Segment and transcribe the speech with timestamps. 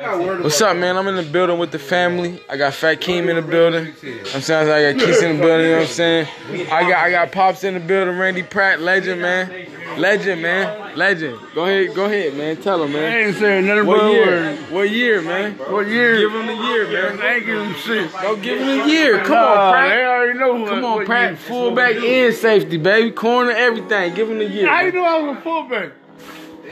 [0.00, 0.96] What's up, man?
[0.96, 2.40] I'm in the building with the family.
[2.48, 3.88] I got Fat Keem in the building.
[4.32, 5.66] I'm saying I got Keith in the building.
[5.66, 6.26] You know what I'm saying?
[6.70, 8.16] I got I got Pops in the building.
[8.16, 9.50] Randy Pratt, legend, man.
[9.98, 10.96] Legend, man.
[10.96, 11.40] Legend.
[11.52, 12.56] Go ahead, go ahead, man.
[12.58, 13.04] Tell him, man.
[13.04, 13.26] I man.
[13.26, 14.26] ain't saying nothing What but year?
[14.26, 14.70] words.
[14.70, 15.52] What year, man?
[15.58, 16.16] What year?
[16.20, 17.20] Give him the year, man.
[17.20, 18.12] I ain't give him shit.
[18.12, 19.18] Go give him the year.
[19.24, 20.06] Come Nah, on, They Pratt.
[20.06, 21.30] already know what, Come on, what Pratt.
[21.30, 21.36] year.
[21.38, 23.10] Fullback and safety, baby.
[23.10, 24.14] Corner, everything.
[24.14, 24.68] Give him the year.
[24.68, 25.90] How you know I was a fullback?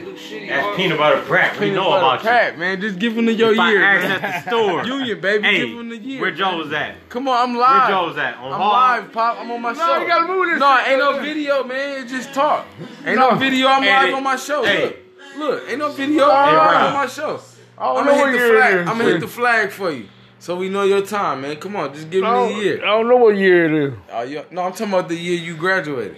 [0.00, 1.54] That's peanut butter Pratt.
[1.54, 2.28] We Peanut know butter about you.
[2.28, 2.80] Pratt, man.
[2.80, 3.82] Just give him the your If I year.
[3.82, 4.84] asked at the store.
[4.86, 5.44] Union, baby.
[5.44, 6.20] Hey, give him the year.
[6.20, 7.08] where Joe was at?
[7.08, 7.82] Come on, I'm live.
[7.88, 7.90] Where.
[7.90, 8.36] Joe was at?
[8.36, 8.72] On I'm Hall?
[8.72, 9.38] live, Pop.
[9.40, 10.00] I'm on my No, show.
[10.02, 12.02] you gotta move this No, ain't no video, man.
[12.02, 12.66] It's just talk.
[13.06, 13.36] Ain't no, No.
[13.36, 13.68] video.
[13.68, 14.62] I'm live they- on my show.
[14.64, 14.82] hey.
[14.84, 14.96] Look,
[15.38, 15.62] look.
[15.70, 16.24] Ain't no video.
[16.30, 17.40] I'm live on my show.
[17.78, 18.74] Oh, I'm gonna hit the flag.
[18.80, 20.06] I'm gonna hit the flag for you,
[20.38, 21.56] so we know your time, man.
[21.56, 22.78] Come on, just give me I the year.
[22.82, 23.94] I don't know what year it is.
[24.12, 26.16] Oh, you, no, I'm talking about the year you graduated.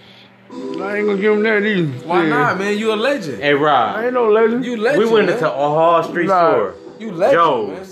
[0.51, 2.07] I ain't gonna give him that either.
[2.07, 2.29] Why Yeah.
[2.31, 2.79] not, man?
[2.79, 3.43] You a legend.
[3.43, 3.97] Hey, Rob.
[3.97, 4.65] I ain't no legend.
[4.65, 5.05] You legend.
[5.05, 5.35] We went man.
[5.35, 6.51] into a Hall Street Nah.
[6.53, 6.75] store.
[6.99, 7.69] You legend, Joe's.
[7.71, 7.87] man.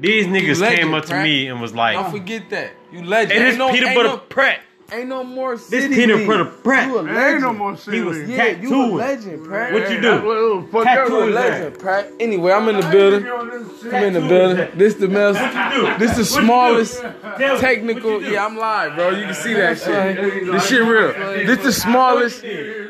[0.00, 1.22] These niggas legend, came up to Pratt.
[1.24, 2.70] me and was like, Don't forget that.
[2.92, 3.32] You legend.
[3.32, 4.60] "Hey, this ain't no, peanut butter no, Pratt.
[4.94, 6.26] Ain't no more city This peanut league.
[6.28, 6.88] butter Pratt.
[6.88, 7.58] You a There ain't no legend.
[7.58, 8.28] more He was league.
[8.28, 8.94] Yeah, you a tattooing.
[8.96, 9.72] legend, Pratt.
[9.72, 10.10] What you do?
[10.10, 12.10] that's what it Tattoo that a legend, Pratt.
[12.20, 13.26] Anyway, I'm in the building.
[13.92, 14.68] I'm in the building.
[14.78, 15.38] This the most,
[15.98, 17.00] this the smallest
[17.60, 18.22] technical.
[18.22, 19.10] Yeah, I'm live, bro.
[19.10, 20.46] You can see that shit.
[20.52, 21.12] This shit real.
[21.46, 22.42] This the smallest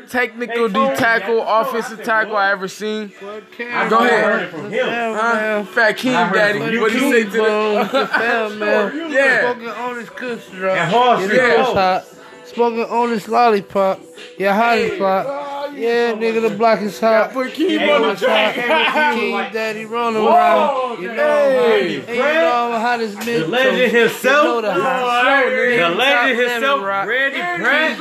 [0.09, 3.11] technical D tackle, offensive tackle I ever seen.
[3.19, 4.51] Go ahead.
[4.51, 5.63] Huh?
[5.65, 6.77] Fat King Daddy.
[6.79, 8.07] What do you say to the?
[8.07, 9.11] Fam, man.
[9.11, 9.53] Yeah.
[9.53, 10.77] Smoking on this kush drop.
[10.77, 12.24] At Hall
[12.57, 12.77] You Street.
[12.77, 12.85] know it's hot.
[12.85, 13.99] Smoking on this lollipop.
[14.37, 15.75] Yeah, hot is hot.
[15.75, 17.33] Yeah, nigga, the block is hot.
[17.33, 18.55] Put Keem on the track.
[18.55, 21.01] came up to me, was King Daddy running around.
[21.01, 23.25] You know, hey, and you know I'm hot as mint.
[23.25, 24.61] The legend You know himself.
[24.61, 25.45] the hot.
[25.45, 27.07] The legend himself, rock.
[27.07, 27.97] Randy Pratt.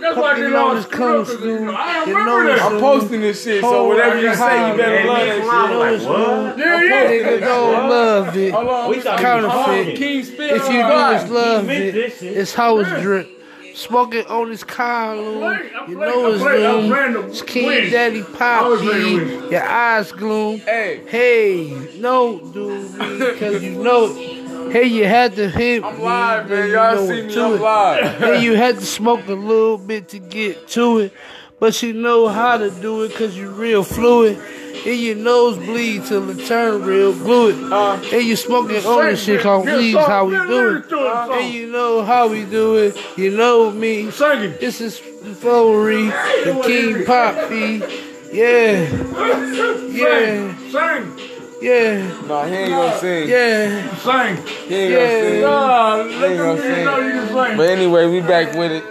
[0.00, 1.72] That's why they lost this kung Cruz, you know.
[1.72, 2.62] I You remember know that.
[2.72, 5.42] I'm posting this shit, so whatever you say, you better And love me that and
[5.42, 5.50] shit.
[5.52, 6.58] Ron was like, what?
[6.58, 7.10] Yeah, yeah.
[7.10, 8.52] Nigga don't love it.
[8.52, 9.64] Hold on, We thought he was Counterfeit.
[9.86, 9.96] talking.
[9.96, 10.50] King spit.
[10.52, 11.30] If you do God.
[11.30, 13.39] love it, it's how it's drip.
[13.74, 16.90] Smoking on this column, I you know it's play- gloom.
[16.90, 17.90] play It's King.
[17.90, 20.58] Daddy I was ready to Poppy, your eyes gloom.
[20.60, 24.12] Hey, Hey, no, dude, because you know,
[24.70, 26.66] hey, you had to hit I'm me, live, man.
[26.68, 27.60] you Y'all see me, to I'm it.
[27.60, 28.20] live.
[28.20, 31.12] Then you had to smoke a little bit to get to it,
[31.58, 34.38] but you know how to do it because you real fluid.
[34.86, 37.56] And your nose bleed till it turn real fluid.
[37.72, 40.90] Uh, And you smoking on this shit called weeds, how we do it.
[40.92, 42.96] And you know how we do it.
[43.18, 44.10] You know me.
[44.10, 44.54] Sing.
[44.58, 47.82] This is Flowery, the King Poppy.
[48.32, 48.86] Yeah,
[49.90, 51.16] yeah, Sing.
[51.60, 53.28] yeah, nah, he ain't gonna sing.
[53.28, 53.96] yeah.
[53.96, 54.36] Sing.
[54.68, 54.98] He ain't Yeah.
[54.98, 55.40] gonna sing.
[55.42, 56.84] Nah, Ain't let gonna them sing.
[56.84, 57.56] know you sing.
[57.56, 58.84] But anyway, we back with it.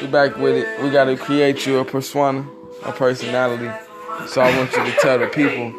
[0.00, 0.82] We back with it.
[0.82, 2.44] We gotta create you a persona,
[2.84, 3.70] a personality.
[4.26, 5.72] So I want you to tell the people,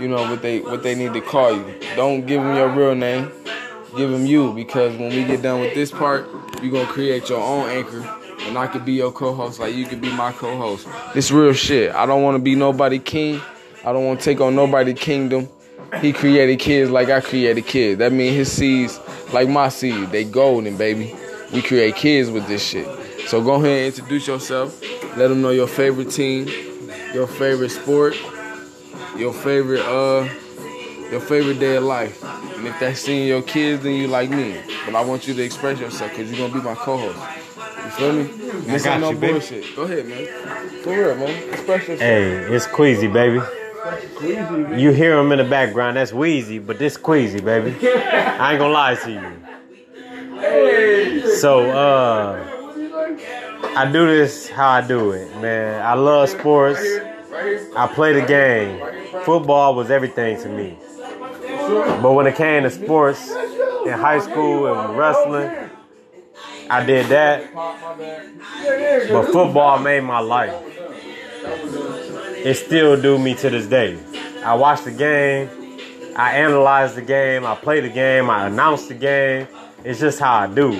[0.00, 1.64] you know, what they what they need to call you.
[1.96, 3.30] Don't give them your real name.
[3.96, 6.28] Give them you because when we get done with this part,
[6.62, 8.06] you're gonna create your own anchor.
[8.42, 10.88] And I could be your co-host, like you could be my co-host.
[11.12, 11.94] This real shit.
[11.94, 13.40] I don't want to be nobody king.
[13.84, 15.48] I don't want to take on nobody kingdom.
[16.00, 17.98] He created kids like I created kids.
[17.98, 19.00] That means his seeds,
[19.32, 21.14] like my seed, they golden, baby.
[21.52, 22.86] We create kids with this shit.
[23.26, 24.80] So go ahead and introduce yourself.
[25.16, 26.48] Let them know your favorite team,
[27.14, 28.16] your favorite sport,
[29.16, 30.28] your favorite uh,
[31.10, 32.22] your favorite day of life.
[32.56, 34.60] And if that's seeing your kids, then you like me.
[34.86, 37.18] But I want you to express yourself because you're gonna be my co-host.
[37.84, 38.22] You feel me?
[38.66, 39.32] This got ain't no you, baby.
[39.32, 39.76] bullshit.
[39.76, 40.26] Go ahead, man.
[40.82, 41.48] For real, man.
[41.52, 42.00] Express yourself.
[42.00, 43.40] Hey, it's Queasy, baby.
[44.80, 45.96] You hear him in the background.
[45.96, 47.74] That's Wheezy, but this Queasy, baby.
[47.88, 49.20] I ain't gonna lie to you.
[51.36, 52.59] So, uh,
[53.76, 55.82] I do this how I do it, man.
[55.82, 56.80] I love sports.
[57.76, 58.80] I play the game.
[59.24, 60.78] Football was everything to me.
[62.02, 65.70] But when it came to sports in high school and wrestling,
[66.68, 67.54] I did that.
[67.54, 70.70] But football made my life
[72.42, 73.98] it still do me to this day.
[74.42, 75.48] I watch the game,
[76.16, 79.46] I analyze the game, I play the game, I announce the game.
[79.84, 80.72] It's just how I do.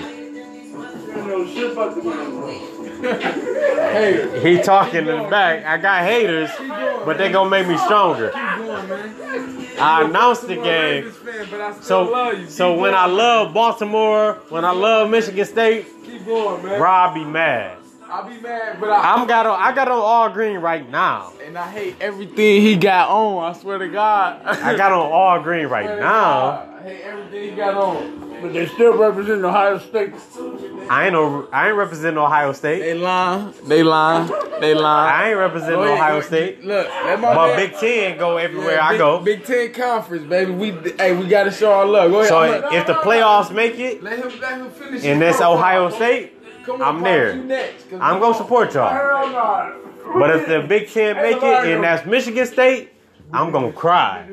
[4.42, 5.64] He talking in the back.
[5.64, 6.50] I got haters,
[7.04, 8.30] but they gonna make me stronger.
[8.34, 11.12] I announced the game.
[11.80, 16.80] So, so when I love Baltimore, when I love Michigan State, keep going, man.
[16.80, 17.78] Rob be mad.
[18.12, 19.60] I be mad, but I, I'm got on.
[19.60, 21.32] I got on all green right now.
[21.46, 23.44] and I hate everything he got on.
[23.44, 24.42] I swear to God.
[24.44, 26.66] I got on all green right now.
[26.80, 28.40] I hate everything he got on.
[28.40, 30.14] But they still represent Ohio State.
[30.88, 31.46] I ain't no.
[31.52, 32.78] I ain't representing Ohio State.
[32.80, 33.52] They lying.
[33.66, 34.30] They lying.
[34.60, 35.14] They lying.
[35.14, 36.64] I ain't representing Go ahead, Ohio go- State.
[36.64, 39.18] Look, let my But man- Big Ten go everywhere Yeah, I Big- go.
[39.18, 40.52] Big Ten conference, baby.
[40.52, 42.10] We hey, we gotta show our love.
[42.12, 42.28] Go ahead.
[42.30, 45.04] So I'm if the playoffs make it, let him let him finish.
[45.04, 45.58] and that's profile.
[45.58, 47.36] Ohio State, Come on, I'm there.
[47.36, 49.70] you next, 'cause I'm gonna support y'all.
[50.18, 51.42] But if the Big Ten make it
[51.74, 52.90] and that's Michigan State,
[53.32, 54.28] I'm gonna cry.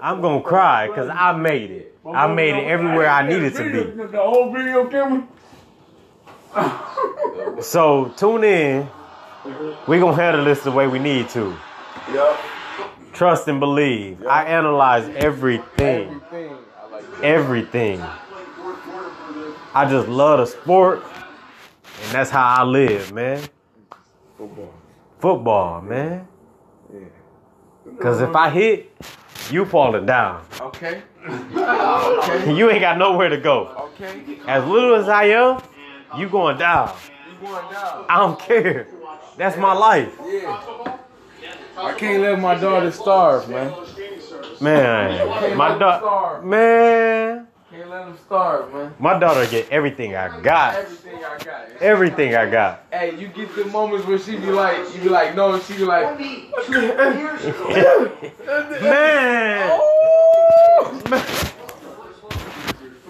[0.00, 1.98] I'm gonna cry because I made it.
[2.06, 3.70] I made it everywhere I needed to be.
[3.70, 5.26] The video camera.
[7.62, 8.88] So tune in.
[9.86, 11.56] We gonna handle this the way we need to.
[12.12, 12.38] Yup.
[13.12, 14.24] Trust and believe.
[14.26, 16.20] I analyze everything.
[16.30, 16.56] Everything.
[16.92, 17.24] I.
[17.24, 18.02] Everything.
[19.74, 23.42] I just love the sport, and that's how I live, man.
[24.36, 24.74] Football.
[25.18, 26.27] Football, man.
[27.98, 28.02] Yeah.
[28.02, 28.92] Cause if I hit,
[29.50, 30.44] you falling down.
[30.60, 31.02] Okay.
[31.26, 32.54] okay.
[32.56, 33.90] You ain't got nowhere to go.
[34.00, 34.38] Okay.
[34.46, 35.60] As little as I am,
[36.16, 36.94] you going down.
[37.28, 38.06] You going down?
[38.08, 38.86] I don't care.
[39.36, 40.12] That's my life.
[40.24, 40.96] Yeah.
[41.76, 43.72] I can't let my daughter starve, man.
[44.60, 48.94] Man, my daughter, man, Can't let them starve, man.
[48.98, 50.74] my daughter get everything I got.
[50.76, 51.68] Everything I got.
[51.82, 52.86] Everything I got.
[52.90, 55.84] Hey, you get the moments where she be like, you be like, no, she be
[55.84, 56.18] like,
[58.80, 59.68] Man.
[59.70, 61.44] Oh.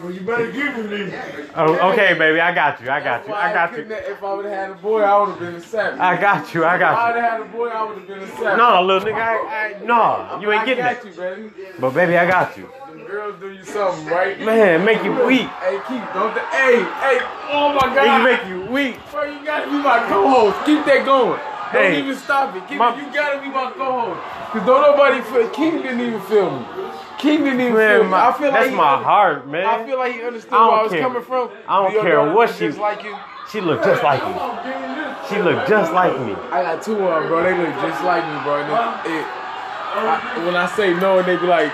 [0.03, 1.13] Well, you better give him these.
[1.57, 2.89] Oh, okay, baby, I got you.
[2.89, 3.35] I got you.
[3.35, 3.97] I got couldn't you.
[3.97, 5.99] If I would have had a boy, I would have been a savage.
[6.01, 6.65] I got you.
[6.65, 6.95] I got you.
[6.95, 8.27] If I would have had a boy, I would have been a you.
[8.29, 8.59] savage.
[8.59, 11.03] No, little nigga, I, I, no, you ain't getting I it.
[11.03, 11.51] got you, baby.
[11.81, 12.71] But baby, I got you.
[13.09, 14.39] Girls do you something, right?
[14.41, 15.49] Man, make you weak.
[15.65, 17.19] Hey, keep don't the, hey, hey,
[17.49, 18.23] oh my God.
[18.23, 18.99] make you weak.
[19.11, 20.67] Bro, you gotta be my co-host.
[20.67, 21.41] Keep that going.
[21.73, 22.69] Don't Hey, even stop it.
[22.69, 22.99] Keep my- it.
[23.07, 24.21] You gotta be my co-host.
[24.53, 25.49] Cause don't nobody feel.
[25.51, 26.67] King didn't even feel me.
[27.19, 28.13] King didn't even feel me.
[28.13, 29.65] I feel that's like my heart, man.
[29.65, 31.01] I feel like he understood I where I was care.
[31.01, 31.51] coming from.
[31.67, 33.17] I don't Your care what look she- Just like you.
[33.51, 34.35] She look just like me.
[35.31, 36.35] She look just like me.
[36.53, 37.43] I got two of them, bro.
[37.43, 38.61] They look just like me, bro.
[38.61, 39.27] It, it,
[39.97, 41.73] I, when I say no, and they be like,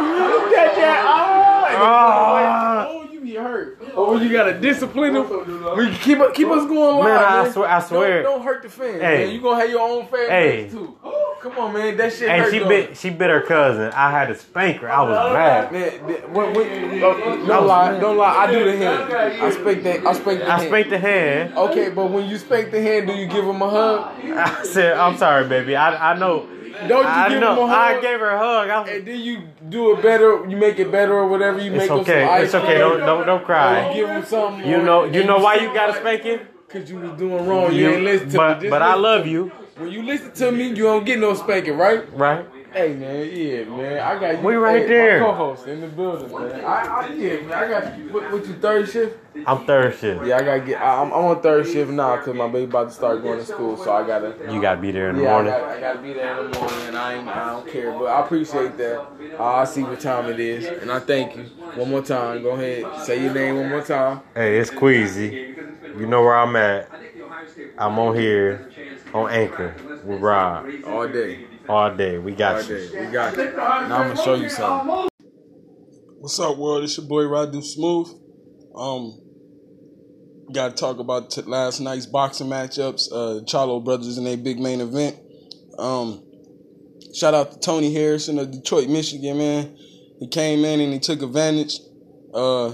[0.00, 3.78] "Look at that!" Oh, and they be like, oh, you be hurt.
[3.94, 5.76] Oh, you gotta discipline him.
[5.76, 7.52] We keep keep us going live, Man, I man.
[7.52, 8.22] swear- I swear.
[8.22, 9.24] Don't, don't hurt the fans, Hey.
[9.26, 9.34] man.
[9.34, 10.62] You gonna have your own fan Hey.
[10.64, 10.96] base too.
[11.42, 11.96] Come on, man.
[11.96, 12.52] That shit And hurt.
[12.52, 12.68] she though.
[12.68, 13.90] bit, she bit her cousin.
[13.94, 14.92] I had to spank her.
[14.92, 15.72] I was mad.
[15.72, 18.36] Man, th- when, when, oh, uh, don't lie, don't lie.
[18.36, 19.12] I do the hand.
[19.42, 20.06] I spank that.
[20.06, 20.68] I spank the I hand.
[20.68, 21.56] spanked the hand.
[21.56, 24.12] Okay, but when you spank the hand, do you give him a hug?
[24.36, 25.76] I said, I'm sorry, baby.
[25.76, 26.46] I, I know.
[26.88, 27.52] Don't you I give know.
[27.52, 27.96] him a hug?
[27.96, 28.70] I gave her a hug.
[28.70, 30.46] I was, And then you do it better.
[30.48, 31.60] You make it better or whatever.
[31.60, 32.24] You make it's him okay.
[32.24, 32.78] ice It's okay.
[32.78, 33.92] Don't don't don't Or you cry.
[33.94, 34.68] give him something.
[34.68, 36.40] You know you know why you got a spanking?
[36.68, 37.72] Cause you was doing wrong.
[37.74, 38.36] You, ain't listen to me.
[38.36, 41.34] But Just but I love you, When you listen to me, you don't get no
[41.34, 42.04] spanking, right?
[42.16, 42.46] right?
[42.72, 44.46] Hey man, yeah man, I got you.
[44.46, 45.18] We right hey, there.
[45.20, 46.60] Co-host in the building, man.
[46.64, 48.04] I, I yeah man, I got you.
[48.12, 49.18] What, what you third shift?
[49.44, 50.24] I'm third shift.
[50.24, 50.80] Yeah, I gotta get.
[50.80, 53.44] I, I'm, I'm on third shift now because my baby about to start going to
[53.44, 54.34] school, so I gotta.
[54.52, 55.52] You gotta be there in the Yeah, I morning.
[55.52, 58.04] gotta, I gotta be there in the morning, and I ain't, I don't care, but
[58.04, 59.02] I appreciate that.
[59.38, 61.44] I see what time it is, and I thank you
[61.74, 62.42] one more time.
[62.42, 64.20] Go ahead, say your name one more time.
[64.34, 65.38] Hey, it's Queasy.
[65.98, 66.90] You know where I'm at.
[67.78, 68.66] I'm on here
[69.14, 69.74] on Anchor
[70.04, 71.38] with Rob All day,
[71.68, 72.18] all day.
[72.18, 72.76] We all got you.
[72.88, 73.06] day.
[73.06, 73.52] We got you.
[73.52, 75.08] Now I'm gonna show you something.
[76.18, 76.84] What's up, world?
[76.84, 78.08] It's your boy Radu Smooth.
[78.74, 79.18] Um,
[80.52, 83.10] got to talk about t- last night's boxing matchups.
[83.10, 85.18] Uh, Charlo brothers in a big main event.
[85.78, 86.22] Um,
[87.14, 89.76] shout out to Tony Harrison of Detroit, Michigan, man.
[90.18, 91.78] He came in and he took advantage.
[92.34, 92.72] Uh,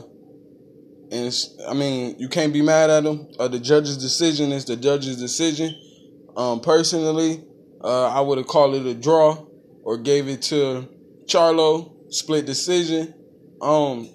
[1.13, 1.33] and
[1.69, 3.29] I mean, you can't be mad at him.
[3.39, 5.75] Uh, the judge's decision is the judge's decision.
[6.37, 7.46] Um, personally,
[7.83, 9.47] uh, I would have called it a draw
[9.83, 10.89] or gave it to
[11.27, 11.93] Charlo.
[12.13, 13.15] Split decision.
[13.61, 14.09] Um,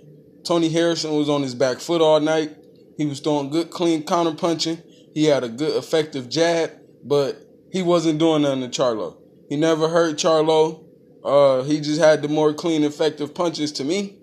[0.46, 2.56] Tony Harrison was on his back foot all night.
[2.98, 4.82] He was throwing good, clean counter punching.
[5.14, 6.72] He had a good, effective jab,
[7.04, 7.38] but
[7.72, 9.18] he wasn't doing nothing to Charlo.
[9.50, 10.86] He never hurt Charlo.
[11.24, 14.18] Uh, he just had the more clean, effective punches to me.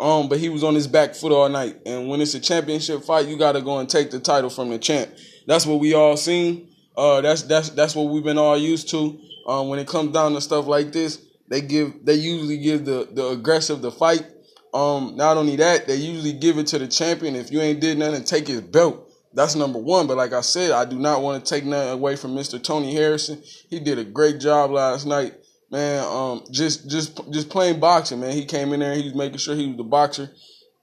[0.00, 1.76] Um, but he was on his back foot all night.
[1.84, 4.78] And when it's a championship fight, you gotta go and take the title from the
[4.78, 5.10] champ.
[5.46, 6.69] That's what we all seen.
[6.96, 9.18] Uh, that's that's that's what we've been all used to.
[9.46, 13.08] Um, when it comes down to stuff like this, they give they usually give the
[13.12, 14.24] the aggressive the fight.
[14.72, 17.34] Um, not only that, they usually give it to the champion.
[17.34, 19.10] If you ain't did nothing, take his belt.
[19.32, 20.06] That's number one.
[20.06, 22.62] But like I said, I do not want to take nothing away from Mr.
[22.62, 23.42] Tony Harrison.
[23.68, 25.34] He did a great job last night,
[25.70, 26.04] man.
[26.04, 28.32] Um, just just just playing boxing, man.
[28.32, 30.30] He came in there, he was making sure he was the boxer.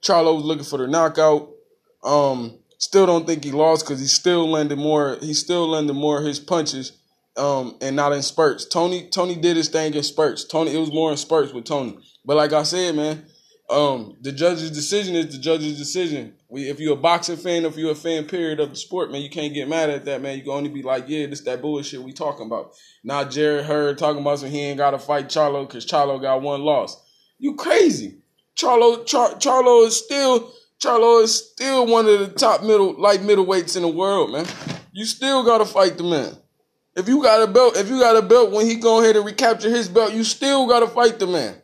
[0.01, 1.49] Charlo was looking for the knockout.
[2.03, 5.17] Um, Still don't think he lost because he still landed more.
[5.19, 6.91] He still landed more of his punches,
[7.35, 8.65] um, and not in spurts.
[8.65, 10.43] Tony Tony did his thing in spurts.
[10.45, 11.97] Tony it was more in spurts with Tony.
[12.23, 13.25] But like I said, man,
[13.69, 16.33] um, the judge's decision is the judge's decision.
[16.49, 19.21] We, if you're a boxing fan, if you're a fan, period of the sport, man,
[19.21, 20.37] you can't get mad at that, man.
[20.37, 22.73] You can only be like, yeah, this that bullshit we talking about.
[23.03, 26.41] Now Jarrett Hurd talking about some he ain't got to fight Charlo because Charlo got
[26.41, 27.03] one loss.
[27.39, 28.19] You crazy?
[28.55, 33.75] Charlo, Char, Charlo is still Charlo is still one of the top middle light middleweights
[33.75, 34.45] in the world, man.
[34.91, 36.35] You still got to fight the man.
[36.95, 39.25] If you got a belt, if you got a belt when he go ahead and
[39.25, 41.55] recapture his belt, you still got to fight the man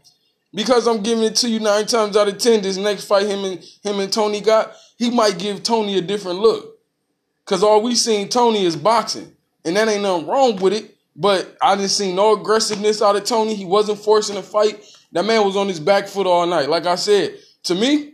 [0.53, 2.61] because I'm giving it to you nine times out of ten.
[2.61, 6.39] This next fight him and him and Tony got, he might give Tony a different
[6.39, 6.79] look.
[7.45, 10.95] Cause all we seen Tony is boxing, and that ain't nothing wrong with it.
[11.15, 13.53] But I didn't see no aggressiveness out of Tony.
[13.53, 14.83] He wasn't forcing a fight.
[15.11, 16.69] That man was on his back foot all night.
[16.69, 18.12] Like I said, to me,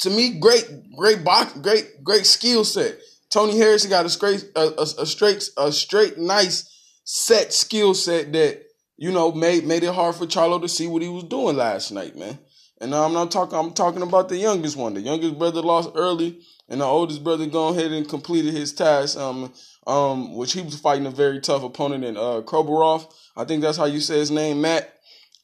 [0.00, 2.98] to me, great, great box, great, great skill set.
[3.30, 6.68] Tony Harrison got a straight, a, a, a straight, a straight, nice
[7.04, 8.62] set skill set that
[9.00, 11.90] you know, made made it hard for Charlo to see what he was doing last
[11.90, 12.38] night, man.
[12.82, 13.58] And I'm not talking.
[13.58, 14.92] I'm talking about the youngest one.
[14.92, 16.38] The youngest brother lost early,
[16.68, 19.18] and the oldest brother gone ahead and completed his task.
[19.18, 19.54] Um,
[19.86, 23.10] um, which he was fighting a very tough opponent in uh Kroborov.
[23.34, 24.92] I think that's how you say his name, Matt.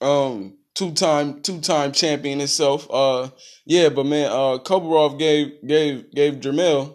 [0.02, 2.86] Um, two time two time champion himself.
[2.88, 3.30] Uh,
[3.64, 6.94] yeah, but man, uh, Kroborov gave gave gave Jermell.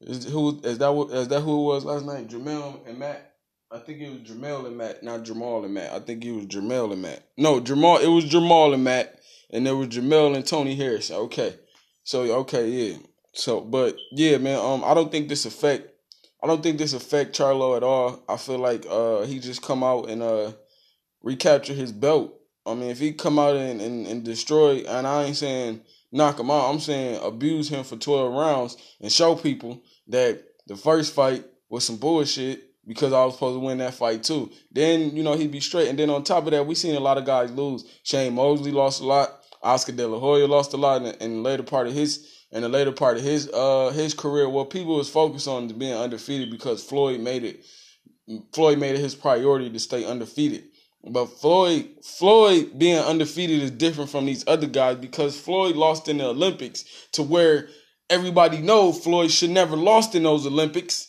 [0.00, 1.08] Is who is that?
[1.12, 2.28] Is that who it was last night?
[2.28, 3.28] Jermell and Matt.
[3.70, 5.92] I think it was Jamal and Matt, not Jamal and Matt.
[5.92, 7.22] I think it was Jamal and Matt.
[7.36, 7.98] No, Jamal.
[7.98, 9.20] It was Jamal and Matt,
[9.50, 11.10] and there was Jamal and Tony Harris.
[11.10, 11.54] Okay,
[12.02, 12.96] so okay, yeah.
[13.34, 14.58] So, but yeah, man.
[14.58, 15.90] Um, I don't think this affect.
[16.42, 18.22] I don't think this affect Charlo at all.
[18.26, 20.52] I feel like uh he just come out and uh
[21.22, 22.37] recapture his belt.
[22.70, 25.80] I mean, if he come out and, and, and destroy, and I ain't saying
[26.12, 26.70] knock him out.
[26.70, 31.84] I'm saying abuse him for 12 rounds and show people that the first fight was
[31.84, 34.50] some bullshit because I was supposed to win that fight too.
[34.72, 35.88] Then, you know, he'd be straight.
[35.88, 37.84] And then on top of that, we seen a lot of guys lose.
[38.02, 39.34] Shane Mosley lost a lot.
[39.62, 42.62] Oscar De La Hoya lost a lot in, in the later part of his in
[42.62, 44.48] the later part of his uh his career.
[44.48, 47.64] What people was focused on being undefeated because Floyd made it
[48.52, 50.64] Floyd made it his priority to stay undefeated.
[51.08, 56.18] But Floyd Floyd being undefeated is different from these other guys because Floyd lost in
[56.18, 57.68] the Olympics to where
[58.10, 61.08] everybody know Floyd should never lost in those Olympics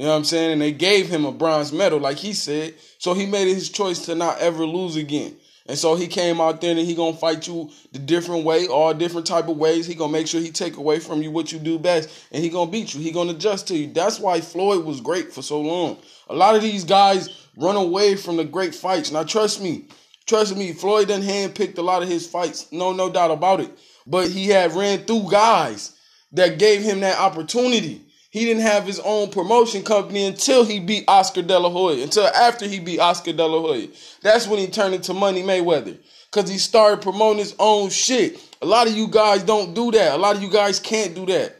[0.00, 0.52] you know what I'm saying?
[0.52, 2.74] And they gave him a bronze medal, like he said.
[2.96, 5.36] So he made his choice to not ever lose again.
[5.66, 8.94] And so he came out there and he gonna fight you the different way, all
[8.94, 9.86] different type of ways.
[9.86, 12.48] He gonna make sure he take away from you what you do best, and he
[12.48, 13.00] gonna beat you.
[13.02, 13.92] He gonna adjust to you.
[13.92, 15.98] That's why Floyd was great for so long.
[16.30, 17.28] A lot of these guys
[17.60, 19.12] run away from the great fights.
[19.12, 19.88] Now trust me,
[20.26, 22.70] trust me, Floyd done handpicked a lot of his fights.
[22.72, 23.70] No, no doubt about it.
[24.06, 25.96] But he had ran through guys
[26.32, 28.02] that gave him that opportunity.
[28.30, 32.04] He didn't have his own promotion company until he beat Oscar De La Hoya.
[32.04, 33.88] Until after he beat Oscar De La Hoya.
[34.22, 35.98] That's when he turned into Money Mayweather.
[36.30, 38.40] Cause he started promoting his own shit.
[38.62, 40.12] A lot of you guys don't do that.
[40.12, 41.56] A lot of you guys can't do that.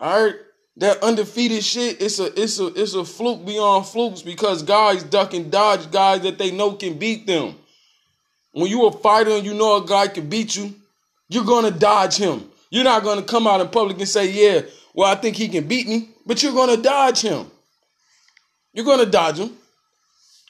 [0.00, 0.36] Alright?
[0.78, 5.34] That undefeated shit, it's a it's a it's a fluke beyond flukes because guys duck
[5.34, 7.56] and dodge guys that they know can beat them.
[8.52, 10.74] When you a fighter and you know a guy can beat you,
[11.28, 12.48] you're gonna dodge him.
[12.70, 14.62] You're not gonna come out in public and say, yeah,
[14.94, 17.46] well, I think he can beat me, but you're to dodge him.
[18.72, 19.50] You're to dodge him.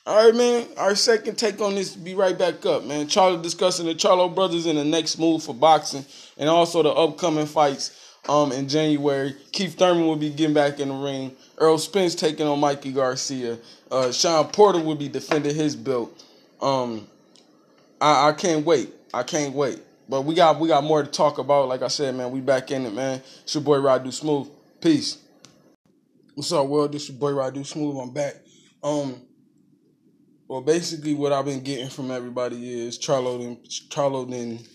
[0.07, 0.67] All right, man.
[0.77, 3.07] Our second take on this, be right back up, man.
[3.07, 6.05] Charlo discussing the Charlo brothers in the next move for boxing
[6.37, 9.35] and also the upcoming fights um, in January.
[9.53, 11.35] Keith Thurman will be getting back in the ring.
[11.61, 13.59] Errol Spence taking on Mikey Garcia.
[13.91, 16.25] Uh, Shawn Porter will be defending his belt.
[16.61, 17.07] Um,
[18.01, 18.93] I, I can't wait.
[19.13, 19.81] I can't wait.
[20.09, 21.69] But we got we got more to talk about.
[21.69, 23.21] Like I said, man, we back in it, man.
[23.43, 24.49] It's your boy Radu Smooth.
[24.81, 25.19] Peace.
[26.35, 26.93] What's up, world?
[26.93, 27.97] This your boy Radu Smooth.
[27.99, 28.37] I'm back.
[28.83, 29.21] Um,
[30.47, 34.67] well, basically, what I've been getting from everybody is Charlo didn't Charlo didn't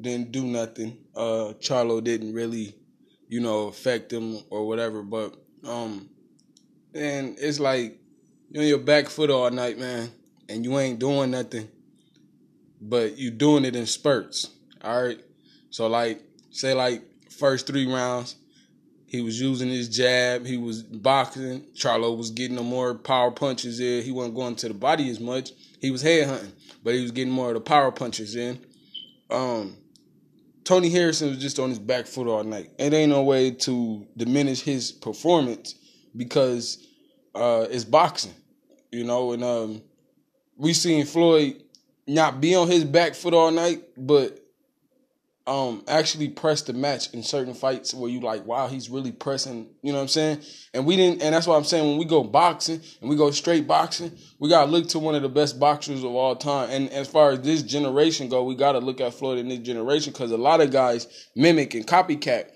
[0.00, 0.96] didn't do nothing.
[1.14, 2.74] Uh, Charlo didn't really,
[3.28, 5.02] you know, affect them or whatever.
[5.02, 6.08] But um,
[6.94, 7.98] and it's like
[8.50, 10.10] you're on your back foot all night, man,
[10.48, 11.68] and you ain't doing nothing,
[12.80, 14.50] but you doing it in spurts.
[14.82, 15.20] All right.
[15.70, 18.36] So like say like first three rounds,
[19.06, 20.44] he was using his jab.
[20.44, 21.62] He was boxing.
[21.74, 24.02] Charlo was getting the more power punches in.
[24.02, 25.52] He wasn't going to the body as much.
[25.80, 26.52] He was head hunting,
[26.84, 28.58] but he was getting more of the power punches in.
[29.30, 29.77] Um,
[30.68, 32.68] Tony Harrison was just on his back foot all night.
[32.78, 35.74] It ain't no way to diminish his performance
[36.14, 36.86] because
[37.34, 38.34] uh, it's boxing,
[38.92, 39.32] you know.
[39.32, 39.80] And um,
[40.58, 41.62] we seen Floyd
[42.06, 44.40] not be on his back foot all night, but
[45.48, 49.66] um actually press the match in certain fights where you like, wow, he's really pressing,
[49.82, 50.42] you know what I'm saying?
[50.74, 53.30] And we didn't and that's why I'm saying when we go boxing and we go
[53.30, 56.68] straight boxing, we gotta look to one of the best boxers of all time.
[56.70, 60.12] And as far as this generation go, we gotta look at Floyd in this generation
[60.12, 62.50] because a lot of guys mimic and copycat,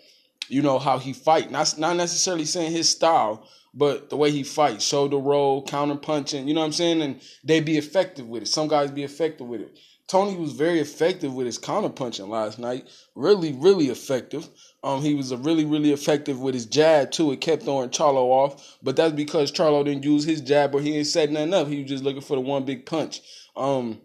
[0.48, 1.50] you know, how he fight.
[1.50, 6.46] Not not necessarily saying his style, but the way he fights, shoulder roll, counter punching,
[6.46, 7.00] you know what I'm saying?
[7.00, 8.48] And they be effective with it.
[8.48, 9.78] Some guys be effective with it.
[10.12, 12.86] Tony was very effective with his counter punching last night.
[13.14, 14.46] Really, really effective.
[14.84, 17.32] Um, he was really, really effective with his jab too.
[17.32, 20.92] It kept throwing Charlo off, but that's because Charlo didn't use his jab or he
[20.92, 21.66] didn't set nothing up.
[21.66, 23.22] He was just looking for the one big punch.
[23.56, 24.02] Um,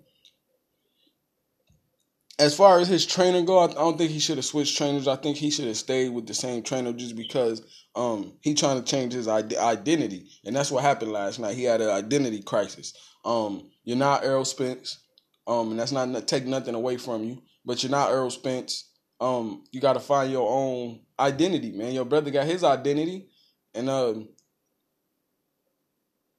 [2.40, 5.10] as far as his trainer go, I don't think he should have switched trainers.
[5.10, 7.62] I think he should have stayed with the same trainer just because
[7.96, 11.58] um, he trying to change his identity, and that's what happened last night.
[11.58, 12.94] He had an identity crisis.
[13.26, 15.00] Um, you're not Errol Spence.
[15.48, 18.90] Um, and that's not take nothing away from you, but you're not Errol Spence.
[19.20, 21.94] Um, you got to find your own identity, man.
[21.94, 23.30] Your brother got his identity,
[23.74, 24.30] and um,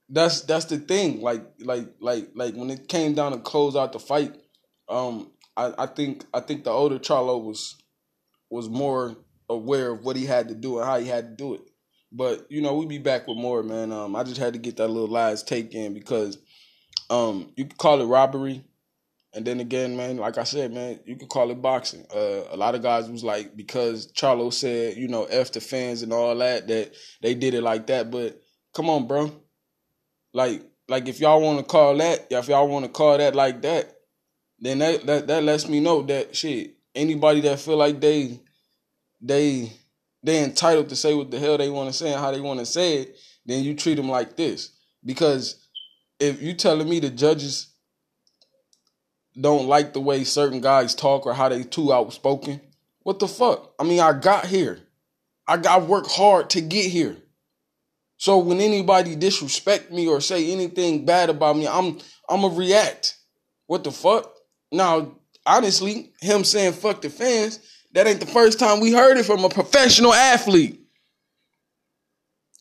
[0.09, 1.21] that's that's the thing.
[1.21, 4.35] Like like like like when it came down to close out the fight,
[4.87, 7.75] um, I, I think I think the older Charlo was
[8.49, 9.17] was more
[9.49, 11.61] aware of what he had to do and how he had to do it.
[12.11, 13.91] But you know, we be back with more, man.
[13.91, 16.37] Um, I just had to get that little last take in because
[17.09, 18.63] um, you could call it robbery,
[19.33, 22.05] and then again, man, like I said, man, you could call it boxing.
[22.13, 26.01] Uh, a lot of guys was like because Charlo said, you know, f the fans
[26.01, 28.09] and all that, that they did it like that.
[28.09, 28.41] But
[28.73, 29.31] come on, bro,
[30.33, 33.61] like like if y'all want to call that, if y'all want to call that like
[33.61, 33.97] that,
[34.59, 36.75] then that, that that lets me know that shit.
[36.95, 38.39] Anybody that feel like they
[39.21, 39.71] they
[40.23, 42.59] they entitled to say what the hell they want to say and how they want
[42.59, 44.71] to say it, then you treat them like this.
[45.05, 45.67] Because
[46.19, 47.67] if you telling me the judges
[49.39, 52.61] don't like the way certain guys talk or how they too outspoken.
[53.03, 53.73] What the fuck?
[53.79, 54.79] I mean, I got here.
[55.47, 57.17] I got work hard to get here.
[58.17, 63.17] So when anybody disrespect me or say anything bad about me, I'm I'm a react.
[63.65, 64.33] What the fuck?
[64.71, 65.15] Now,
[65.45, 67.59] honestly, him saying fuck the fans,
[67.93, 70.81] that ain't the first time we heard it from a professional athlete.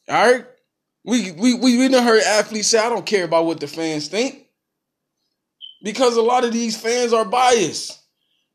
[0.08, 0.46] All right?
[1.04, 4.08] We we we, we done heard athletes say, I don't care about what the fans
[4.08, 4.47] think.
[5.82, 8.00] Because a lot of these fans are biased.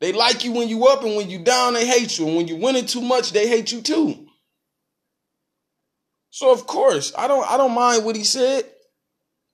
[0.00, 2.26] They like you when you up and when you down, they hate you.
[2.26, 4.26] And when you winning too much, they hate you too.
[6.30, 8.64] So of course, I don't I don't mind what he said.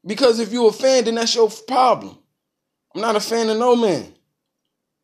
[0.04, 2.18] Because if you're a fan, then that's your problem.
[2.94, 4.14] I'm not a fan of no man.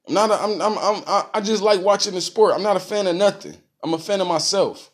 [0.08, 0.30] I'm not.
[0.30, 0.62] A, I'm.
[0.62, 0.78] I'm.
[0.78, 1.24] I'm.
[1.34, 2.54] I just like watching the sport.
[2.54, 3.56] I'm not a fan of nothing.
[3.82, 4.90] I'm a fan of myself.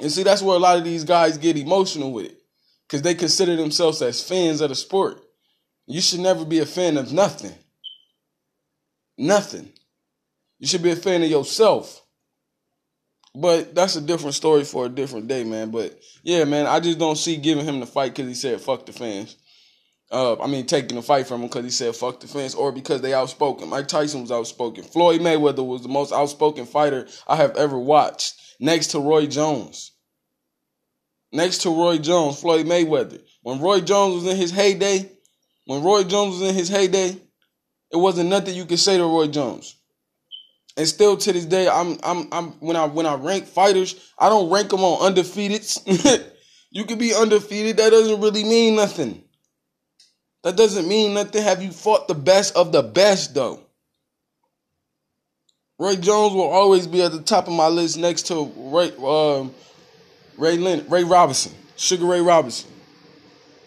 [0.00, 2.42] And see, that's where a lot of these guys get emotional with it,
[2.86, 5.23] because they consider themselves as fans of the sport.
[5.86, 7.54] You should never be a fan of nothing.
[9.18, 9.72] Nothing.
[10.58, 12.02] You should be a fan of yourself.
[13.34, 15.70] But that's a different story for a different day, man.
[15.70, 18.86] But yeah, man, I just don't see giving him the fight because he said fuck
[18.86, 19.36] the fans.
[20.10, 22.70] Uh, I mean, taking the fight from him because he said fuck the fans or
[22.70, 23.68] because they outspoken.
[23.68, 24.84] Mike Tyson was outspoken.
[24.84, 29.90] Floyd Mayweather was the most outspoken fighter I have ever watched, next to Roy Jones.
[31.32, 33.20] Next to Roy Jones, Floyd Mayweather.
[33.42, 35.10] When Roy Jones was in his heyday,
[35.66, 37.16] when Roy Jones was in his heyday,
[37.90, 39.76] it wasn't nothing you could say to Roy Jones.
[40.76, 44.28] And still to this day, I'm I'm I'm when I when I rank fighters, I
[44.28, 45.64] don't rank them on undefeated.
[46.70, 49.22] you could be undefeated, that doesn't really mean nothing.
[50.42, 51.42] That doesn't mean nothing.
[51.42, 53.60] Have you fought the best of the best though?
[55.78, 59.54] Roy Jones will always be at the top of my list next to Ray um,
[60.36, 62.68] Ray Lynn, Ray Robinson, Sugar Ray Robinson.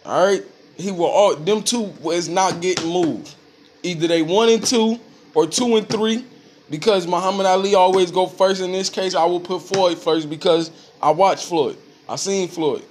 [0.06, 0.44] All right
[0.78, 3.36] he will all them two is not getting moved.
[3.84, 5.00] Either they one and two
[5.34, 6.26] or two and three,
[6.70, 8.62] because Muhammad Ali always go first.
[8.62, 11.78] In this case, I will put Floyd first because I watched Floyd.
[12.08, 12.84] I seen Floyd.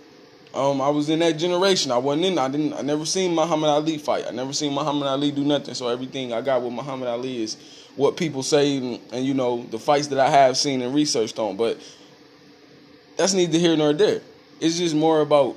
[0.55, 1.93] Um, I was in that generation.
[1.93, 2.39] I wasn't in.
[2.39, 2.73] I didn't.
[2.73, 4.25] I never seen Muhammad Ali fight.
[4.27, 5.75] I never seen Muhammad Ali do nothing.
[5.75, 7.57] So everything I got with Muhammad Ali is
[7.95, 11.39] what people say, and, and you know the fights that I have seen and researched
[11.39, 11.57] on.
[11.57, 11.79] But
[13.17, 14.23] that's neither here nor there.
[14.61, 15.57] It's just more about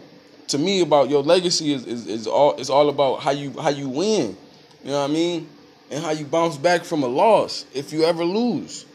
[0.49, 3.69] to me about your legacy is, is, is all it's all about how you how
[3.69, 4.37] you win.
[4.83, 5.49] You know what I mean?
[5.91, 8.85] And how you bounce back from a loss if you ever lose.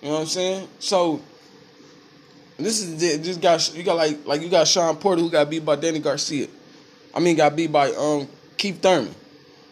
[0.00, 0.68] You know what I'm saying?
[0.78, 1.20] So
[2.58, 5.64] this is just got you got like like you got Shawn Porter who got beat
[5.64, 6.48] by Danny Garcia.
[7.14, 9.14] I mean got beat by um Keith Thurman.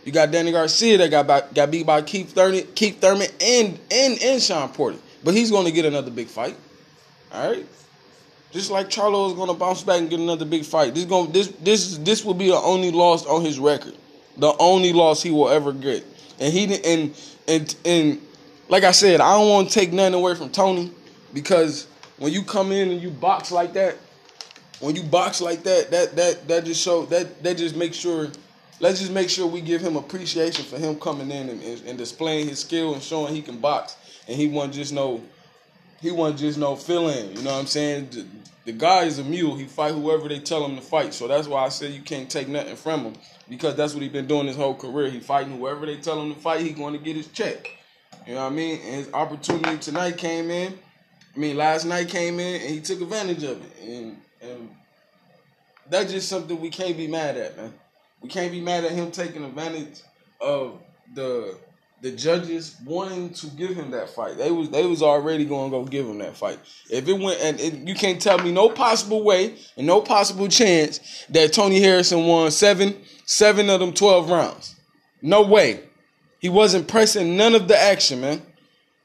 [0.05, 3.79] You got Danny Garcia that got by, got beat by Keith Thurman, Keith Thurman and
[3.91, 4.99] and and Shawn Porter.
[5.23, 6.57] But he's going to get another big fight.
[7.31, 7.67] All right.
[8.53, 10.95] Just like Charlo is gonna bounce back and get another big fight.
[10.95, 13.95] This going this this this will be the only loss on his record.
[14.37, 16.05] The only loss he will ever get.
[16.39, 16.87] and he didn't.
[16.87, 17.15] And
[17.49, 18.21] and and
[18.69, 20.91] like I said, I don't want to take nothing away from Tony
[21.33, 21.87] because
[22.19, 23.97] when you come in and you box like that,
[24.81, 28.29] when you box like that, that that that just show that that just make sure.
[28.81, 31.97] Let's just make sure we give him appreciation for him coming in and, and, and
[31.97, 35.23] displaying his skill and showing he can box, and he wasn't just no
[36.01, 37.37] he wasn't just no fill-in.
[37.37, 38.09] You know what I'm saying?
[38.65, 39.57] The, guy is a mule.
[39.57, 41.15] He fight whoever they tell him to fight.
[41.15, 43.15] So that's why I said you can't take nothing from him
[43.49, 45.11] because that's what he been doing his whole career.
[45.11, 46.61] He fighting whoever they tell him to fight.
[46.61, 47.71] He going to get his check.
[48.27, 48.81] You know what I mean?
[48.85, 50.79] And his opportunity tonight came in.
[51.35, 53.89] I mean, last night came in and he took advantage of it.
[53.89, 54.71] And, and
[55.89, 57.73] that's just something we can't be mad at, man.
[58.21, 60.01] We can't be mad at him taking advantage
[60.41, 60.81] of
[61.15, 61.59] the
[62.03, 64.37] the judges wanting to give him that fight.
[64.37, 66.59] They was they was already going to go give him that fight.
[66.91, 70.49] If it went and it, you can't tell me no possible way and no possible
[70.49, 74.75] chance that Tony Harrison won seven seven of them twelve rounds.
[75.23, 75.81] No way.
[76.41, 78.43] He wasn't pressing none of the action, man.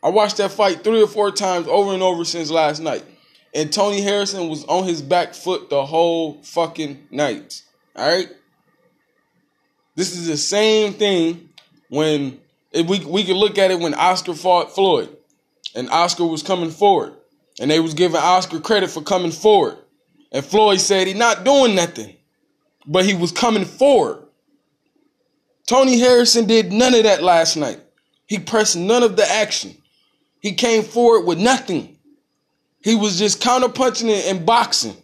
[0.02, 3.06] I watched that fight three or four times over and over since last night.
[3.54, 7.62] And Tony Harrison was on his back foot the whole fucking night.
[7.96, 8.30] All right?
[9.96, 11.50] This is the same thing
[11.90, 12.40] when
[12.78, 15.10] if we we could look at it when Oscar fought Floyd,
[15.76, 17.14] and Oscar was coming forward,
[17.60, 19.78] and they was giving Oscar credit for coming forward,
[20.32, 22.16] and Floyd said he not doing nothing,
[22.86, 24.24] but he was coming forward.
[25.68, 27.82] Tony Harrison did none of that last night.
[28.26, 29.76] He pressed none of the action.
[30.40, 31.98] He came forward with nothing.
[32.84, 34.96] He was just counterpunching and boxing.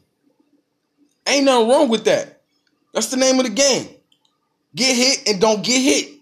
[1.27, 2.41] Ain't nothing wrong with that.
[2.93, 3.89] That's the name of the game.
[4.75, 6.19] Get hit and don't get hit.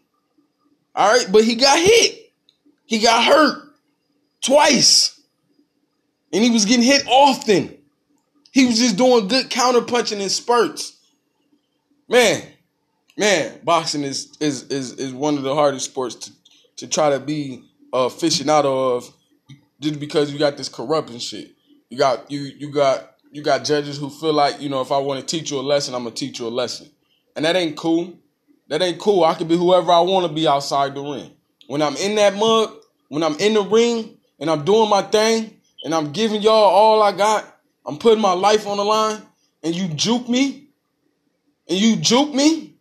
[0.96, 2.32] All right, but he got hit.
[2.86, 3.64] He got hurt
[4.42, 5.20] twice.
[6.34, 7.78] And he was getting hit often.
[8.52, 10.98] He was just doing good counter punching in spurts.
[12.10, 12.44] Man,
[13.18, 16.32] man, boxing is is is is one of the hardest sports to,
[16.78, 19.14] to try to be uh, a aficionado of
[19.80, 21.52] just because you got this corruption shit.
[21.90, 24.98] You got you you got you got judges who feel like, you know, if I
[24.98, 26.90] want to teach you a lesson, I'm gonna teach you a lesson.
[27.36, 28.14] And that ain't cool.
[28.72, 29.26] That ain't cool.
[29.26, 31.30] I can be whoever I want to be outside the ring.
[31.68, 32.74] When I'm in that mug,
[33.10, 37.04] when I'm in the ring and I'm doing my thing and I'm giving y'all all
[37.04, 37.46] I got,
[37.86, 39.22] I'm putting my life on the line
[39.62, 40.70] and you juke me
[41.68, 42.78] and you juke me,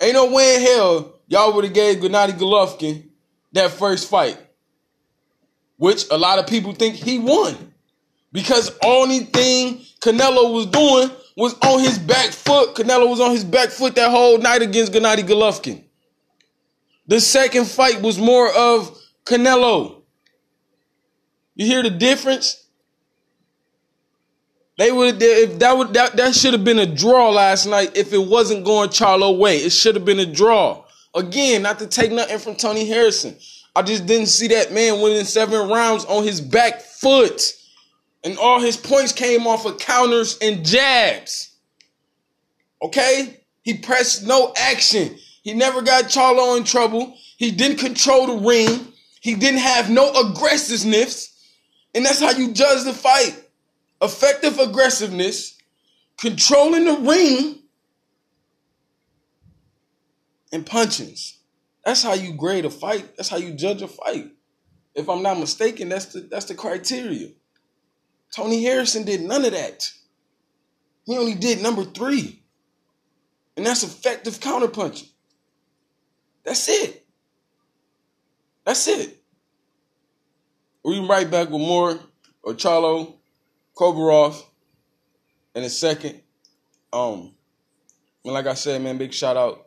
[0.00, 3.08] ain't no way in hell y'all would have gave Gennady Golovkin
[3.52, 4.36] that first fight,
[5.76, 7.71] which a lot of people think he won
[8.32, 12.74] because only thing Canelo was doing was on his back foot.
[12.74, 15.82] Canelo was on his back foot that whole night against Gennady Golovkin.
[17.06, 20.02] The second fight was more of Canelo.
[21.54, 22.58] You hear the difference?
[24.78, 28.12] They would if that would that, that should have been a draw last night if
[28.12, 29.58] it wasn't going Charlo way.
[29.58, 30.84] It should have been a draw.
[31.14, 33.36] Again, not to take nothing from Tony Harrison.
[33.76, 37.52] I just didn't see that man winning seven rounds on his back foot.
[38.24, 41.56] And all his points came off of counters and jabs.
[42.80, 43.44] Okay?
[43.62, 45.16] He pressed no action.
[45.42, 47.16] He never got Charlo in trouble.
[47.36, 48.92] He didn't control the ring.
[49.20, 51.30] He didn't have no aggressiveness.
[51.94, 53.38] And that's how you judge the fight.
[54.00, 55.56] Effective aggressiveness,
[56.18, 57.60] controlling the ring,
[60.52, 61.38] and punchings.
[61.84, 63.16] That's how you grade a fight.
[63.16, 64.30] That's how you judge a fight.
[64.94, 67.28] If I'm not mistaken, that's the that's the criteria.
[68.34, 69.90] Tony Harrison did none of that.
[71.04, 72.42] He only did number three.
[73.56, 75.08] And that's effective counterpunching.
[76.44, 77.06] That's it.
[78.64, 79.22] That's it.
[80.82, 83.14] We'll be right back with more of Charlo
[83.76, 84.42] Kobarov
[85.54, 86.20] in a second.
[86.92, 87.34] Um,
[88.24, 89.66] and like I said, man, big shout out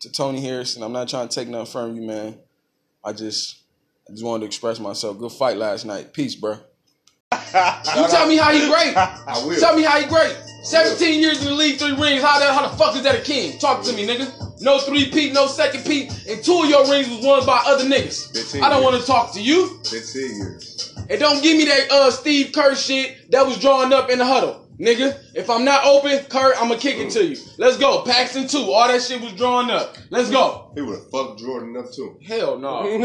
[0.00, 0.82] to Tony Harrison.
[0.82, 2.38] I'm not trying to take nothing from you, man.
[3.02, 3.62] I just
[4.08, 5.18] I just wanted to express myself.
[5.18, 6.12] Good fight last night.
[6.12, 6.58] Peace, bro.
[7.96, 8.96] You tell me how he great.
[8.96, 9.58] I will.
[9.58, 10.36] Tell me how he great.
[10.64, 12.22] 17 years in the league, three rings.
[12.22, 13.58] How the, how the fuck is that a king?
[13.58, 14.62] Talk to me, nigga.
[14.62, 17.84] No three peat, no second peat, and two of your rings was won by other
[17.84, 18.62] niggas.
[18.62, 19.78] I don't want to talk to you.
[19.84, 20.94] 15 years.
[21.10, 24.24] And don't give me that uh Steve Kerr shit that was drawn up in the
[24.24, 24.64] huddle.
[24.78, 27.36] Nigga, if I'm not open, Kerr, I'ma kick it to you.
[27.58, 28.02] Let's go.
[28.02, 28.58] Paxson 2.
[28.72, 29.96] All that shit was drawn up.
[30.10, 30.72] Let's go.
[30.74, 32.18] He would have fucked Jordan up too.
[32.26, 32.88] Hell no.
[32.88, 32.98] you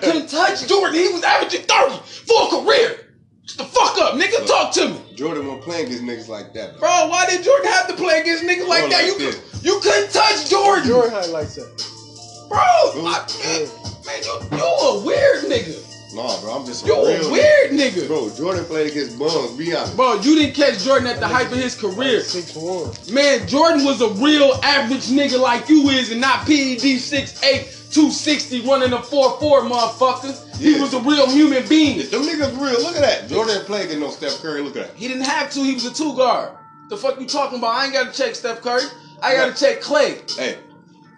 [0.00, 0.94] couldn't touch Jordan.
[0.94, 3.07] He was averaging 30 for a career.
[3.48, 4.46] Shut the fuck up, nigga.
[4.46, 5.00] Talk to me.
[5.14, 6.78] Jordan won't play against niggas like that.
[6.78, 9.02] Bro, why did Jordan have to play against niggas like Bro, that?
[9.10, 9.64] like You, this.
[9.64, 10.86] you couldn't touch Jordan.
[10.86, 12.46] Jordan had like that.
[12.48, 13.68] Bro, I, man,
[14.06, 15.84] man, you, you a weird nigga.
[16.14, 18.06] Nah, bro, I'm just a You real weird nigga.
[18.06, 19.52] Bro, Jordan played against bums.
[19.58, 19.94] Be honest.
[19.94, 22.20] Bro, you didn't catch Jordan at the height of his career.
[22.20, 22.92] Six one.
[23.12, 28.60] Man, Jordan was a real average nigga like you is and not PED 6'8", 260
[28.62, 29.38] running a 4-4,
[29.70, 30.56] motherfucker.
[30.56, 31.98] He was a real human being.
[32.10, 32.80] Them niggas real.
[32.82, 33.28] Look at that.
[33.28, 34.62] Jordan didn't against no Steph Curry.
[34.62, 34.96] Look at that.
[34.96, 35.60] He didn't have to.
[35.60, 36.56] He was a two guard.
[36.88, 37.76] The fuck you talking about?
[37.76, 38.82] I ain't got to check Steph Curry.
[39.22, 40.38] I got to check Klay.
[40.38, 40.58] Hey,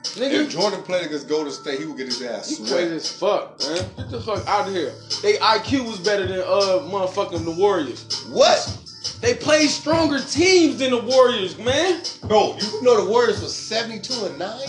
[0.02, 2.72] Nigga, if Jordan played against Golden State, he would get his ass he swept.
[2.72, 3.84] crazy as fuck, man.
[3.96, 4.92] Get the fuck out of here.
[5.22, 8.24] They IQ was better than uh motherfucking the Warriors.
[8.30, 8.76] What?
[9.20, 12.02] They played stronger teams than the Warriors, man.
[12.26, 14.60] Bro, you know the Warriors was 72 and 9?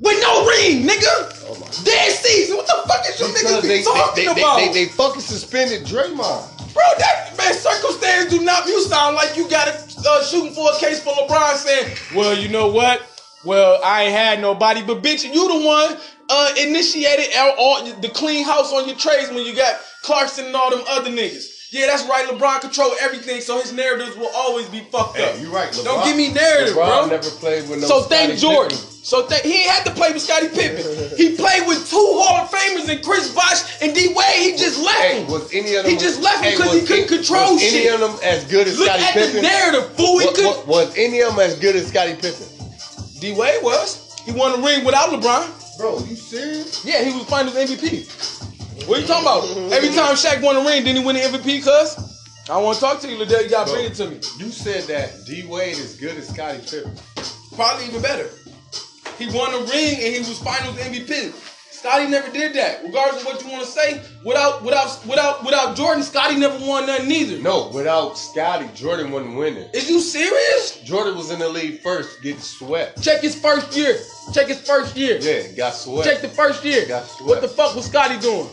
[0.00, 1.46] With no ring, nigga.
[1.46, 2.56] Oh my Dead season.
[2.56, 4.56] What the fuck is you Because niggas they, be talking they, they, about?
[4.56, 6.48] they, they, they fucking suspended Draymond.
[6.72, 8.66] Bro, that man, circumstance do not.
[8.66, 9.72] You sound like you got a
[10.08, 13.02] uh, shooting for a case for LeBron saying, "Well, you know what?
[13.44, 15.96] Well, I ain't had nobody, but bitch, you the one
[16.28, 20.56] uh, initiated all, all the clean house on your trades when you got Clarkson and
[20.56, 22.28] all them other niggas." Yeah, that's right.
[22.28, 25.34] LeBron control everything, so his narratives will always be fucked up.
[25.36, 25.70] Hey, you right.
[25.70, 27.06] LeBron, Don't give me narrative, LeBron bro.
[27.06, 28.76] never played with no So thank Jordan.
[28.76, 28.88] Pippen.
[29.02, 30.84] So thank he ain't had to play with Scottie Pippen.
[31.16, 34.36] he played with two Hall of Famers and Chris Bosh and D Wade.
[34.36, 35.30] He just left Hey, him.
[35.32, 35.92] was any of them?
[35.92, 37.72] He just left him hey, 'cause he couldn't any- control was shit.
[37.74, 40.14] any of them as good as Look Scottie at the narrative, fool.
[40.16, 40.44] What- could.
[40.44, 42.46] what- was any of them as good as Scottie Pippen?
[43.22, 44.20] D Wade was.
[44.24, 45.78] He won a ring without LeBron.
[45.78, 46.84] Bro, you serious?
[46.84, 48.88] Yeah, he was Finals MVP.
[48.88, 49.72] What are you talking about?
[49.72, 51.62] Every time Shaq won a ring, didn't he win the MVP?
[51.62, 53.44] Cuz I want to talk to you, Liddell.
[53.44, 54.16] You gotta bring it to me.
[54.38, 56.98] You said that D Wade is good as Scottie Pippen.
[57.54, 58.28] Probably even better.
[59.18, 61.30] He won a ring and he was Finals MVP.
[61.82, 62.84] Scottie never did that.
[62.84, 66.86] Regardless of what you want to say, without without without without Jordan, Scottie never won
[66.86, 67.42] nothing either.
[67.42, 69.68] No, without Scottie, Jordan wasn't winning.
[69.74, 70.80] Is you serious?
[70.84, 73.02] Jordan was in the league first, getting swept.
[73.02, 73.98] Check his first year.
[74.32, 75.18] Check his first year.
[75.20, 76.06] Yeah, got swept.
[76.08, 76.86] Check the first year.
[76.86, 77.28] Got swept.
[77.28, 78.46] What the fuck was Scottie doing?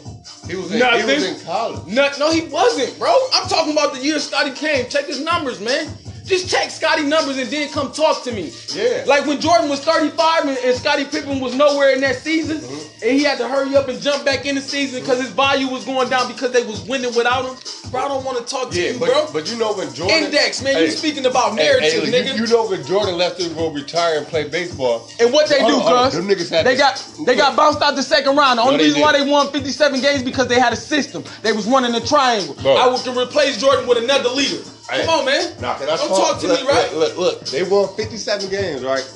[0.48, 1.86] he was in, he was in college.
[1.86, 3.16] No, no, he wasn't, bro.
[3.36, 4.90] I'm talking about the year Scottie came.
[4.90, 5.88] Check his numbers, man.
[6.26, 8.52] Just check Scottie numbers and then come talk to me.
[8.74, 9.04] Yeah.
[9.08, 12.89] Like when Jordan was 35 and, and Scottie Pippen was nowhere in that season, Mm-hmm.
[13.02, 15.68] And he had to hurry up and jump back in the season because his value
[15.68, 17.56] was going down because they was winning without him.
[17.92, 19.28] Bro, I don't want to talk to Yeah, you, but, bro.
[19.34, 20.74] but you know when Jordan Index, man.
[20.76, 22.36] Hey, you speaking about hey, narrative, hey, nigga.
[22.38, 25.10] You, you know when Jordan left to go retire and play baseball.
[25.20, 26.12] And what they do, Hold on, hold on.
[26.12, 28.60] cuz Them niggas had they got they got bounced out the second round.
[28.60, 31.24] The only they reason why they won 57 games because they had a system.
[31.42, 32.54] They was running a triangle.
[32.62, 32.76] Bro.
[32.76, 34.62] I would can replace Jordan with another leader.
[34.90, 35.06] Hey.
[35.06, 35.54] Come on, man.
[35.62, 36.94] Nah, Don't talk to look, me, right?
[36.94, 39.08] Look, look, look, they won 57 games, right?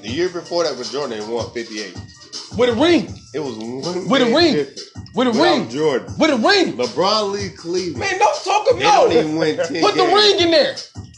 [0.00, 1.96] The year before that was Jordan, they won 58.
[2.56, 3.12] With a ring.
[3.34, 4.66] It was one With a ring.
[5.14, 5.68] With a Without ring.
[5.70, 6.14] Jordan.
[6.18, 6.72] With a ring.
[6.76, 7.98] LeBron Lee Cleveland.
[7.98, 10.14] Man, don't talk they about don't even win 10 Put the games.
[10.14, 10.76] ring in there.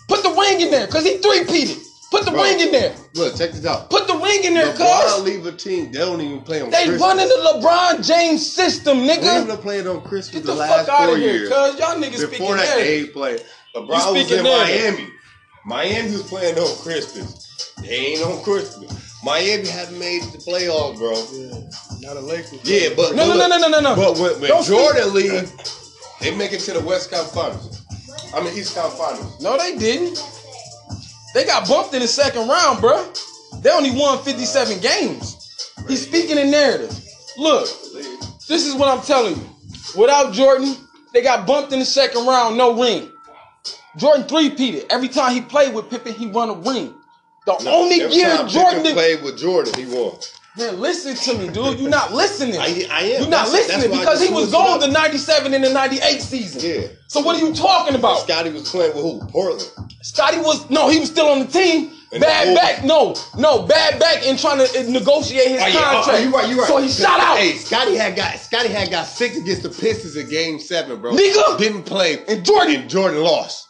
[0.08, 1.78] Put the ring in there, cause he three-peated.
[2.10, 2.42] Put the Bro.
[2.42, 2.94] ring in there.
[3.14, 3.90] Look, check this out.
[3.90, 5.22] Put the ring in there, LeBron cuz.
[5.24, 5.92] leave a team.
[5.92, 7.00] They don't even play on They Christmas.
[7.02, 9.20] running the LeBron James system, nigga.
[9.36, 11.48] Cleveland played on Christmas Get the, the last fuck out of here, years.
[11.50, 11.78] cuz.
[11.78, 13.40] Y'all niggas speaking Before that, they ain't played.
[13.74, 14.94] You LeBron was in narrative.
[14.98, 15.08] Miami.
[15.66, 17.74] Miami was playing on Christmas.
[17.82, 19.07] They ain't on Christmas.
[19.22, 21.12] Miami hadn't made the playoffs, bro.
[21.32, 22.60] Yeah, not a Lakers.
[22.62, 23.96] Yeah, but No, no, no, no, no, no, no.
[23.96, 25.52] But when, when Jordan leave,
[26.20, 28.32] they make it to the West Conference Finals.
[28.34, 29.42] I mean East Conference Finals.
[29.42, 30.22] No, they didn't.
[31.34, 33.62] They got bumped in the second round, bruh.
[33.62, 35.34] They only won 57 games.
[35.88, 36.90] He's speaking in narrative.
[37.36, 37.68] Look,
[38.48, 39.48] this is what I'm telling you.
[39.96, 40.76] Without Jordan,
[41.12, 43.10] they got bumped in the second round, no ring.
[43.96, 44.86] Jordan three-peated.
[44.90, 46.94] Every time he played with Pippen, he won a ring.
[47.56, 50.16] The only Every year Jordan did, played with Jordan, he won.
[50.56, 51.78] Man, listen to me, dude.
[51.78, 52.58] You're not listening.
[52.58, 53.20] I- I am.
[53.22, 56.60] You're not That's- listening that's because he was gone the 97 and the 98 season.
[56.60, 56.88] Yeah.
[57.06, 58.20] So what are you talking about?
[58.22, 59.20] Scottie was playing with who?
[59.28, 59.70] Portland.
[60.02, 61.92] Scottie was no, he was still on the team.
[62.10, 65.78] And bad back, no, no, bad back and trying to negotiate his Oh, yeah, oh,
[65.78, 66.08] oh, contract.
[66.08, 66.66] oh, you right, you right.
[66.66, 67.36] So he shot out.
[67.36, 71.12] Hey, Scottie had got Scottie had got sick against the Pistons in Game Seven, bro.
[71.12, 71.58] Nigga.
[71.58, 73.67] didn't play, And Jordan- and Jordan lost.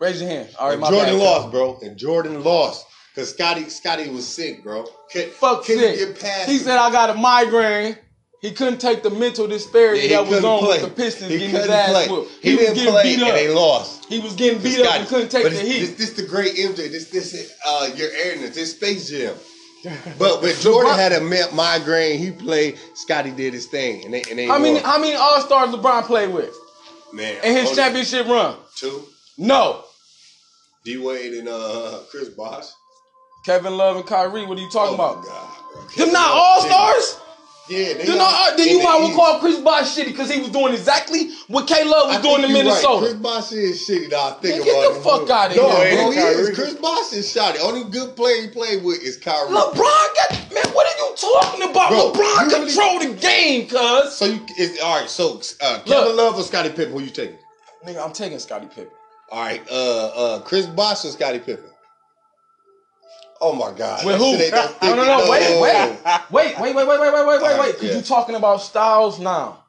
[0.00, 0.48] Raise your hand.
[0.58, 1.22] All right, And my Jordan bad.
[1.24, 1.78] lost, bro.
[1.82, 4.86] And Jordan lost because Scottie Scottie was sick, bro.
[5.12, 6.14] Could, Fuck couldn't sick.
[6.14, 6.48] get past.
[6.48, 6.60] He it.
[6.60, 7.96] said I got a migraine.
[8.40, 10.80] He couldn't take the mental disparity Yeah, that was on play.
[10.80, 12.08] with the Pistons He getting his ass play.
[12.08, 12.30] whooped.
[12.42, 13.34] He, was didn't getting play, beat and up.
[13.34, 14.04] they lost.
[14.06, 15.80] He was getting beat up and couldn't take but the heat.
[15.80, 16.76] This, this the great MJ.
[16.90, 18.54] This this is uh, your airness.
[18.54, 19.34] This Space Jam.
[20.18, 22.78] But when Jordan had a mi- migraine, he played.
[22.94, 26.04] Scottie did his thing, and they and they how many how many All Stars LeBron
[26.04, 26.54] played with
[27.12, 28.56] man in his championship run?
[28.76, 29.04] two.
[29.36, 29.84] No.
[30.84, 32.66] D Wade and uh, Chris Bosh.
[33.44, 34.44] Kevin Love and Kyrie.
[34.46, 35.18] What are you talking Oh about?
[35.18, 35.90] my God.
[35.96, 37.20] Them not All Stars.
[37.68, 39.16] Yeah, they You know, got- then you the might well East.
[39.16, 42.36] call Chris Bosh shitty because he was doing exactly what K Love was I doing
[42.36, 42.92] think in you're Minnesota.
[42.94, 43.00] Right.
[43.10, 44.10] Chris Bosh is shitty.
[44.10, 45.02] Now I think Man, about get the it.
[45.04, 46.02] fuck outta no, here, bro.
[46.04, 46.10] bro.
[46.12, 46.54] He is.
[46.56, 47.60] Chris Bosh is shotty.
[47.60, 49.50] Only good player he played with is Kyrie.
[49.50, 50.74] LeBron got man.
[50.74, 51.90] What are you talking about?
[51.90, 54.14] Bro, LeBron you really- control the game, cuz.
[54.16, 55.08] So you is all right.
[55.08, 56.16] So uh, Kevin Look.
[56.16, 56.92] Love or Scottie Pippen?
[56.92, 57.38] Who you taking?
[57.86, 58.90] Nigga, I'm taking Scottie Pippen.
[59.30, 59.62] All right.
[59.70, 61.64] Uh, uh, Chris Bosh or Scottie Pippen?
[63.40, 64.04] Oh my God.
[64.04, 64.36] With who?
[64.82, 65.30] No, no, no.
[65.30, 65.98] Wait, wait,
[66.30, 67.74] wait, wait, wait, wait, wait, wait, wait, wait, wait.
[67.76, 67.96] Cause Yeah.
[67.96, 69.64] you talking about Styles now.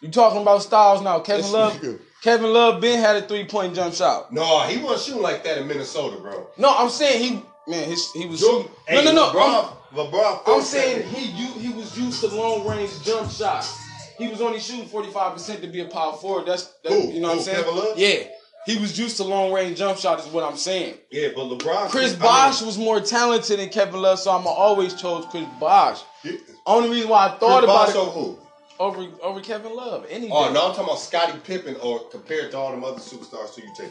[0.00, 1.18] You talking about Styles now.
[1.20, 1.72] Kevin This Love.
[1.74, 1.98] nigga.
[2.22, 4.32] Kevin Love been had a three point jump shot.
[4.32, 6.48] No, he wasn't shooting like that in Minnesota, bro.
[6.56, 9.04] No, I'm saying he man, his he was Jordan- shooting.
[9.06, 9.38] No, no, no.
[9.40, 13.74] I'm- LeBron, LeBron I'm saying he u- he was used to long range jump shots.
[14.18, 16.46] He was only shooting 45% to be a power forward.
[16.46, 17.10] That's, that's Who?
[17.12, 17.56] you know what I'm saying?
[17.64, 17.98] Kevin Love?
[17.98, 18.24] Yeah.
[18.68, 20.94] He was used to long range jump shots is what I'm saying.
[21.10, 21.88] Yeah, but LeBron.
[21.88, 26.02] Chris Bosh was more talented than Kevin Love, so I'm always chose Chris Bosh.
[26.22, 28.38] he- Only reason why I thought Chris about Bosh it over who?
[28.78, 30.04] over over Kevin Love.
[30.10, 33.48] Any Oh no, I'm talking about Scottie Pippen or compared to all them other superstars.
[33.54, 33.90] So you take.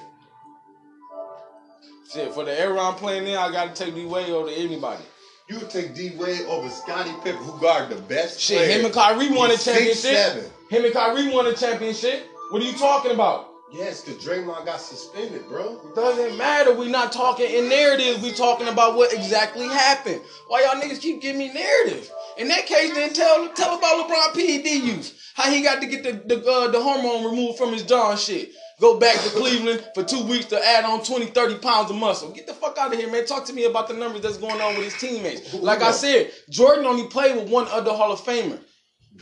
[2.14, 5.04] Shit, for the era I'm playing in, I gotta take D Wade over anybody.
[5.50, 8.80] You would take D Wade over Scottie Pippen, who guarded the best Shit, player.
[8.80, 10.04] him and Kyrie won a He's six, championship.
[10.04, 10.52] seven.
[10.70, 12.28] Him and Kyrie won a championship.
[12.52, 13.50] What are you talking about?
[13.70, 15.82] Yes, because Draymond got suspended, bro.
[15.94, 16.74] Doesn't matter.
[16.74, 18.24] We not talking in narratives.
[18.24, 20.22] We talking about what exactly happened.
[20.48, 22.10] Why y'all niggas keep giving me narratives?
[22.38, 25.20] In that case, then tell tell about LeBron PED use.
[25.36, 28.20] How he got to get the the, uh, the hormone removed from his jaw and
[28.20, 28.52] shit.
[28.80, 32.30] Go back to Cleveland for two weeks to add on 20, 30 pounds of muscle.
[32.30, 33.26] Get the fuck out of here, man.
[33.26, 35.52] Talk to me about the numbers that's going on with his teammates.
[35.56, 38.60] Like I said, Jordan only played with one other Hall of Famer.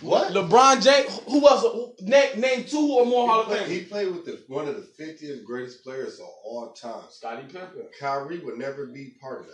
[0.01, 0.33] What?
[0.33, 1.19] LeBron James.
[1.27, 1.61] Who else?
[1.61, 4.75] Who- Name, name two or more Hall of played, he played with the, one of
[4.75, 7.03] the 50th greatest players of all time.
[7.09, 7.87] Scottie Pippen.
[7.99, 9.53] Kyrie would never be part of that.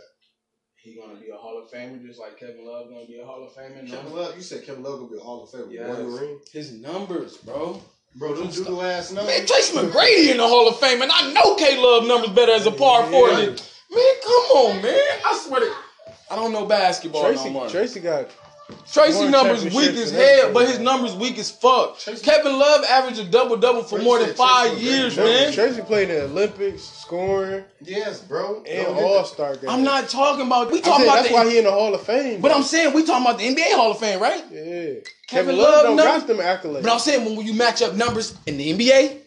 [0.75, 3.43] He gonna be a Hall of Famer just like Kevin Love gonna be a Hall
[3.43, 3.87] of Famer.
[3.87, 4.15] Kevin No.
[4.21, 5.71] Love, you said Kevin Love gonna be a Hall of Famer.
[5.71, 5.87] Yes.
[5.87, 7.79] One ring, His numbers, bro.
[8.15, 8.33] bro.
[8.35, 9.37] Them doodle ass numbers.
[9.37, 12.53] Man, Tracy McGrady in the Hall of Fame, and I know K Love numbers better
[12.53, 13.35] as a power forward.
[13.35, 13.55] than-
[13.91, 15.19] Man, come on, man.
[15.25, 15.75] I swear to
[16.31, 17.69] I don't know basketball Tracy, no more.
[17.69, 18.29] Tracy got
[18.91, 21.97] Tracy numbers weak as hell, but his numbers weak as fuck.
[21.99, 25.53] Tracy- Kevin Love averaged a double double for Tracy more than five Tracy years, man.
[25.53, 28.63] Tracy played in the Olympics, scoring Yes, bro.
[28.67, 29.69] and All Star game.
[29.69, 32.01] I'm not talking about we talking about that's the, why he in the Hall of
[32.01, 32.41] Fame.
[32.41, 32.55] but though.
[32.55, 34.43] I'm saying we talking about the NBA Hall of Fame, right?
[34.51, 34.61] yeah.
[34.61, 36.37] Kevin Kevin, Love Love don't numbers- got them
[36.73, 36.83] accolades.
[36.83, 39.17] But I'm saying when you match up numbers in the NBA,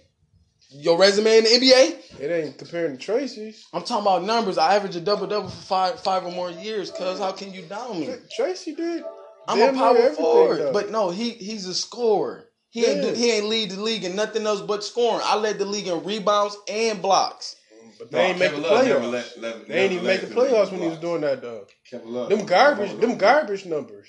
[0.77, 3.65] your resume in the NBA, it ain't comparing to Tracy's.
[3.73, 4.59] I'm talking about numbers.
[4.59, 6.91] I average a double double for five five or more years.
[6.91, 8.11] Cause how can you down me?
[8.37, 9.05] Tracy did.
[9.49, 10.73] I'm damn a power forward, though.
[10.73, 12.49] but no, he he's a scorer.
[12.71, 13.11] He ain't Yeah.
[13.11, 15.21] do, he ain't lead the league in nothing else but scoring.
[15.25, 17.57] I led the league in rebounds and blocks.
[17.99, 19.13] But they ain't make the Kevin Love never playoffs.
[19.13, 21.67] let- let- They ain't even make the the playoffs when he was doing that though.
[21.89, 22.29] Kevin Love.
[22.31, 24.09] Them garbage, them garbage numbers.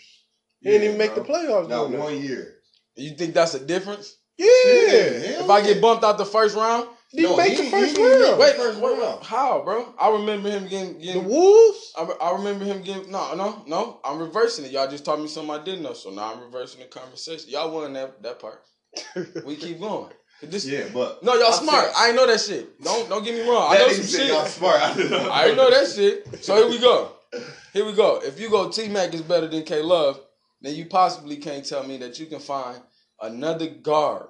[0.62, 1.36] He didn't even make the bro.
[1.36, 2.00] playoffs Not doing that.
[2.02, 2.56] one year.
[2.95, 4.15] You think that's a difference?
[4.38, 4.48] Yeah.
[4.48, 8.21] If I get bumped out the first round, He No, make he- the first didn't
[8.30, 8.39] round.
[8.39, 9.23] wait, First wait, round.
[9.23, 9.93] how, bro?
[9.97, 11.93] I remember him getting, The Wolves?
[11.97, 13.99] I, I remember him getting no, no, no.
[14.04, 14.71] I'm reversing it.
[14.71, 17.49] Y'all just taught me something I didn't know, so now I'm reversing the conversation.
[17.49, 18.62] Y'all won that that part.
[19.45, 20.12] We keep going.
[20.41, 21.86] This, Yeah, but No, y'all I'm smart.
[21.86, 22.82] saying- I ain't know that shit.
[22.84, 23.73] Don't don't get me wrong.
[23.73, 24.28] I know some shit.
[24.28, 24.82] y'all smart.
[24.82, 25.32] I know.
[25.32, 26.43] I didn't know that shit.
[26.43, 27.12] So here we go.
[27.73, 28.19] Here we go.
[28.23, 30.19] If you go T Mac is better than K Love,
[30.62, 32.82] then you possibly can't tell me that you can find
[33.21, 34.28] another guard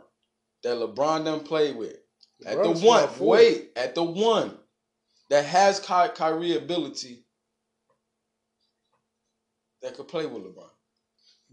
[0.64, 1.96] that LeBron done played with.
[2.46, 4.58] At LeBron's the one, wait, at the one
[5.30, 7.24] that has Ky- Kyrie ability
[9.82, 10.70] that could play with LeBron.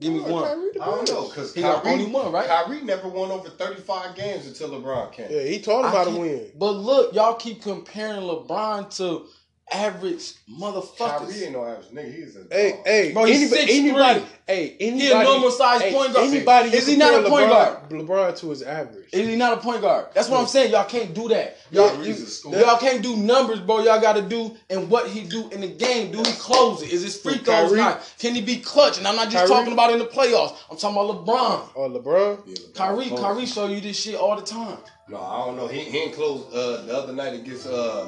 [0.00, 0.44] Give me Oh, one.
[0.44, 2.46] Kyrie I don't know because He got Kyrie, only one, right?
[2.48, 5.30] Kyrie never won over 35 games until LeBron came.
[5.30, 6.50] Yeah, he taught him I how to win.
[6.54, 9.26] But look, y'all keep comparing LeBron to
[9.70, 10.96] average motherfuckers.
[11.28, 12.14] Kyrie ain't no average nigga.
[12.14, 12.80] He's a Hey, dog.
[12.86, 13.78] hey, Bro, he's anybody, 6'3".
[13.78, 16.26] anybody, hey, anybody, He a normal sized hey, point guard.
[16.28, 17.88] Anybody, Is he not a point LeBron- guard?
[17.90, 19.08] LeBron to his average.
[19.12, 20.06] Is he not a point guard?
[20.14, 20.72] That's what I'm saying.
[20.72, 21.56] Y'all can't do that.
[21.70, 23.78] Y'all, Kyrie's you, y'all can't do numbers, bro.
[23.80, 26.12] Y'all got to do and what he do in the game.
[26.12, 26.92] Do he close it?
[26.92, 28.14] Is his free Who, throws not?
[28.18, 28.98] Can he be clutch?
[28.98, 29.48] And I'm not just Kyrie?
[29.48, 30.56] talking about in the playoffs.
[30.70, 31.68] I'm talking about LeBron.
[31.76, 32.42] Or LeBron.
[32.46, 33.20] Yeah, LeBron Kyrie, close.
[33.20, 34.76] Kyrie show you this shit all the time.
[35.08, 35.66] No, I don't know.
[35.66, 38.06] He, he ain't close uh, the other night against uh.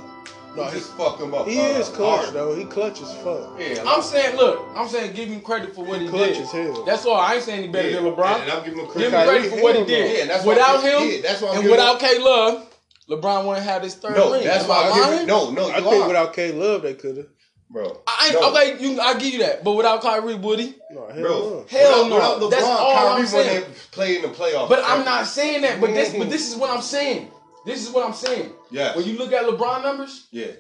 [0.57, 1.49] No, he's fucking just up.
[1.49, 2.35] He uh, is clutch Harden.
[2.35, 2.55] though.
[2.55, 3.59] He clutch as fuck.
[3.59, 6.43] Yeah, I'm saying, look, I'm saying give him credit for what he, clutch did.
[6.43, 6.85] as hell.
[6.85, 7.17] That's all.
[7.17, 8.43] I ain't saying he better yeah, than LeBron.
[8.43, 9.07] And I'm giving him Give credit.
[9.07, 10.13] him Kyrie, credit for what he did.
[10.17, 12.75] Yeah, and that's why without I'm giving- him yeah, that's why and without K Love,
[13.11, 14.45] LeBron wouldn't have his third No, ring.
[14.45, 15.11] that's Am why I I'm lying?
[15.13, 15.27] giving.
[15.27, 17.27] No, no, I you think are, without K Love they could have.
[17.69, 18.01] bro.
[18.07, 18.51] I ain't, no.
[18.53, 20.75] okay, you, I give you that, but without Kyrie, would he?
[20.93, 21.65] No, hell Bro, no.
[21.69, 22.15] Hell no.
[22.15, 23.61] Without LeBron, That's all I'm Kyrie saying.
[23.61, 24.69] wouldn't play in the playoffs.
[24.69, 25.81] But I'm not saying that.
[25.81, 27.31] But this, but this is what I'm saying.
[27.67, 28.53] This is what I'm saying.
[28.71, 28.97] Yes.
[28.97, 30.53] When you look at LeBron numbers Yeah,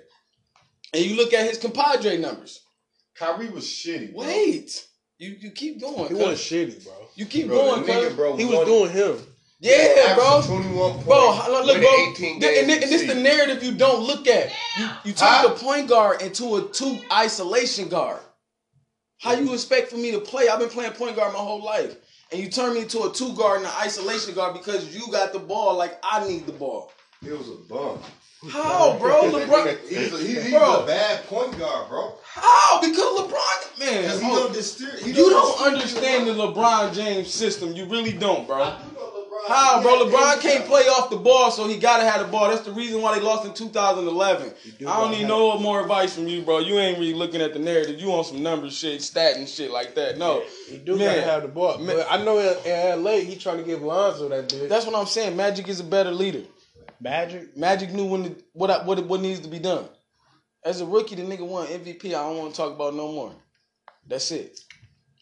[0.93, 2.61] and you look at his compadre numbers,
[3.15, 4.13] Kyrie was shitty.
[4.15, 4.25] Bro.
[4.27, 4.87] wait,
[5.19, 6.09] you you keep going.
[6.09, 6.93] He wasn't shitty, bro.
[7.15, 9.19] You keep bro, going, nigga, bro, He was doing him.
[9.61, 10.43] Yeah, bro.
[10.45, 11.05] 21 points.
[11.07, 11.91] Bro, look, winning bro.
[12.13, 14.51] 18 Th- games and, and this a the narrative you don't look at.
[14.79, 15.49] You you turn Huh?
[15.49, 18.21] the point guard into a two isolation guard.
[19.19, 20.49] How you expect for me to play?
[20.49, 21.97] I've been playing point guard my whole life,
[22.35, 25.33] and you turn me into a two guard and an isolation guard because you got
[25.33, 26.91] the ball like I need the ball.
[27.23, 28.01] He was a bum.
[28.51, 29.23] How, bro?
[29.31, 29.89] LeBron.
[29.89, 30.83] He's a, he- he's Bro.
[30.83, 32.15] a bad point guard, bro.
[32.25, 32.81] How?
[32.81, 34.03] Because LeBron, man.
[34.03, 35.03] Because he oh, don't.
[35.03, 37.73] He you don't understand the LeBron James system.
[37.73, 38.65] You really don't, bro.
[38.65, 39.14] I do know LeBron.
[39.49, 40.07] How, bro?
[40.07, 42.49] LeBron can't play off the ball, so he gotta have the ball.
[42.49, 44.53] That's the reason why they lost in 2011.
[44.79, 46.61] do I don't need no more advice from you, bro.
[46.61, 48.01] You ain't really looking at the narrative.
[48.01, 50.17] You on some numbers shit, stat and shit like that.
[50.19, 51.09] No, He do Man.
[51.19, 51.79] gotta have the ball.
[51.79, 51.97] Man.
[51.97, 54.69] But I know in, in LA he trying to give Lonzo that bitch.
[54.69, 55.37] that's what I'm saying.
[55.37, 56.43] Magic is a better leader.
[57.01, 57.57] Magic.
[57.57, 59.87] Magic knew when to, what I- what what needs to be done.
[60.65, 62.07] As a rookie, the nigga won MVP.
[62.07, 63.33] I don't want to talk about no more.
[64.07, 64.61] That's it.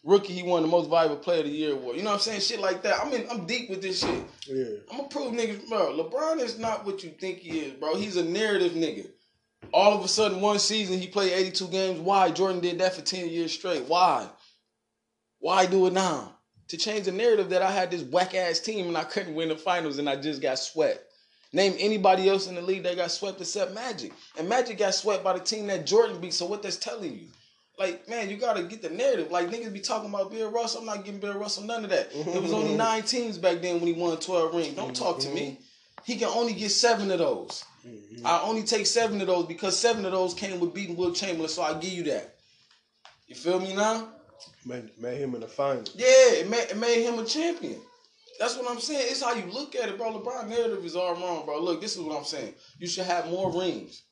[0.05, 1.97] Rookie, he won the most valuable player of the year award.
[1.97, 2.41] You know what I'm saying?
[2.41, 3.01] Shit like that.
[3.01, 4.25] I mean, I'm deep with this shit.
[4.49, 4.79] Yeah.
[4.91, 5.97] I'm gonna prove niggas, bro.
[5.97, 7.95] LeBron is not what you think he is, bro.
[7.95, 9.07] He's a narrative nigga.
[9.73, 12.01] All of a sudden, one season he played 82 games.
[12.01, 12.31] Why?
[12.33, 13.85] Jordan did that for 10 years straight.
[13.85, 14.29] Why?
[15.39, 16.37] Why do it now?
[16.69, 19.51] To change the narrative that I had this whack ass team and I couldn't win
[19.51, 21.05] the finals and I just got swept.
[21.53, 24.13] Name anybody else in the league that got swept except Magic.
[24.39, 26.35] And Magic got swept by the team that Jordan beat.
[26.35, 27.27] So what that's telling you?
[27.79, 29.31] Like, man, you gotta get the narrative.
[29.31, 30.81] Like niggas be talking about Bill Russell.
[30.81, 32.11] I'm not giving Bill Russell none of that.
[32.13, 34.75] It was only nine teams back then when he won 12 rings.
[34.75, 35.41] Don't talk to me.
[35.41, 35.63] Mm-hmm.
[36.05, 37.65] He can only get seven of those.
[37.87, 38.27] Mm-hmm.
[38.27, 41.49] I only take seven of those because seven of those came with beating Wilt Chamberlain,
[41.49, 42.37] so I give you that.
[43.27, 44.09] You feel me now?
[44.67, 45.95] Made, made him in the finals.
[45.97, 47.81] Yeah, it made, it made him a champion.
[48.39, 49.07] That's what I'm saying.
[49.11, 50.13] It's how you look at it, bro.
[50.13, 51.61] LeBron narrative is all wrong, bro.
[51.61, 52.55] Look, this is what I'm saying.
[52.79, 54.03] You should have more rings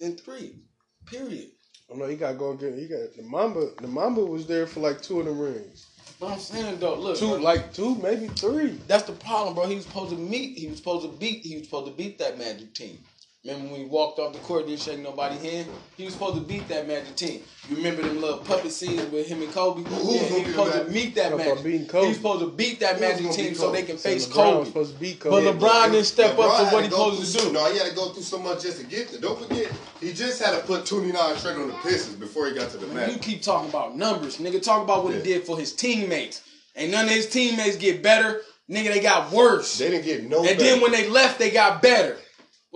[0.00, 0.60] than three.
[1.06, 1.50] Period.
[1.90, 2.76] Oh no, he got to go again.
[2.76, 3.70] He got the Mamba.
[3.80, 5.86] The Mamba was there for like two of the rings.
[6.18, 8.78] But I'm saying though, look, Two, like two, maybe three.
[8.88, 9.66] That's the problem, bro.
[9.66, 10.58] He was supposed to meet.
[10.58, 11.44] He was supposed to beat.
[11.44, 12.98] He was supposed to beat that Magic team.
[13.44, 15.68] Remember when he walked off the court, didn't shake nobody's hand?
[15.96, 17.42] He was supposed to beat that Magic team.
[17.68, 19.88] You remember them little puppet scenes with him and Kobe?
[19.88, 20.90] who yeah, was he gonna was beat supposed to that?
[20.90, 21.64] meet that Talking about Magic.
[21.64, 22.02] beating Kobe.
[22.02, 24.58] He was supposed to beat that Magic team so they can face LeBron Kobe.
[24.58, 25.58] was supposed to beat But Kobe.
[25.60, 27.54] LeBron didn't step LeBron up to what he go supposed to through- do.
[27.54, 29.20] No, he had to go through so much just to get there.
[29.20, 29.70] Don't forget,
[30.00, 32.86] he just had to put 29 straight on the Pistons before he got to the
[32.88, 33.12] match.
[33.12, 34.60] You keep talking about numbers, nigga.
[34.60, 35.20] Talk about what Yeah.
[35.20, 36.40] he did for his teammates.
[36.74, 38.92] Ain't none of his teammates get better, nigga.
[38.92, 39.78] They got worse.
[39.78, 40.38] They didn't get no.
[40.38, 40.58] and better.
[40.64, 42.16] then when they left, they got better.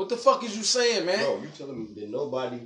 [0.00, 1.18] What the fuck is you saying, man?
[1.18, 2.58] bro, you telling me that nobody.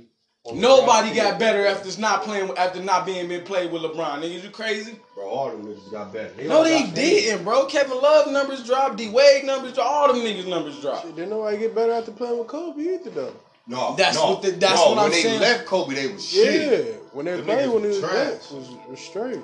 [0.53, 4.21] Nobody roster- got better after not playing after not being been played with LeBron.
[4.21, 4.95] Niggas, you crazy?
[5.15, 6.31] Bro, all them niggas got better.
[6.43, 7.65] No, they didn't, bro.
[7.65, 11.13] Kevin Love numbers dropped, D Wade numbers dropped, all them niggas numbers dropped.
[11.13, 13.33] Didn't nobody get better after playing with Kobe either though.
[13.67, 15.41] No, That's no, what the- that's no, what I'm they saying.
[15.41, 17.03] left Kobe, they was Yeah, shit.
[17.11, 18.13] when they Them played niggas when he was trash.
[18.13, 19.39] back was, was straight.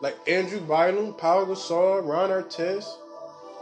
[0.00, 2.84] Like Andrew Bynum, Paul Gasol, Ron Artest,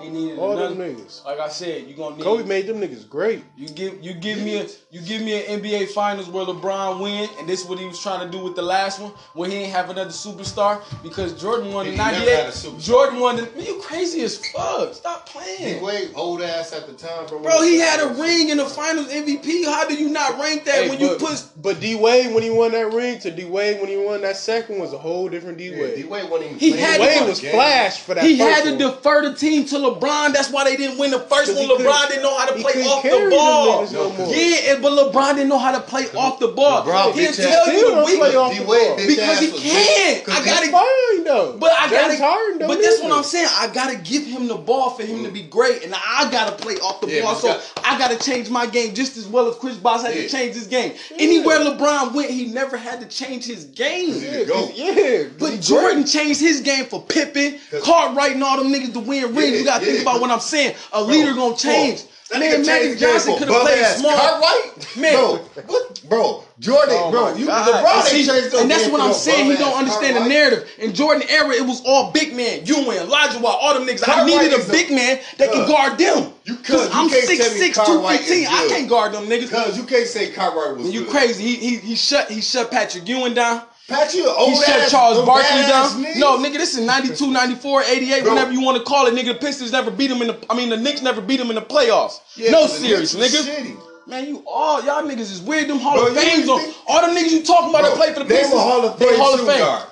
[0.00, 0.74] He needed all another.
[0.74, 1.24] them niggas.
[1.24, 2.24] Like I said, you gonna need.
[2.24, 3.44] Kobe made them niggas great.
[3.56, 7.28] You give you give me a you give me an NBA Finals where LeBron win,
[7.38, 9.56] and this is what he was trying to do with the last one, where he
[9.56, 12.78] ain't have another superstar because Jordan won He the never '98.
[12.80, 13.42] Jordan won the.
[13.42, 14.94] Man, you crazy as fuck.
[14.94, 15.82] Stop D playing.
[15.82, 17.38] Wade, old ass at the time, bro.
[17.40, 19.64] Bro, he had a ring in the Finals MVP.
[19.64, 21.46] How do you not rank that Hey, when you put?
[21.62, 24.36] but D Wade when he won that ring to D Wade when he won that
[24.36, 25.94] second was a whole different D Yeah, Wade.
[25.96, 27.52] D Wade wasn't even He playing had the Wade was game.
[27.52, 28.24] flash for that.
[28.24, 28.94] He first had to one.
[28.96, 30.32] defer the team to LeBron.
[30.32, 31.62] That's why they didn't win the first one.
[31.62, 33.86] he couldn't- LeBron didn't know how to play off the ball.
[33.92, 34.32] no.
[34.32, 36.82] Yeah, and- but LeBron didn't know how to play off the ball.
[36.82, 38.96] LeBron He'll bitch tell ass you still the don't play off the ball.
[39.06, 40.28] Because he can't.
[40.28, 41.56] I gotta- That's fine though.
[41.58, 43.12] But I James gotta, Harden don't but that's what.
[43.12, 43.48] I'm saying.
[43.58, 46.74] I gotta give him the ball for him to be great, and I gotta play
[46.76, 47.34] off the ball.
[47.36, 50.54] So I gotta change my game just as well as Chris Bosh had to change
[50.54, 50.92] his game.
[51.18, 54.10] Anywhere LeBron went, he never had to change his game.
[54.14, 58.56] Yeah, Yeah, 'cause- yeah, But Jordan changed his game for Pippen, 'Cause- Cartwright, and all
[58.58, 59.64] them niggas to win rings.
[59.74, 60.74] You gotta think about what I'm saying.
[60.92, 62.04] A leader gonna change.
[62.30, 64.16] That Man, nigga Magic changed the game Johnson could have played small.
[64.16, 64.96] Cartwright?
[64.96, 65.12] Man.
[65.12, 67.84] bro, what, bro, Jordan, Oh bro, you God.
[67.84, 69.50] LeBron And see, changed and that's what I'm saying.
[69.50, 70.70] He don't understand the narrative.
[70.78, 72.64] In Jordan era, it was all big man.
[72.64, 74.08] You and Elijah all them niggas.
[74.08, 76.32] I needed a big man that can Cuz, guard them.
[76.44, 78.46] you- you I'm can't 6'6", tell me Cartwright is 215.
[78.48, 79.50] I can't guard them niggas.
[79.50, 81.44] Cause you can't say Cartwright was You crazy.
[81.44, 83.62] He, he he shut he shut Patrick Ewing down.
[83.88, 86.02] Pat, you old He shut ass, Charles Barkley down.
[86.02, 86.16] niggas.
[86.16, 88.32] No, nigga, this is 92, 94, 88, Bro.
[88.32, 89.14] whatever you want to call it.
[89.14, 90.46] Nigga, the Pistons never beat him in the.
[90.48, 92.20] I mean, the Knicks never beat him in the playoffs.
[92.36, 93.42] Yeah, no serious, nigga.
[93.46, 93.76] shitty.
[94.06, 95.68] Man, you all y'all niggas is weird.
[95.68, 98.12] Them Hall Bro, of Fames on all them niggas you talking about that Bro, play
[98.14, 98.54] for the name Pistons.
[98.54, 99.60] a Hall of Fame Hall of shooting Fame.
[99.64, 99.88] guard.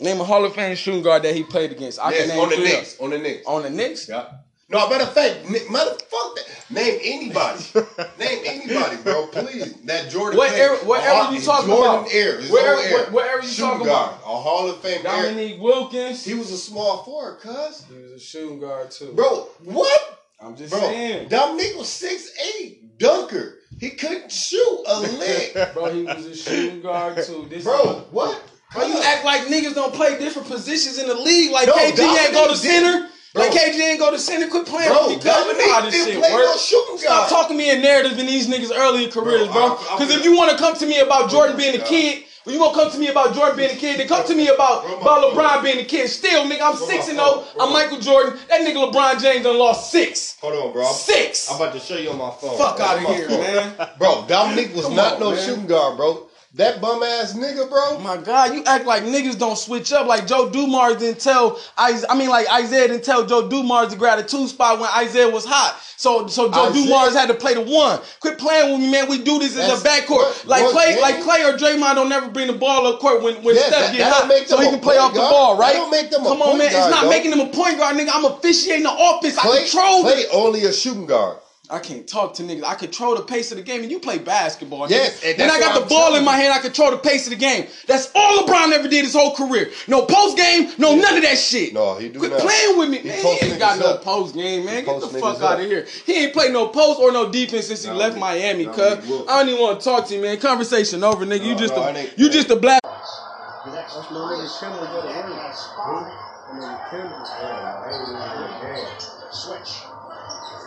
[0.00, 2.00] Name a Hall of Fame shooting guard that he played against.
[2.00, 2.56] I Yes, can name on the.
[2.58, 2.96] Knicks.
[3.00, 3.46] On the Knicks.
[3.46, 4.08] On the Knicks.
[4.08, 4.24] Yeah.
[4.68, 6.44] No, matter of fact, Nick, matter that.
[6.70, 7.62] Name anybody.
[8.18, 9.26] Name anybody, bro.
[9.26, 9.74] Please.
[9.84, 10.38] That Jordan.
[10.38, 12.12] What era- what era Hall- you talking Jordan about?
[12.14, 12.40] Era.
[12.40, 12.98] His What whole era- era.
[13.02, 14.08] what- what era you Shooting talking guard.
[14.14, 14.22] about?
[14.22, 15.22] A Hall of Fame era.
[15.28, 16.24] Dominique Wilkins.
[16.24, 17.84] He was a small forward, cuz.
[17.92, 19.12] He was a shooting guard too.
[19.12, 20.18] Bro, what?
[20.40, 21.28] I'm just Bro, saying.
[21.28, 23.58] Dominique was 6'8", dunker.
[23.78, 25.74] He couldn't shoot a lick.
[25.74, 27.46] Bro, he was a shooting guard too.
[27.50, 28.42] This Bro, what?
[28.72, 31.50] Bro, you act like niggas don't play different positions in the league.
[31.52, 33.08] Like No, KG ain't go to Dominique center.
[33.34, 33.44] Bro.
[33.44, 34.48] Like KG ain't go to center.
[34.48, 35.30] Quit playing Bro, with me.
[35.30, 36.60] Cause you know how this didn't shit no works.
[36.64, 39.76] shooting Stop talking me in narrative in these niggas' earlier careers, Bro, bro.
[39.96, 42.60] Because if you want to come to me about Jordan being a kid, when you
[42.60, 45.00] gonna come to me about Jordan being a kid, then come to me about, Bro,
[45.00, 45.32] about.
[45.32, 46.08] LeBron being a kid.
[46.08, 47.44] Still, nigga, I'm Bro, six and zero.
[47.46, 47.54] Oh.
[47.60, 48.38] I'm Michael Jordan.
[48.48, 50.36] That nigga LeBron James done lost six.
[50.40, 50.84] Hold on, bro.
[50.92, 51.48] Six.
[51.50, 52.58] I'm about to show you on my phone.
[52.58, 53.40] Fuck That's out of here, phone.
[53.40, 53.88] man.
[53.98, 55.46] Bro, Dominique was Come not on, no man.
[55.46, 56.26] shooting guard, bro.
[56.54, 57.80] That bum ass nigga, bro.
[57.96, 60.06] Oh my God, you act like niggas don't switch up.
[60.06, 64.18] Like Joe Dumars didn't tell I mean like Isaiah didn't tell Joe Dumars to grab
[64.18, 65.80] a two spot when Isaiah was hot.
[65.96, 68.00] So so Joe Isaiah- Dumars had to play the one.
[68.20, 69.08] Quit playing with me, man.
[69.08, 70.46] We do this a That's- backcourt.
[70.46, 71.00] Like what Klay, game?
[71.00, 73.86] like Klay or Draymond don't never bring the ball up court when, when Yeah, Steph
[73.86, 74.46] that- get hot.
[74.48, 75.30] So he can play off the guard.
[75.32, 75.72] ball, That right?
[75.76, 76.70] don't make them a Come on, man.
[76.70, 77.08] guard, it's not though.
[77.08, 78.10] making them a point guard, nigga.
[78.12, 79.38] I'm officiating the offense.
[79.38, 81.38] I Klay, control Klay only a shooting guard.
[81.70, 82.64] I can't talk to niggas.
[82.64, 84.90] I control the pace of the game, and you play basketball.
[84.90, 85.30] Yes, nigga.
[85.30, 87.30] and When I got the I'm ball in my hand, I control the pace of
[87.30, 87.68] the game.
[87.86, 89.70] That's all LeBron ever did his whole career.
[89.86, 91.72] No post game, no none of that shit.
[91.72, 92.40] No, he do Quit not.
[92.40, 93.22] playing with me, He man.
[93.22, 94.78] He, ain't got niggas no post game, man.
[94.80, 95.86] He Get the fuck out of here.
[96.04, 98.72] He ain't played no post or no defense since he No, left he- Miami, no,
[98.72, 99.26] cuz.
[99.28, 100.38] I don't even want to talk to you, man.
[100.40, 101.44] Conversation over, nigga.
[101.46, 102.80] you just no, a it ain't- you just a black.
[102.82, 106.06] That's my nigga Kendall go to work.
[106.50, 108.32] I mean, Kendall.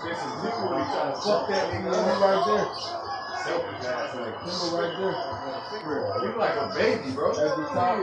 [0.06, 2.70] This is literally trying to fuck that nigga up right there.
[3.41, 4.38] Selfish ass nigga.
[4.45, 5.18] Kendall right there.
[6.22, 7.34] You like a baby, bro.
[7.34, 7.97] That's the top.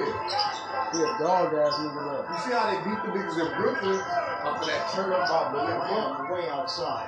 [1.23, 2.27] Dog ass nigga up.
[2.27, 6.31] You see how they beat the niggas in Brooklyn after that turn up by Monk?
[6.31, 7.07] way outside.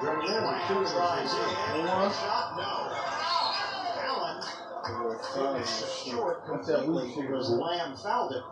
[0.00, 0.42] This in.
[0.64, 1.48] shit.
[2.16, 2.88] Shot, no.
[4.00, 4.40] Allen
[6.04, 8.42] short completely Lamb fouled it.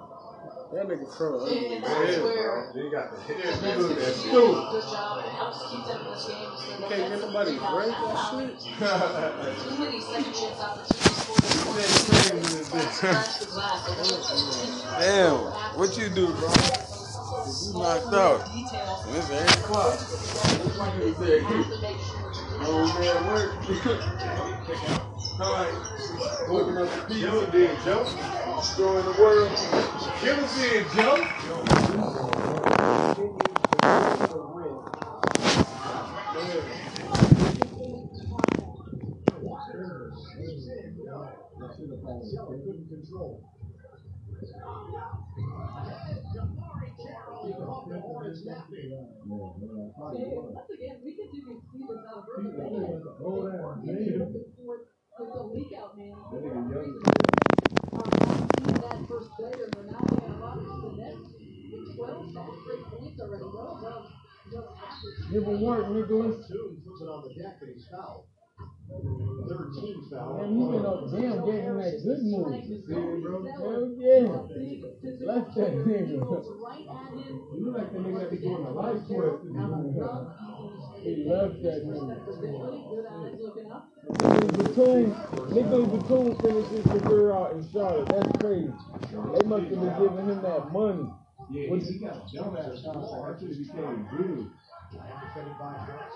[0.72, 1.38] That nigga pro.
[1.40, 2.32] ugly as Yeah, hell, bro.
[2.74, 2.90] bro.
[2.90, 3.36] Got the hit.
[3.44, 4.16] That's Look at that stupid.
[4.16, 4.32] shit.
[4.32, 5.18] Good job.
[5.18, 6.36] It helps keep them in this game.
[6.42, 8.52] You they can't get nobody to break that shit.
[9.62, 12.42] Too many second chance opportunities for them.
[13.40, 13.78] The glass.
[14.98, 16.50] They don't- Damn, what you do, bro?
[17.46, 18.40] You knocked out.
[19.08, 19.94] It's eight o'clock.
[19.98, 22.25] Have to make sure
[22.66, 23.54] Old man work.
[25.40, 25.74] Alright.
[26.48, 27.26] Up the
[27.84, 28.04] Joe.
[28.60, 29.50] Destroying the world.
[30.20, 31.16] Killer did, Joe.
[59.06, 61.14] First player, Ronaldo and Rodgers, the net,
[61.70, 63.44] with 12 straight points already.
[63.44, 64.10] Well above
[64.50, 65.32] just average.
[65.32, 66.46] Give him work, Nicolas.
[66.48, 68.25] Two puts it on the deck he's fouled.
[68.86, 70.38] Third team foul.
[70.38, 72.54] Man, you been up damn getting that good move.
[72.64, 72.78] See
[73.22, 73.42] bro?
[73.46, 74.30] Hell yeah.
[75.26, 76.18] Left that nigga.
[76.62, 77.34] Right at him.
[77.54, 79.42] You like the nigga that be doing the life quest.
[81.02, 82.14] He left that nigga.
[82.90, 83.90] Good eyes looking up.
[84.06, 85.10] Nicolas Batum,
[85.54, 88.08] Nicolas Batum finished his career out in Charlotte.
[88.08, 88.72] That's crazy.
[89.10, 91.06] They must have been giving him that money.
[91.50, 93.40] Yeah, What- he got dumb ass contract.
[93.40, 94.50] That should became good.
[94.94, 96.14] Lamb defended by Harris.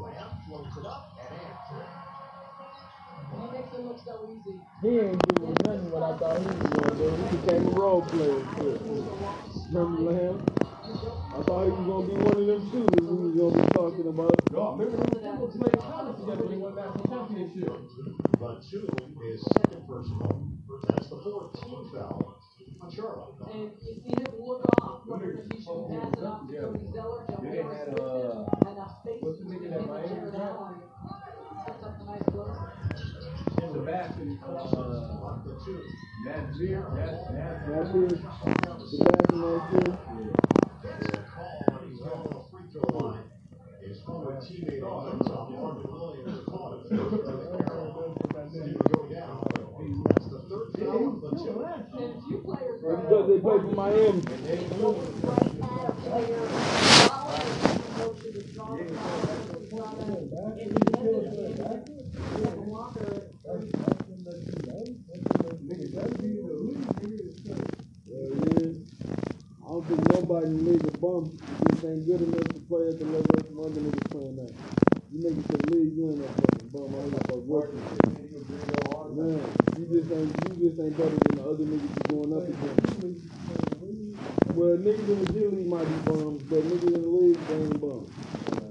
[0.00, 1.21] Lamb floats it up and in.
[3.92, 4.60] He makes it look so easy.
[4.80, 7.08] He ain't doing nothing what I thought he was gonna do.
[7.28, 8.40] He became a role player.
[9.68, 10.46] Remember Lamb?
[10.64, 14.08] I thought he was gonna be one of them shooters we was gonna be talking
[14.08, 14.32] about.
[14.52, 17.68] No, remember them people played college together when they won national championship.
[18.40, 20.48] Batum is second personal.
[20.88, 22.40] That's the fourth team foul
[22.80, 23.36] on Charlotte.
[23.52, 25.04] And you see him look off.
[25.06, 27.24] Wonder if he should pass it off to Cody Zeller.
[27.28, 29.20] Jump Then they over had, his uh, and a face.
[29.20, 30.56] what's the nigga that Miami Jared got?
[30.56, 30.80] Allen.
[31.64, 32.71] Sets up a nice look.
[33.72, 33.84] The uh.
[33.84, 34.38] Sebastian
[43.80, 46.90] the former teammate on top, Marvin Williams, caught it.
[46.90, 47.06] Go
[49.08, 49.40] down.
[50.08, 51.22] That's the third foul of
[52.44, 52.78] players.
[52.82, 54.20] That's because they play for Miami.
[61.04, 61.91] the.
[62.32, 62.38] I
[70.12, 71.28] nobody league a bum.
[71.28, 74.52] Just ain't good enough to play at the level some other niggas playing at.
[75.12, 76.88] You to the league, you ain't no fucking bum.
[76.96, 77.84] I ain't no working.
[79.12, 79.44] Man,
[79.76, 82.80] you just ain't you just ain't better than the other niggas you going up against.
[84.56, 87.80] Well, niggas in the G League might be bums, but niggas in the league ain't
[87.80, 88.61] bums.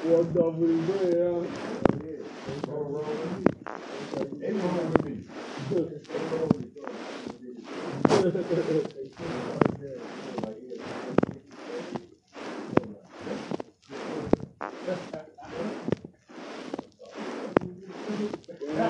[0.00, 0.50] What the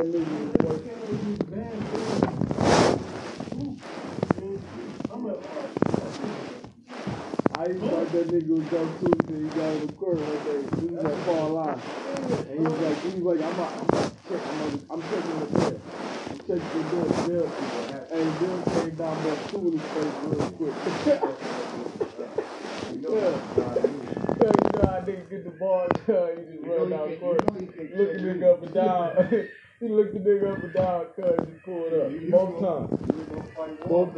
[0.00, 0.04] I
[7.74, 9.19] thought that nigga would come.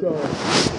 [0.03, 0.72] So.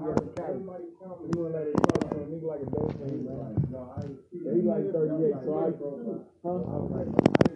[0.00, 1.66] You and that
[2.30, 3.20] nigga like a dope man.
[3.70, 4.08] No, I.
[4.32, 5.76] He like 38, so I.
[6.42, 7.49] Huh?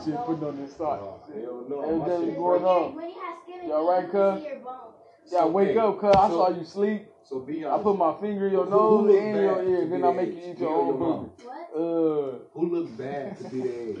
[0.00, 1.00] Still sleeping, shit, putting on this sock.
[1.02, 1.80] Oh, hell no.
[1.82, 2.94] Everything going on.
[2.94, 4.40] When you have skin Y'all right, cuz?
[4.42, 4.94] see your bones.
[5.30, 7.08] Yeah, wake up, cuz I saw you sleep.
[7.22, 9.86] So be I put my finger in your Who- nose who look and your ear,
[9.86, 11.30] then be I make you eat your own your booty.
[11.44, 11.76] What?
[11.76, 13.98] Uh, Who looks bad to be the age?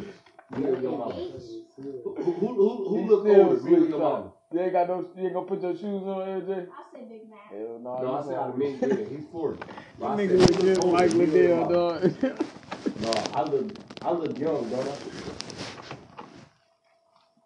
[0.56, 1.12] Me or your mama?
[1.12, 3.62] Who, who, who, who look older?
[3.62, 4.00] Me or your son.
[4.00, 4.32] mama?
[4.50, 6.68] You ain't got no, you ain't gonna put your shoes on, LJ?
[6.70, 7.50] I say Big Mac.
[7.50, 7.98] Hell no.
[8.00, 8.80] No, I you said out of won't.
[8.82, 9.58] me, yeah, he's 40.
[10.00, 10.92] But I Nigga said, was look just older?
[10.96, 12.12] Mike Me or your Liddell, dog.
[13.02, 13.72] No, I look,
[14.02, 14.96] I look young, don't I?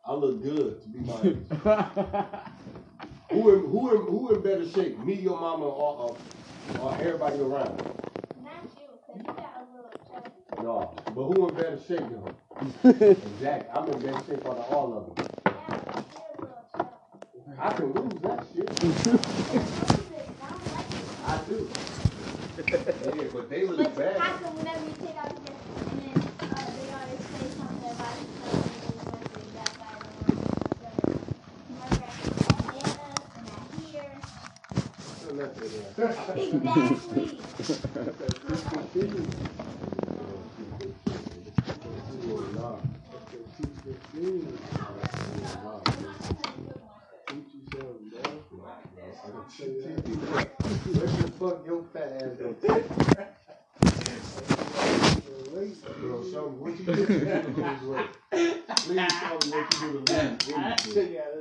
[0.05, 1.39] I look good to be my age.
[3.31, 4.99] Who in, who in, who in better shape?
[4.99, 6.17] Me, your mama, or,
[6.77, 7.79] or, or everybody around?
[8.43, 10.31] Not you, because you got a little chubby.
[10.63, 12.35] No, but who in better shape than her?
[13.11, 13.71] exactly.
[13.73, 15.29] I'm in better shape out of all of them.
[15.47, 17.59] Yeah, but you're a little chubby.
[17.59, 18.69] I can lose that shit.
[18.71, 21.07] I don't like it.
[21.25, 21.69] I do.
[23.17, 24.17] yeah, but they look But bad.
[24.19, 25.57] how come whenever you take out your
[25.89, 30.13] and then uh, they always say something about you telling me what's the exact item
[31.73, 32.09] Remember
[32.45, 33.51] bananas and I
[33.81, 34.11] hear
[35.33, 35.69] exactly.
[51.39, 52.55] Fuck your fat ass though.
[56.01, 58.11] Bro, show me what you do to lose weight.
[58.31, 59.97] Please show me what you do
[60.39, 60.57] to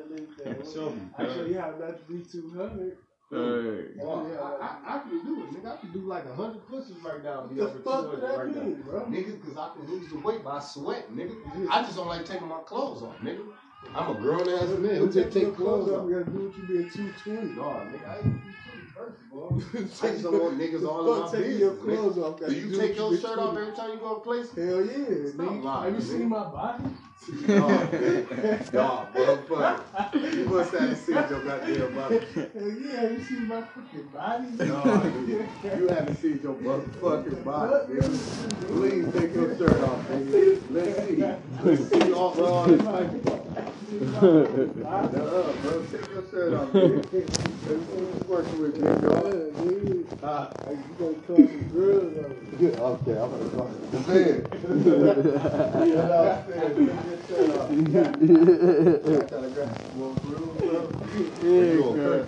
[0.09, 0.63] lose weight.
[0.73, 1.01] Show me.
[1.17, 2.97] I show you how not to be 200.
[3.31, 4.27] Well,
[4.61, 5.71] I, I, I can do it, nigga.
[5.71, 7.41] I can do like a hundred pushes right now.
[7.41, 8.83] and Be What over the fuck 200 that right mean, now.
[8.85, 9.05] bro?
[9.05, 11.35] Nigga, cause I can lose the weight by sweating, nigga.
[11.69, 13.45] I just don't like taking my clothes off, nigga.
[13.95, 16.03] I'm a grown ass man who Who just take your clothes clothes off?
[16.05, 16.09] off.
[16.09, 17.47] You gotta do what you be at 220.
[17.55, 18.35] No, nigga, I ain't
[18.95, 19.61] first of all.
[19.73, 19.79] I
[20.11, 21.59] just don't want niggas all in my Fuck business.
[21.59, 21.81] your nigga.
[21.81, 22.39] clothes off.
[22.39, 24.51] Do you what take your shirt off every time you go to a place?
[24.55, 25.63] Hell yeah, Stop nigga.
[25.63, 26.19] lying, Have you nigga.
[26.19, 26.83] seen my body?
[27.29, 28.73] Nah, nigga.
[28.73, 30.35] Nah, motherfucker.
[30.35, 32.19] You must have seen your goddamn body.
[32.33, 34.47] Hell yeah, have you seen my fucking body?
[34.57, 35.79] No, nigga.
[35.79, 38.67] You haven't seen your motherfucking body, nigga.
[38.67, 40.61] Please take your shirt off, nigga.
[40.71, 41.23] Let's see.
[41.63, 43.21] Let's see all, all the time.
[43.27, 43.40] Uh,
[52.79, 53.69] okay, I'm gonna go.
[54.05, 54.47] Say it.
[61.43, 62.27] You I'm.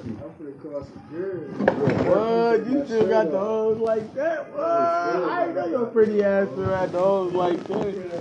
[2.09, 2.65] What?
[2.67, 4.51] You still got the hoes like that?
[4.51, 4.63] What?
[4.63, 8.13] I ain't your pretty ass still had the hoes like that.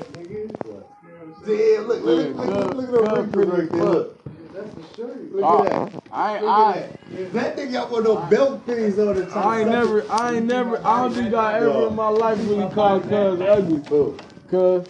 [1.44, 3.84] Damn, look, look, look, look, look, look at those wrinkles right there.
[3.84, 4.52] Look.
[4.52, 5.32] That's the shirt.
[5.32, 6.02] Look at oh, that.
[6.12, 7.32] I, Look I, at that.
[7.32, 9.46] That nigga got one of those belt things on the top.
[9.46, 12.72] I ain't never, I ain't never, I don't think I ever in my life really
[12.72, 13.82] called Cuz ugly.
[14.50, 14.86] Cuz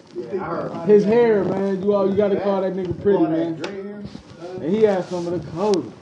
[0.85, 3.63] his hair, man, you all, you gotta call that nigga pretty, man.
[4.61, 5.95] And he has some of the coldest.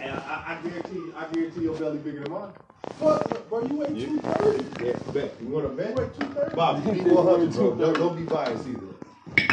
[0.00, 2.52] And I, I guarantee, I guarantee your belly bigger than mine.
[2.98, 4.84] Fuck, bro, you weigh 230.
[4.84, 5.34] Yeah, bet.
[5.40, 5.90] You want to bet?
[5.90, 6.54] You weigh 230.
[6.54, 7.74] Bobby, be 100, bro.
[7.76, 8.93] Don't, don't be biased either.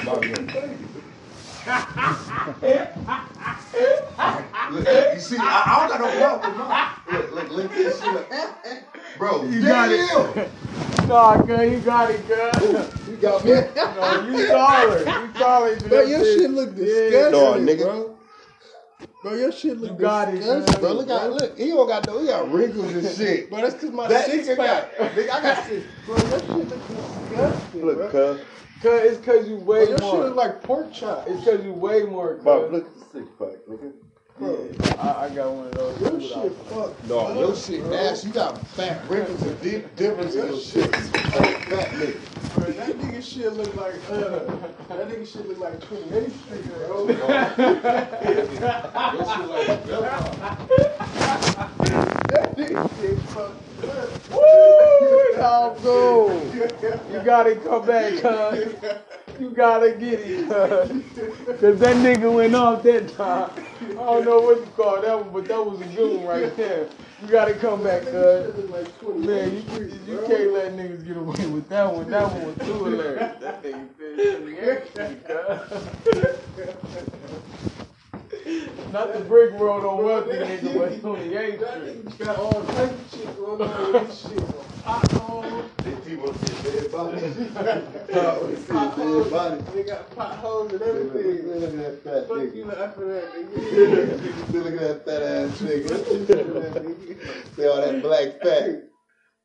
[0.06, 0.30] Bobby.
[4.70, 6.88] Look, you see, I, I don't got no problem with mine.
[7.12, 8.30] Look, look, look this shit up.
[9.18, 10.52] Bro, You got it.
[11.08, 12.88] Nah, cuz, you got it, cuz.
[13.08, 13.52] You got me.
[13.52, 15.06] No, you taller.
[15.06, 15.76] You taller.
[15.76, 17.84] than Bro, your shit look disgusting, No, nigga.
[17.84, 18.18] bro.
[19.24, 20.72] Bro, your shit look You got disgusting.
[20.74, 20.82] son.
[20.82, 21.58] Bro, look out, look.
[21.58, 23.50] He don't got no, he got wrinkles and shit.
[23.50, 24.58] Bro, that's cause my That six pack.
[24.98, 25.86] got, nigga, I got six.
[26.06, 27.88] Bro, your shit look disgusting, bro.
[27.88, 28.42] Look, cuz.
[28.82, 30.24] Cuz, it's cuz you Bro, weigh your shit more.
[30.26, 31.28] look like pork chop.
[31.28, 33.92] It's cuz you weigh more, Bob, look at the six pack, nigga.
[34.98, 36.02] I, I got one of those.
[36.02, 37.92] Your shit fucked No, up, your shit bro.
[37.92, 38.28] nasty.
[38.30, 40.96] You got fat wrinkles and deep difference in your shit.
[40.96, 42.20] Fat nigga.
[42.56, 44.40] Bro, that nigga shit look like, uh,
[44.90, 47.08] that nigga shit look like 28th Street, bro.
[47.08, 47.18] Your
[49.26, 49.78] shit like a
[52.28, 53.71] that nigga shit fucked up.
[54.32, 54.42] Woo!
[57.12, 58.76] You gotta come back, cuz.
[59.40, 60.92] You gotta get it, cuz.
[61.60, 63.52] Cause that nigga went off that time.
[63.82, 66.56] I don't know what you call that one, but that was a good one right
[66.58, 66.88] there.
[67.22, 68.12] You gotta come back, cuz.
[68.14, 69.62] That look like 28th Man, you,
[70.08, 72.10] you can't let niggas get away with that one.
[72.10, 73.36] That one was too hilarious.
[73.40, 74.20] That nigga said
[74.60, 75.72] everything, cuz.
[78.92, 82.06] Not the brick road on wealthy nigga, but 28th That Street.
[82.06, 84.44] nigga got all type of shit going on with this shit.
[84.84, 85.64] Potholes.
[85.86, 87.36] These people see dead bodies.
[88.68, 88.68] Potholes.
[88.68, 89.66] Dead bodies.
[89.74, 91.64] They got potholes and Look everything.
[91.64, 92.80] at that fat Fuck you nigga.
[92.80, 94.54] laughing at, nigga.
[94.54, 97.56] Look at that fat ass nigga.
[97.56, 98.84] See all that black fat.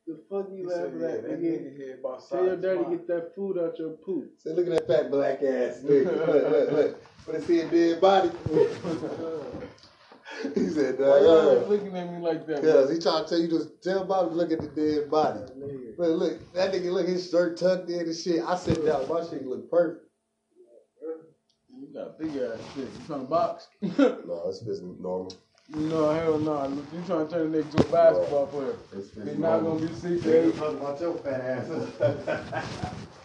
[0.06, 1.42] The fuck you laughing at, that nigga?
[1.42, 2.90] nigga here about Tell your size daddy five.
[2.92, 4.24] get that food out your poop.
[4.38, 6.16] Say, look at that fat black ass nigga.
[6.26, 7.02] Look, look, look.
[7.26, 8.30] When I see a dead body.
[10.54, 12.62] he said, Why y'all uh, looking at me like that?
[12.62, 15.40] Cause he trying to tell you to tell Bobby to look at the dead body.
[15.58, 15.98] Nigga.
[15.98, 18.42] Look, look, that nigga look his shirt tucked in and shit.
[18.46, 20.04] I sit down, my shit look perfect.
[21.78, 22.84] You got a big ass shit.
[22.84, 23.68] You trying to box?
[23.82, 25.34] No, it's just normal.
[25.68, 26.68] no, hell no.
[26.68, 28.76] You trying to turn a nigga to a basketball player.
[28.92, 30.56] It's just He's not gonna be six Nigga, eight.
[30.56, 32.92] talking about your fat ass.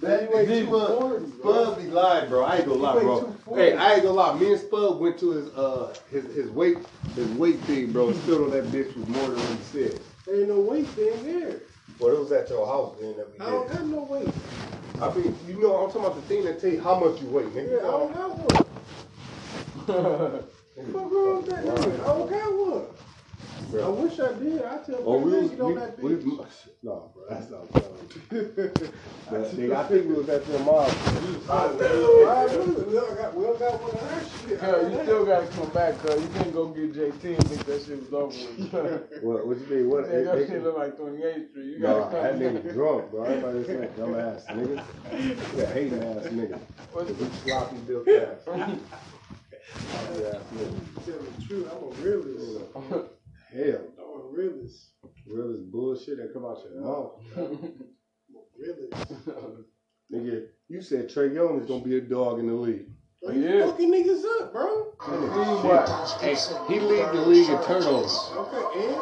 [0.00, 1.64] Man, that you ain't nigga Spud, 240, bro.
[1.64, 2.44] Spud be lying, bro.
[2.44, 3.34] I ain't gonna lie, bro.
[3.54, 4.38] Hey, I ain't gonna lie.
[4.38, 6.78] Me and Spud went to his uh his his weight
[7.14, 8.12] his weight thing, bro.
[8.12, 10.00] Still on that bitch was more than what he said.
[10.26, 11.62] There ain't no weight thing here.
[11.98, 13.76] Well, it was at your house then that we I don't did.
[13.76, 14.34] got no weight.
[15.00, 17.28] I mean, you know, I'm talking about the thing that tell you how much you
[17.28, 17.80] weigh, nigga.
[17.80, 18.64] Yeah, I don't got one.
[20.92, 22.00] Fuck wrong with that nigga?
[22.00, 22.86] I don't got one.
[23.74, 24.62] I wish I did.
[24.62, 26.68] I tell Oh, we people was, get on we, that we, bitch.
[26.82, 28.08] no, bro, that's not funny.
[28.30, 30.94] That nigga, I think we was at your mom's.
[31.50, 32.46] I know, I.
[32.88, 34.58] We all got, we all got one of her shit.
[34.58, 36.22] Cuz, you still gotta come back, cuz.
[36.22, 38.58] You can't go get JT and think that shit was over with.
[39.22, 39.88] What, what you mean?
[39.90, 40.04] What?
[40.06, 41.64] Nigga, that they- shit look like 28th Street.
[41.66, 43.24] You No, gotta that nigga drunk, bro.
[43.24, 44.82] Everybody just like dumb ass nigga.
[45.56, 46.60] Yeah, hating ass nigga.
[46.92, 48.40] What's He sloppy built ass.
[48.44, 50.42] Sloppy ass.
[51.04, 53.17] Tell the truth, I'm a realist.
[53.52, 54.52] Hell, I'm a real
[55.54, 57.12] is bullshit that come out your mouth.
[57.36, 57.72] I'm.
[60.12, 62.86] Nigga, you said Trae Young is gonna be a dog in the league.
[63.26, 63.66] Are you Yeah.
[63.66, 64.92] fucking niggas up, bro?
[66.20, 66.36] Hey,
[66.68, 68.30] he lead the league in turnovers.
[68.36, 68.96] Okay, and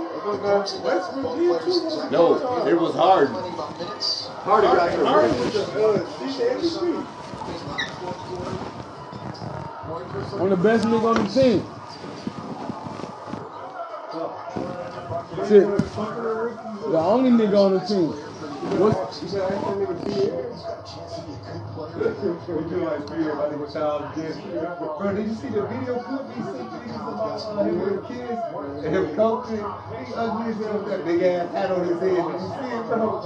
[0.85, 2.09] Westbrook did too.
[2.11, 3.35] No, it was Harden.
[3.35, 5.41] Harden got the Harden ring.
[5.41, 7.07] was the uh, DJ MVP.
[10.41, 11.65] I'm the best nigga on the team.
[15.49, 15.63] Shit.
[15.63, 18.11] The only nigga on the team.
[18.81, 19.95] What's, You said I ain't nigga
[22.51, 24.11] We do like Pierre, I think, with y'all.
[24.99, 27.95] Bro, did you see the video clip he sent to niggas about uh, him with
[27.95, 28.43] the kids
[28.85, 29.59] and him coaching?
[29.59, 32.11] He ugly as hell with that big ass hat on his head.
[32.11, 33.23] Did you see it, bro?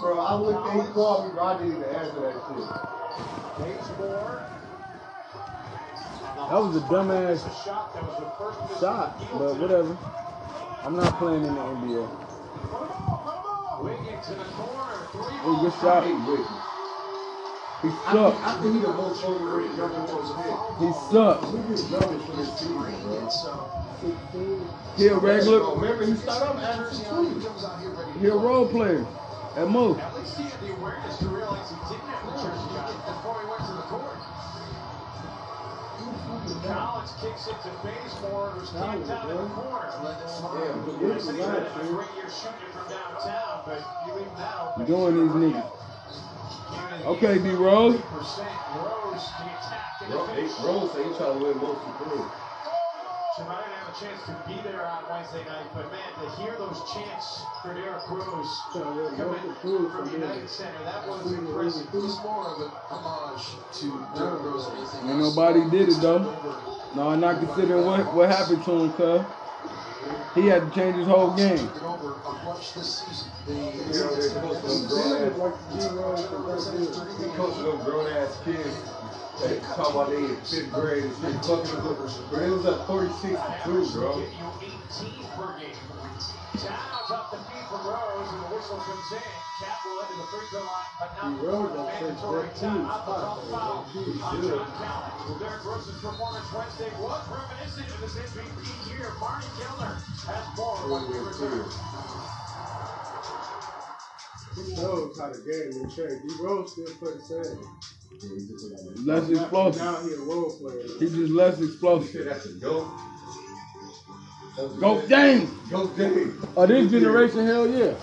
[0.00, 1.44] Bro, I looked at he called me, bro.
[1.44, 2.66] I didn't even answer that shit.
[6.34, 7.46] that was a dumbass
[8.80, 9.96] shot, but whatever.
[10.84, 12.08] I'm not playing in the NBA.
[13.78, 16.04] It was a good shot.
[17.82, 17.90] He
[18.60, 18.88] think he the
[20.80, 21.44] He sucked.
[24.96, 25.60] He a regular.
[26.04, 28.20] He started off averaging 20.
[28.20, 29.06] He a role player.
[29.56, 30.00] At most.
[30.00, 33.46] At least he had the awareness to realize he didn't have the on before he
[33.48, 34.17] went to the court.
[36.68, 39.88] Collins kicks it to Bazemore, who's camped out in the corner.
[39.88, 44.60] Yeah, Nice that he's had a great year shooting from downtown, but you leave that
[44.60, 44.84] open.
[44.84, 47.06] Doing these niggas.
[47.06, 47.96] Okay, D Rose.
[47.96, 48.04] 50%.
[48.76, 50.52] Rose, the attack and Rose, finish.
[50.60, 54.00] Rose say trying to win most of the things.
[54.00, 56.56] Tonight I have a chance to be there on Wednesday night, but man, to hear
[56.56, 59.54] those chants for Derrick Rose coming
[59.90, 61.86] from United Center, that was impressive.
[61.94, 63.44] It was more of an homage
[63.80, 66.18] to Derrick Rose than anything Ain't nobody did it though.
[66.94, 69.22] No, I'm not considering what what happened to him, cuz.
[70.34, 71.56] He had to change his whole game.
[71.56, 73.28] Taken over a bunch this season.
[73.46, 77.06] They, You know, they're supposed to them grown ass, like the G-Rose from Brazil.
[77.18, 78.74] he coaching them grown ass kids.
[79.40, 81.44] They talk about they in fifth grade and shit.
[81.44, 82.10] Fucking them.
[82.30, 84.18] But it was up 46 to 2, bro.
[84.18, 85.58] Get 18 per
[87.10, 89.32] off the feed from Rose, and the whistle comes in.
[89.62, 92.60] Cap will head the free throw line, but not He for rode that mandatory first
[92.60, 92.84] team timeout.
[92.84, 94.00] The spot, foul though.
[94.00, 94.58] He was on good.
[94.58, 95.40] John Collins.
[95.40, 99.08] Derrick Rose's performance Wednesday was reminiscent of his MVP year.
[99.20, 99.94] Marty Gilder
[100.28, 101.72] has more what we reserve.
[104.52, 106.20] He knows how the game will change.
[106.22, 107.97] D Rose still play the same.
[109.04, 109.82] Less explosive.
[110.04, 110.82] He a role player.
[110.98, 112.10] He's just less explosive.
[112.10, 112.88] Shit, that's a goat.
[114.80, 115.48] Go James!
[115.70, 116.44] Go James.
[116.56, 117.94] Oh, this generation, hell yeah.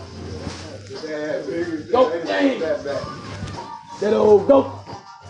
[1.92, 2.62] Go James!
[4.00, 4.72] That old goat.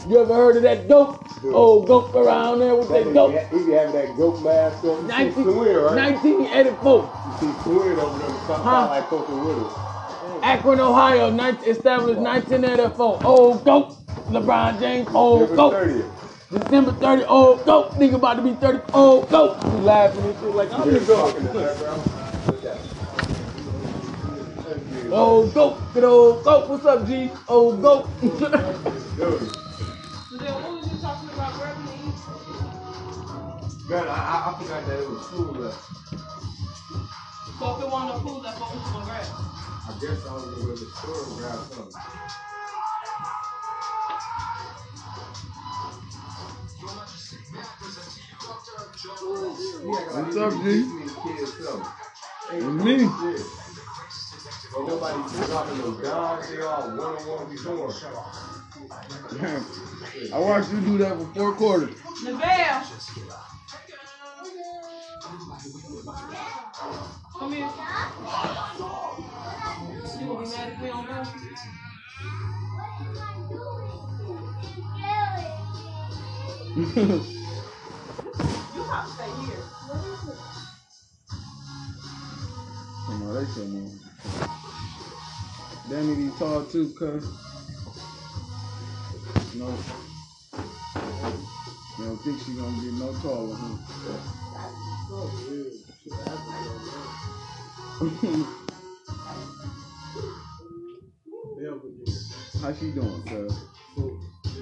[0.07, 1.25] You ever heard of that goat?
[1.45, 3.31] Old goat around there with that goat.
[3.51, 5.01] He be having that goat mask on.
[5.01, 6.13] You see 19, Quinn, right?
[6.13, 6.93] 1984.
[6.95, 8.29] You see Quinn over there.
[8.45, 8.87] Stop Huh?
[8.89, 10.43] like coaching with.
[10.43, 13.25] Akron, Ohio, 19, established 1984.
[13.25, 13.97] Old goat.
[14.29, 15.73] LeBron James, old November goat.
[15.73, 16.11] 30th.
[16.51, 17.89] December 30, oh, go.
[17.95, 19.55] Nigga about to be 30, oh, go.
[19.63, 21.33] You laughing and shit like, I'm gonna go.
[25.11, 25.77] Oh, go.
[25.93, 26.67] Good old go.
[26.67, 27.31] What's up, G?
[27.47, 28.07] Oh, go.
[28.29, 28.49] So
[30.37, 32.15] then what was you talking about grabbing to eat?
[33.89, 35.81] Man, I, I, I forgot that it was food left.
[37.59, 39.25] So if it wasn't no food left, what was you gonna grab?
[39.87, 42.01] I guess I was gonna go to the store and grab something.
[49.05, 50.89] What's up, G?
[51.23, 51.51] Kids.
[52.51, 53.05] It's me.
[54.73, 57.93] But nobody dropping those dimes, they all one on one before.
[60.33, 61.95] I watched you do that for four quarters.
[62.23, 62.81] Neville!
[67.37, 67.69] Come here.
[70.19, 71.13] You gonna be mad if we don't go?
[76.75, 77.34] You have
[79.03, 79.63] to stay here.
[83.05, 83.99] Come on, they come on.
[85.89, 87.25] Danny be tall too, cuz.
[89.55, 89.77] No.
[91.97, 93.77] I don't think she gonna get no taller, huh?
[102.61, 103.65] How she doing, cuz?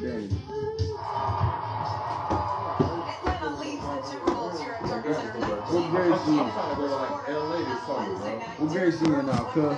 [0.01, 0.29] Danny.
[5.73, 6.37] What grade she in?
[8.59, 9.77] What grade she in now, cuz?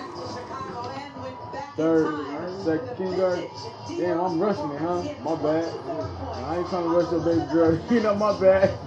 [1.78, 3.50] Third, second, kindergarten.
[3.98, 5.04] Damn, I'm rushing it, huh?
[5.24, 5.74] My bad.
[6.44, 7.80] I ain't trying to rush your baby girl.
[7.90, 8.78] You know, my bad.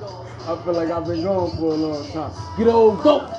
[0.46, 2.32] I feel like I've been going for a long time.
[2.58, 3.30] Get old goat.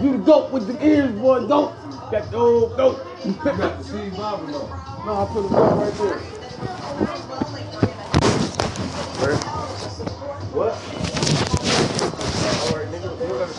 [0.00, 1.46] You the goat with the ears, boy.
[1.46, 1.74] Goat.
[2.10, 3.06] The old goat.
[3.22, 4.66] You got the Steve Marvin though.
[5.04, 6.18] no, I put the goat right there.
[10.54, 11.23] What?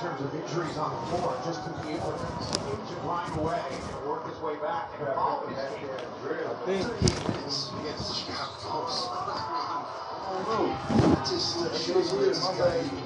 [0.00, 4.28] terms of injuries on the floor, just to be able to grind away and work
[4.28, 5.88] his way back and follow his team.
[5.90, 6.86] I think.
[6.86, 8.58] against the Chicago.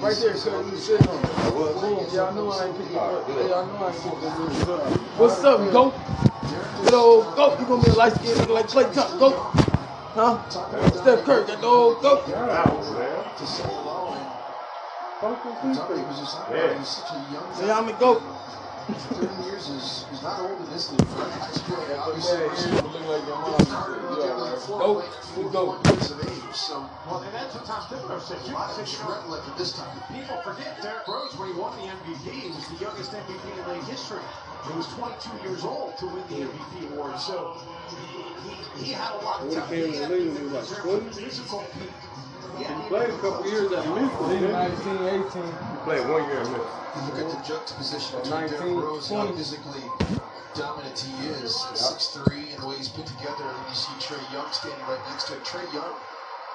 [0.01, 0.51] Right there, sir.
[0.51, 1.21] You on.
[1.81, 2.05] Boom.
[2.13, 3.27] Y'all know I ain't picking up.
[3.27, 4.83] Y'all know I ain't picking up.
[5.17, 5.93] What's up, goat?
[6.83, 7.59] Good old goat.
[7.59, 9.35] You gonna be a light skinned like Klay Thompson, goat?
[10.13, 10.49] Huh?
[10.49, 12.25] Steph Curry got the old goat.
[12.27, 13.82] To
[15.23, 16.77] so long, and Dominic was just Yeah.
[16.77, 18.21] he's such a young Say I'm the goat.
[18.83, 21.07] 30 years is he's not old in this league.
[21.15, 21.31] Right?
[21.47, 22.43] He's playing Yeah, obviously.
[22.43, 23.55] you look like your mom.
[24.19, 24.59] Yeah, right.
[24.67, 25.05] Goat.
[25.39, 25.87] You goat.
[25.87, 28.39] years of age, so Well, and that's what Tom Thibodeau said.
[28.39, 28.51] a too.
[28.53, 29.87] lot He of said, you left at this time.
[30.11, 32.27] People forget Derrick Rose when he won the MVP.
[32.43, 34.19] He was the youngest MVP in league history.
[34.67, 37.17] He was 22 years old to win the MVP award.
[37.19, 37.55] So
[37.87, 37.95] he,
[38.51, 39.71] he, he had a lot of When he talent.
[39.71, 41.09] came in the league, he was like 20?
[41.23, 41.91] Physical peak.
[42.57, 44.31] He played a couple years at Memphis.
[44.31, 45.43] He's 19, 18.
[45.43, 46.83] You played one year at Memphis.
[46.93, 49.83] You look at the juxtaposition between 19, Derrick Rose and how physically
[50.53, 53.41] dominant he is, at 6'3", and the way he's put together.
[53.41, 55.41] And then you see Trae Young standing right next to him.
[55.41, 55.93] Trae Young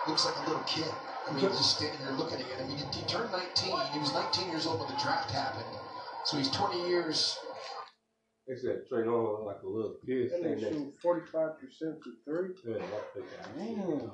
[0.07, 0.91] looks like a little kid.
[1.29, 2.65] I mean, just standing there looking at him.
[2.65, 3.75] I mean, he, he turned 19.
[3.93, 5.67] He was 19 years old when the draft happened.
[6.25, 7.39] So he's 20 years.
[8.49, 10.73] They said Trae Young looked like a little kid standing there.
[10.73, 12.49] shoot 45% to three.
[12.65, 13.45] Yeah, that's the guy.
[13.59, 14.09] Damn.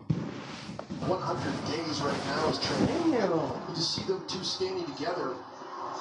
[1.07, 3.11] 100 days right now is Trae Young.
[3.13, 3.31] Damn.
[3.31, 5.37] You just see them two standing together.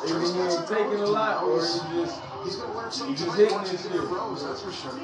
[0.03, 3.37] Either he ain't taking a lot or he just He's going to learn something just
[3.37, 4.99] hitting watching this Derrick that's for sure.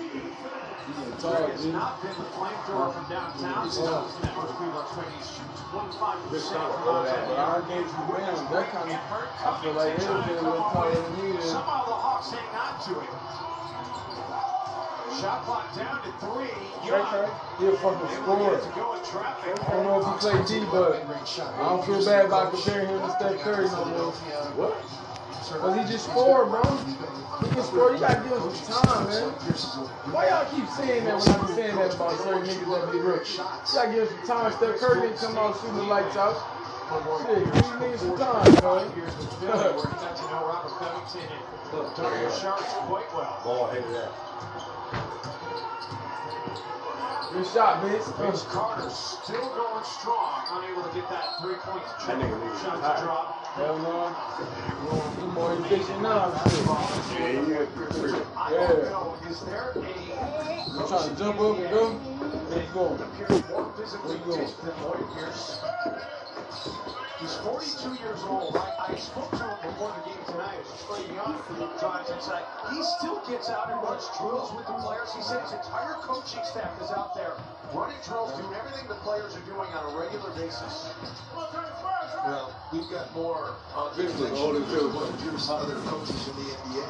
[0.89, 3.65] It's not been the flamethrower from downtown.
[3.65, 5.29] Most people are saying he's
[5.69, 6.53] 25%.
[6.85, 8.41] But I gave you rounds.
[8.49, 11.43] That kind of, like it would.
[11.43, 13.09] Somehow the Hawks hang on to it.
[15.19, 16.87] Shot clock down to three.
[16.87, 17.05] Young.
[17.05, 18.61] A fucking scorer.
[18.61, 23.01] I don't know if he played D, but I don't feel bad about comparing him
[23.01, 24.11] to Steph Curry no more.
[24.55, 25.08] What?
[25.49, 26.61] Cause he just scored, bro.
[27.41, 27.91] He can score.
[27.91, 29.33] You gotta give him some time, man.
[30.13, 32.99] Why y'all keep saying that when I be saying that about certain niggas that be
[32.99, 33.37] rookies?
[33.37, 34.51] You gotta give him some time.
[34.53, 36.37] Steph Curry didn't come out shooting the lights out.
[37.25, 38.91] Shit, give these niggas some time, man.
[38.93, 43.41] Here's the Philly where he got to know Robert Covington and Daniel Sharp quite well.
[43.43, 44.13] Ball headed out.
[47.31, 48.07] Good shot, Vince.
[48.17, 53.45] Vince Carter still going strong, unable to get that three-point shot to drop.
[53.53, 54.15] Hell no.
[55.21, 56.33] You more efficient now.
[57.13, 58.19] Yeah, you got three, three.
[58.49, 59.29] Yeah.
[59.29, 61.93] is there a You trying to jump up and go?
[61.93, 62.97] Where you going?
[63.15, 66.28] Pierce more physically Where you going?
[66.49, 67.19] Gifted than Lloyd Pierce?
[67.19, 68.57] He's 42 years old.
[68.57, 71.37] I, I spoke to him before the game tonight as Trae Young
[71.79, 72.43] drives inside.
[72.71, 75.13] He still gets out and runs drills with the players.
[75.13, 77.33] He said his entire coaching staff is out there
[77.73, 80.89] running drills, doing everything the players are doing on a regular basis.
[82.25, 84.89] Well, we've got more uh, on the Vince was old as hell.
[84.89, 86.89] Lloyd and other coaches in the NBA.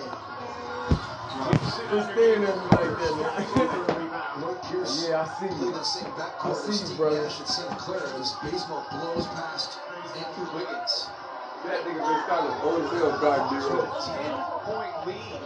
[1.92, 3.96] Just staring at me like that, man.
[4.42, 5.68] Lloyd Pierce Yeah, I see played you.
[5.68, 7.22] in the same I backcourt see as you, Steve brother.
[7.24, 9.80] Nash at Santa Clara as Bazemore blows past
[10.16, 11.08] Andrew Wiggins.
[11.66, 13.62] That nigga been started old as hell back there.
[14.00, 15.40] 10-point lead.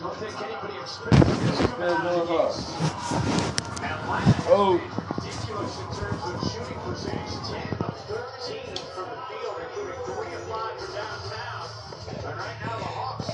[0.00, 2.22] Don't think anybody expected this coming That's the no.
[3.82, 4.72] Atlanta Oh.
[4.78, 7.34] ridiculous in terms of shooting percentage.
[7.50, 11.66] 10 of 13 from the field, including 3 of 5 from downtown.
[12.08, 13.28] And right now the Hawks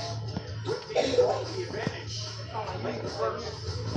[0.65, 2.15] with the, oh, the advantage.
[2.83, 3.96] Late first.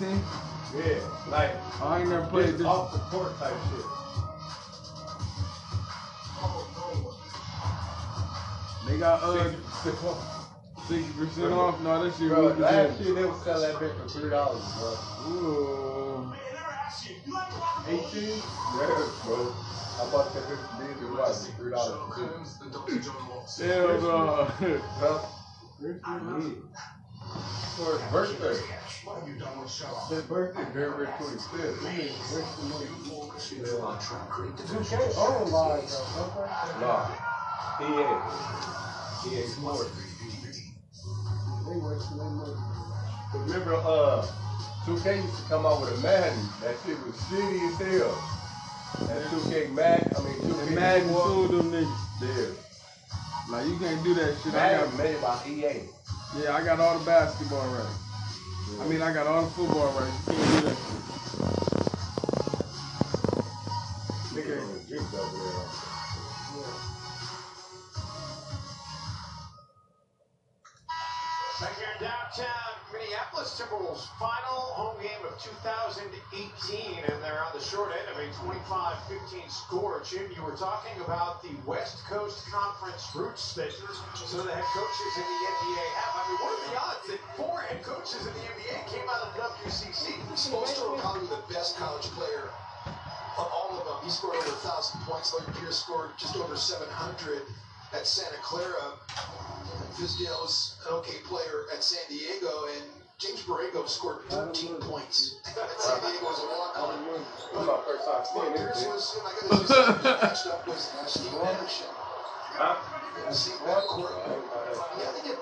[0.00, 0.20] 19?
[0.76, 0.98] Yeah,
[1.30, 2.66] like I ain't never played this.
[2.66, 3.84] off the court type shit.
[8.88, 9.50] They got uh
[9.82, 9.96] Six-
[10.88, 11.80] 60% off.
[11.80, 14.62] No, that shit Bro, was last year they would sell that bitch for three dollars,
[14.78, 14.96] bro.
[15.28, 16.32] Ooh.
[17.86, 18.02] 18?
[18.22, 18.42] Yeah,
[19.24, 19.54] bro.
[19.96, 22.00] I bought that bitch from Disney Watch for three dollars.
[23.58, 24.44] Hell no.
[24.98, 25.18] Huh?
[27.76, 28.83] For his birthday.
[29.04, 31.82] His birthday, February 25th.
[34.74, 36.80] Okay, oh, live, though.
[36.80, 37.08] Nah.
[37.80, 39.36] EA.
[39.36, 39.90] EA Sports.
[41.68, 42.54] They wasting their money.
[43.34, 44.26] Remember, uh,
[44.86, 46.48] 2K used to come out with a Madden.
[46.62, 48.14] That shit was shitty as hell.
[49.08, 51.98] That 2K Madden, I mean, 2K And Madden Sport- sued them niggas.
[52.22, 53.52] Yeah.
[53.52, 54.54] Like, you can't do that shit.
[54.54, 55.82] I got, made by EA.
[56.42, 58.03] yeah, I got all the basketball right.
[58.80, 60.12] I mean, I got all the football right.
[60.28, 60.76] You can't do that
[75.44, 80.00] 2018, and they're on the short end of a 25-15 score.
[80.00, 84.64] Jim, you were talking about the West Coast Conference roots that some of the head
[84.72, 86.12] coaches in the NBA have.
[86.16, 89.28] I mean, what are the odds that four head coaches in the NBA came out
[89.28, 90.16] of the WCC?
[90.32, 92.48] Spoelstra probably the best college player
[93.36, 94.00] of all of them.
[94.02, 95.34] He scored over a thousand points.
[95.34, 97.42] Lloyd Pierce scored just over 700
[97.92, 98.96] at Santa Clara.
[99.92, 102.48] Fizdale was an okay player at San Diego,
[102.80, 106.92] and James Borrego scored 13 points San Diego as a walk-on.
[107.08, 110.46] This is my first time Lloyd seeing Pierce was, and I gotta just say, matched
[110.52, 111.82] up with uh, Steve Nash.
[112.52, 112.76] Huh?
[113.24, 114.12] The same backcourt.
[115.00, 115.38] Yeah, they did.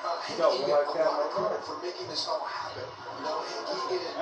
[0.00, 2.88] Uh, Hank Egan, a got lot of my credit for making this all happen.
[2.88, 4.16] You know, Hank Egan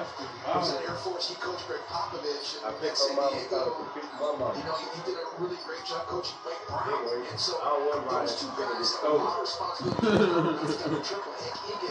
[0.58, 1.30] was in Air Force.
[1.30, 3.78] He coached Gregg Popovich at picked San Diego.
[3.78, 4.02] to
[4.42, 4.50] my.
[4.58, 6.98] You know, he, he did a really great job coaching Mike Brown.
[6.98, 10.66] Anyway, And so I don't want my those two to guys a lot of responsibility.
[10.66, 11.30] He's got a triple.
[11.38, 11.87] Hank Egan,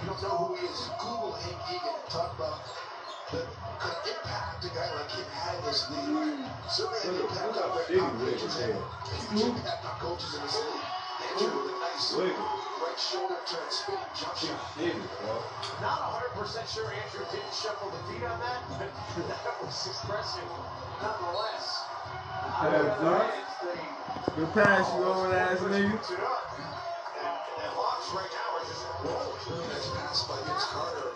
[0.00, 0.78] you don't know who he is.
[1.00, 2.58] Google Hank Egan and talk about
[3.32, 3.42] the
[3.82, 6.48] kind of impact a guy like him had in this league.
[6.70, 8.24] Certainly an impact on Gregg Shitty Popovich.
[8.24, 8.82] Wiggins, Has had man.
[8.82, 10.86] a huge impact on coaches in this league.
[11.18, 12.38] Andrew with a nice Wiggins.
[12.78, 14.72] right shoulder turn spinning jump She's shot.
[14.78, 15.34] shitty, bro.
[15.82, 15.98] Not
[16.38, 18.90] 100% sure Andrew didn't shuffle the feet on that, but
[19.28, 20.46] that was impressive
[21.02, 21.66] nonetheless.
[22.38, 23.30] I Yeah, don't know, John.
[23.34, 23.98] it's the-
[24.38, 25.90] Good pass, you over the ass nigga.
[25.98, 26.54] Puts it up.
[26.54, 28.47] And the Hawks right now
[29.04, 29.68] rolling.
[29.70, 31.14] Nice pass by Vince Carter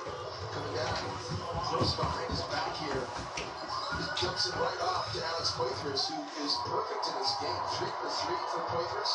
[0.54, 0.98] coming down.
[1.70, 3.02] close behind his back here.
[3.36, 7.62] He jumps it right off to Alex Poitras, who is perfect in this game.
[7.78, 9.12] Three for three for Poitras.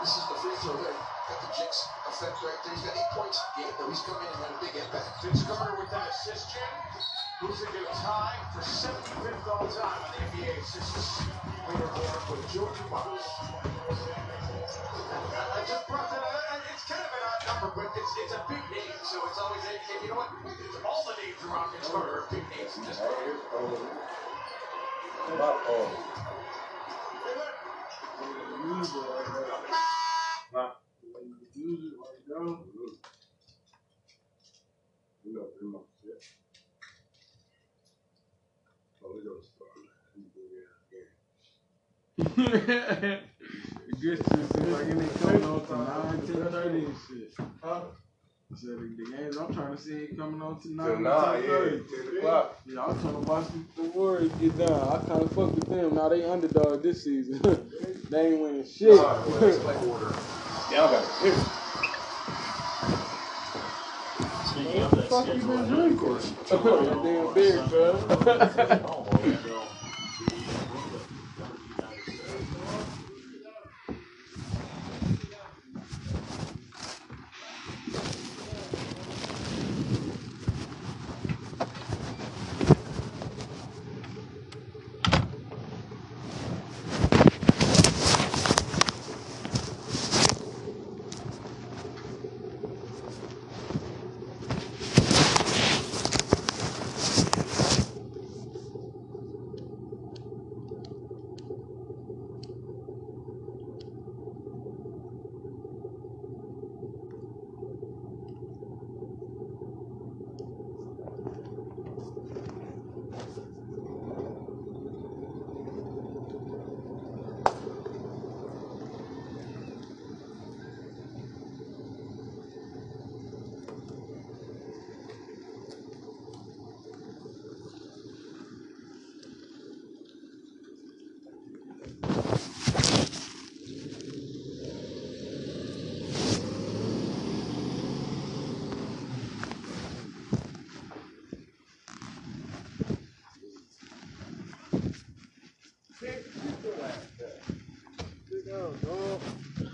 [0.00, 0.98] This is the free throw there.
[1.30, 2.74] Got the Jinx effect right there.
[2.74, 3.88] He's got eight points a game, though.
[3.88, 5.22] He's come in and had a big impact.
[5.22, 6.72] Vince Carter with that assist, Jim.
[7.46, 11.22] Losing to tie for 75th all time on the NBA assists
[11.66, 13.26] leaderboard with Joe Dumars.
[15.54, 16.31] I just brought that up.
[17.62, 20.28] An odd but it's it's a big name, so it's always a, you know what?
[20.84, 22.74] All the names around Vince Carter are big names.
[22.86, 23.02] Just
[28.64, 29.26] Use it like
[30.52, 30.76] that.
[31.54, 32.58] Use it like that.
[35.24, 36.14] You know, pretty much, yeah.
[44.04, 44.16] Oh, we gonna start.
[44.16, 47.34] it gets to seem like it ain't coming on to 9, 10, 30 and shit.
[47.62, 47.80] Huh?
[48.52, 50.94] I said the, the games I'm trying to see it coming on to 9, Till
[50.96, 52.60] 10, nine, yeah, ten o'clock.
[52.66, 53.46] Yeah, I'm trying to watch
[53.76, 54.72] the Warriors get down.
[54.72, 55.94] I kind of fuck with them.
[55.94, 57.40] Now they underdog this season.
[58.10, 58.90] they ain't winning shit.
[58.90, 60.14] All right, well, let's play order.
[60.70, 61.34] Y'all got it.
[64.44, 65.98] Speaking of that fuck you schedule, been I know, of drinking?
[65.98, 69.46] course, damn beer, cuz.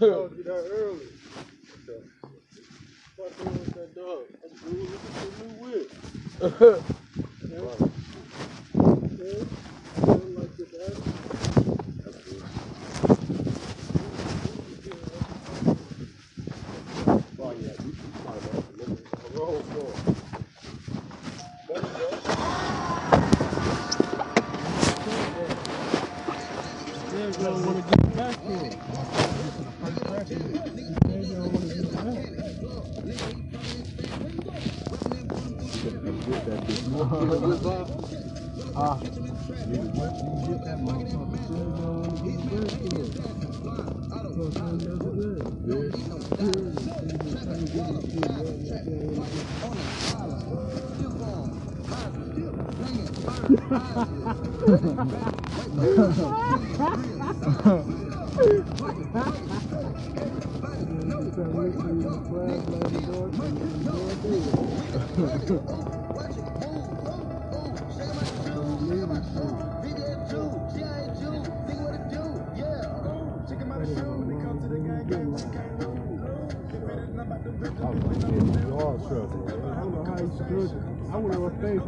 [0.01, 1.07] Get out early.
[3.17, 4.27] What's with that dog?
[4.43, 6.85] That dude, look at the new whip.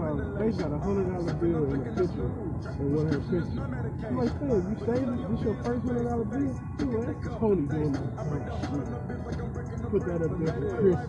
[0.00, 0.20] House.
[0.38, 2.30] Faith got a hundred dollar bill in a picture
[2.80, 3.58] in one of her pictures.
[3.58, 5.30] I'm like, Faith, you saved it?
[5.30, 6.54] This your first hundred dollar bill?
[6.78, 8.02] She like, Tony doing that.
[9.90, 11.00] Put that up there for Chris.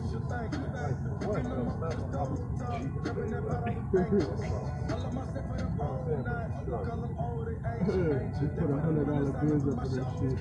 [8.39, 10.37] She put a hundred dollar bills up for this shit.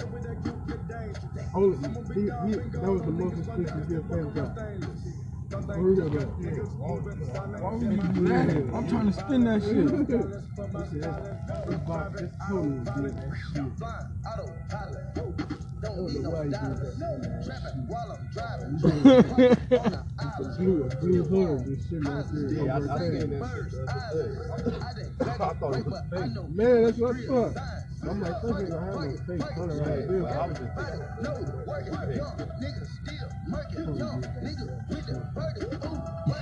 [1.54, 1.76] Only,
[2.14, 5.19] he, he, that was the most expensive gift Faith got.
[5.50, 6.20] For real, though.
[7.58, 8.48] Why would you do that?
[8.72, 9.90] I'm trying to spin that shit.
[9.90, 10.44] He said,
[11.66, 13.68] it's Bob, it's Tony who did that shit.
[13.82, 14.36] I
[15.82, 16.80] don't know why he did that.
[20.38, 22.50] It's blue, a blue horn, this shit right there.
[22.64, 23.20] Yeah, I, I there.
[23.20, 23.86] seen that shit the
[24.62, 25.04] other day.
[25.20, 26.34] I thought it was fake.
[26.50, 27.54] Man, that's what I thought.
[28.02, 30.26] I'm like, ain't gonna have no fake hundred dollar bill.
[30.26, 31.00] I was just thinking,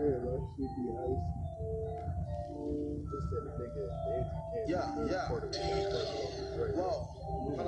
[0.00, 1.20] that shit be icy.
[3.10, 4.24] They said the nigga is dead.
[4.66, 5.28] You Yeah, yeah.
[5.28, 6.76] it.
[6.76, 7.08] Whoa.
[7.28, 7.60] Hold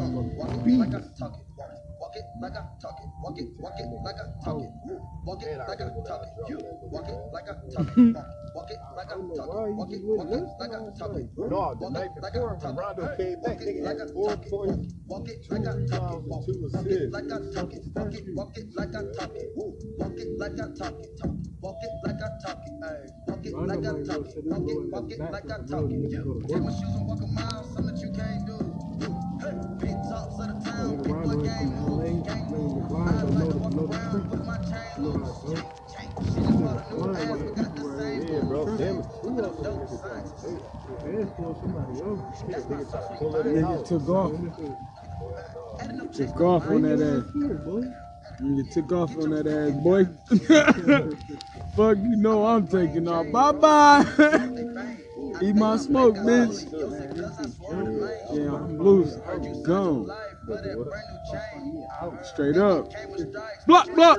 [0.00, 0.36] on.
[0.36, 1.49] Walk it like I talk it.
[2.20, 3.08] It like I talk it.
[3.22, 4.70] Walk it, walk it like I talk it.
[5.24, 6.32] Walk it like I talk it.
[6.50, 6.58] You
[6.92, 8.16] walk it like I talk it.
[8.54, 9.72] Walk it like I talk it.
[9.72, 11.28] Walk it, walk it like I talk it.
[11.48, 12.58] No, the night before.
[12.76, 16.22] Rondo came back, nigga like had four points, Walk it like I talk it.
[16.28, 16.44] Walk
[16.92, 17.84] it like I talk it.
[17.96, 19.48] Walk it, walk it like I talk it.
[19.56, 21.12] Walk it like I talk it.
[21.62, 22.74] Walk it like I talk it.
[23.24, 24.44] Walk it like I talk it.
[24.44, 26.12] Walk it, walk it like I talk it.
[26.48, 27.64] Take my shoes and walk a mile,
[34.70, 36.10] chain.
[36.24, 38.64] She just bought a new ass, we got the same Yeah, bro.
[38.66, 38.80] moves.
[38.80, 38.94] It.
[39.24, 40.32] Look at them dope signs.
[42.48, 44.32] That's my social Pull it Nigga took off.
[45.80, 47.24] Adding no chicks Took off on that ass.
[48.40, 50.04] Nigga took off on that ass, boy.
[51.76, 53.30] Fuck, you know I'm taking off.
[53.32, 54.04] Bye bye.
[55.42, 56.72] Eat my smoke, bitch.
[58.32, 59.16] Yeah, I'm loose.
[59.26, 60.10] I'm gone.
[62.24, 62.90] Straight up.
[63.66, 64.18] Block, block.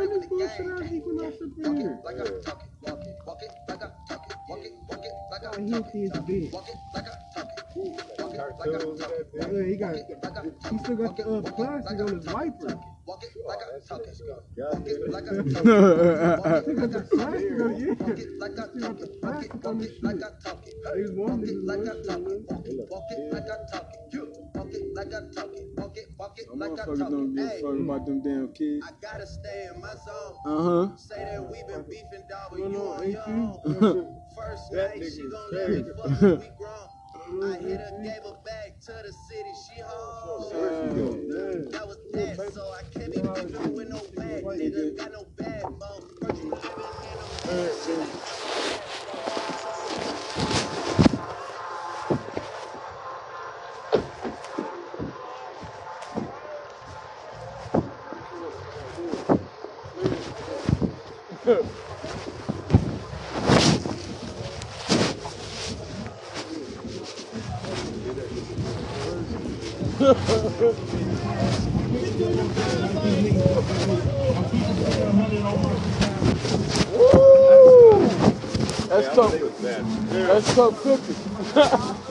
[9.36, 9.96] Yeah, he got,
[10.70, 12.80] he still got the uh, plastic on his wiper.
[13.08, 14.18] Walk it like I talk it.
[14.58, 15.54] God Walk it damn like I it.
[15.54, 15.86] talk it.
[16.38, 17.62] Walk He it got like the I talk plastic it.
[17.62, 17.96] on you.
[18.00, 19.16] Walk it like I talk it.
[19.24, 20.76] Walk it, walk it like I talk it.
[20.94, 22.42] Hey, Walk it like I talk it.
[22.50, 24.14] Walk it, walk it like I talk it.
[24.14, 25.66] You walk it like I talk it.
[25.78, 27.36] Walk it, walk it like I Motherfuckers talk don't it.
[27.36, 28.86] give a Hey, fuck about them damn kids.
[28.88, 30.36] I gotta stay in my zone.
[30.46, 30.98] Uh huh.
[30.98, 33.92] Say that we been beefing, dog, but No, you no, on ain't your you?
[33.94, 34.18] own.
[34.36, 36.90] First night, she gon' let me fuck we grown.
[37.44, 41.70] I hit her, gave her back to the city, she home.
[41.72, 43.22] That was that, so I can't be
[43.70, 44.98] with no bad nigga.
[44.98, 46.10] Got no bad bone.
[46.22, 46.72] First you living
[47.12, 47.28] in no
[61.46, 61.58] Yeah,
[70.02, 70.06] I
[79.16, 79.32] tough.
[79.32, 79.62] think it.
[80.10, 80.84] That's tough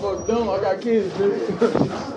[0.00, 0.48] fuck dumb.
[0.48, 2.16] I got kids, nigga.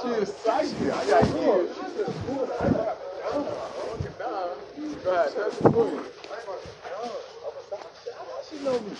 [0.00, 0.30] She is.
[0.46, 2.77] I got kids.
[5.34, 6.00] That's the point.
[8.50, 8.96] She know me.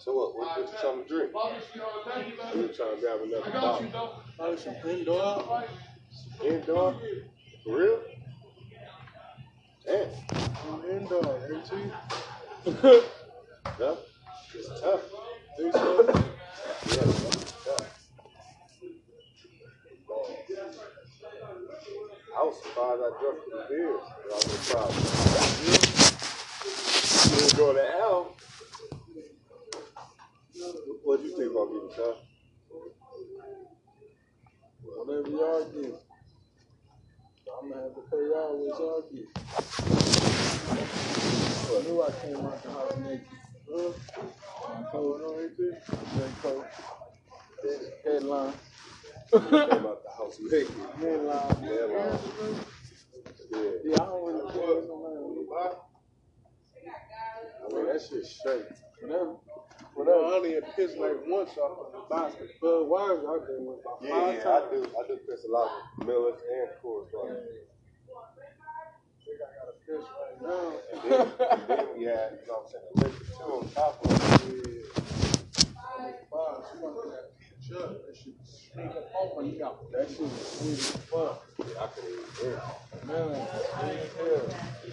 [0.00, 0.34] So what?
[0.34, 1.30] What, what you trying to drink?
[1.36, 4.22] I'm trying to grab another bottle.
[4.34, 5.64] Probably some indoor.
[6.42, 6.94] Indoor?
[7.64, 8.00] For real?
[9.84, 10.08] Damn.
[10.90, 13.02] Indoor, ain't you?
[13.76, 13.98] Tough.
[14.54, 15.02] It's tough.
[15.58, 16.02] Think so?
[16.06, 16.22] Yeah,
[16.86, 17.86] it's tough.
[22.34, 24.06] I was surprised I drunk the beers.
[24.22, 24.96] but I was surprised.
[27.30, 28.36] You didn't go to L.
[31.10, 32.18] What do you think about getting tough?
[34.84, 35.94] Whatever y'all get.
[37.50, 39.26] I'm gonna have to pay y'all what y'all get.
[41.66, 43.26] I knew I came out the house naked.
[43.74, 43.92] Huh?
[44.92, 45.74] Cold on too.
[46.14, 46.22] J.
[46.42, 46.64] Cole.
[48.04, 48.52] Headline.
[49.32, 50.70] Came out the house naked.
[51.00, 51.56] Headline.
[51.56, 52.18] Headline.
[53.50, 53.70] Yeah.
[53.82, 54.86] Yeah, I don't really care.
[54.86, 54.96] No.
[57.64, 58.66] I mean, that shit's straight.
[59.02, 59.34] Whatever.
[59.94, 60.24] Whatever.
[60.24, 62.50] I only had pissed like once off of the basket.
[62.60, 64.80] But why is I did with about Yeah, five yeah, I do.
[64.98, 67.36] I do piss a lot with Millers and Coors Light.
[69.24, 70.72] think I got a piss right now.
[70.92, 73.68] And then, and then we had, you know what I'm saying, the liquor too on
[73.70, 74.84] top of it.
[76.32, 78.06] Wow, she want that peach up.
[78.06, 79.74] That sneak up on my neck.
[79.92, 81.46] That shit was sweet as fuck.
[81.58, 83.06] Yeah, I could.
[83.06, 84.46] Man, sweet as hell.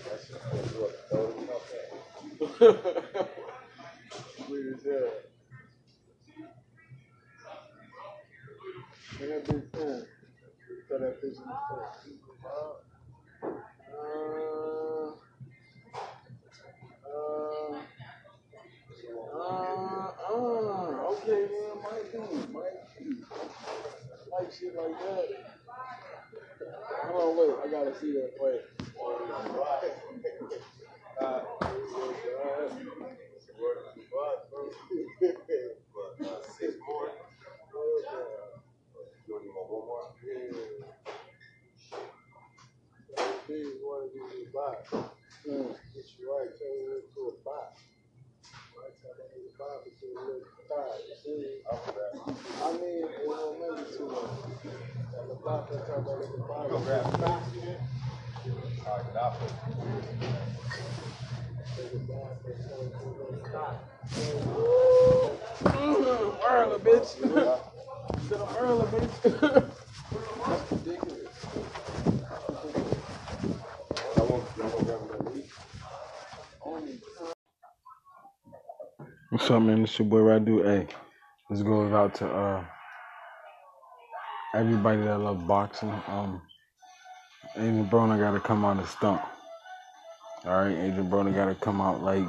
[0.05, 3.27] That shit was what, 30 something.
[4.47, 5.11] As hell.
[9.19, 10.05] Man, that big fan.
[10.87, 11.53] Throw that bitch in the.
[12.47, 12.75] Uh,
[19.35, 19.43] uh,
[20.29, 22.19] uh, okay then, might be,
[22.53, 23.05] might be.
[24.31, 25.27] Like shit like that.
[27.03, 28.31] Hold on, wait, I gotta see that.
[28.39, 28.61] Wait.
[31.21, 31.41] Uh,
[34.17, 37.11] But, uh, six more.
[39.27, 39.85] You need one more?
[39.85, 40.09] One
[43.47, 44.89] give you a box.
[45.45, 47.79] Get you right, it into a box.
[48.73, 49.53] Right, it into
[50.67, 50.89] box.
[51.23, 51.61] See?
[52.63, 54.31] I mean, it won't make it too much.
[55.19, 56.71] And the box, that's how that little box.
[56.71, 57.43] Go grab the box.
[58.83, 59.29] Right, now,
[66.83, 67.17] Bitch.
[68.91, 69.71] Bitch.
[79.29, 79.83] What's up, man?
[79.83, 80.63] It's your boy Radu.
[80.63, 80.87] Hey,
[81.49, 82.63] this goes out to uh
[84.55, 85.91] everybody that loves boxing.
[86.07, 86.41] Um,
[87.55, 89.21] Adrien Broner got to come on the stump.
[90.47, 92.25] All right, Adrien Broner got to come out like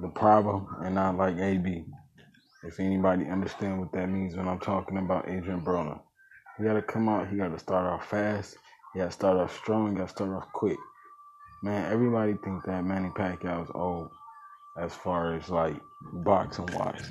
[0.00, 1.84] the problem and not like AB.
[2.62, 5.98] If anybody understand what that means when I'm talking about Adrien Broner,
[6.56, 7.28] he got to come out.
[7.28, 8.56] He got to start off fast.
[8.92, 9.96] He got to start off strong.
[9.96, 10.78] Got to start off quick.
[11.64, 14.10] Man, everybody think that Manny Pacquiao is old
[14.78, 15.74] as far as like
[16.12, 17.10] boxing wise.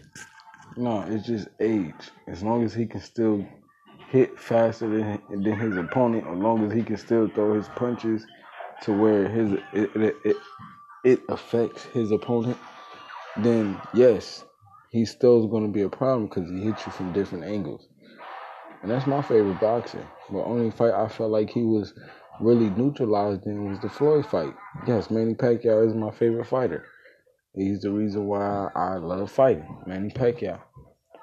[0.78, 2.12] No, it's just age.
[2.30, 3.46] As long as he can still
[4.08, 8.26] hit faster than than his opponent, as long as he can still throw his punches
[8.82, 10.38] to where his it, it, it,
[11.04, 12.58] it affects his opponent,
[13.38, 14.44] then yes,
[14.92, 17.88] he still is going to be a problem because he hits you from different angles.
[18.82, 20.06] And that's my favorite boxer.
[20.30, 21.94] The only fight I felt like he was
[22.42, 24.54] really neutralized in was the Floyd fight.
[24.86, 26.86] Yes, Manny Pacquiao is my favorite fighter.
[27.56, 30.60] He's the reason why I love fighting, Manny Pacquiao.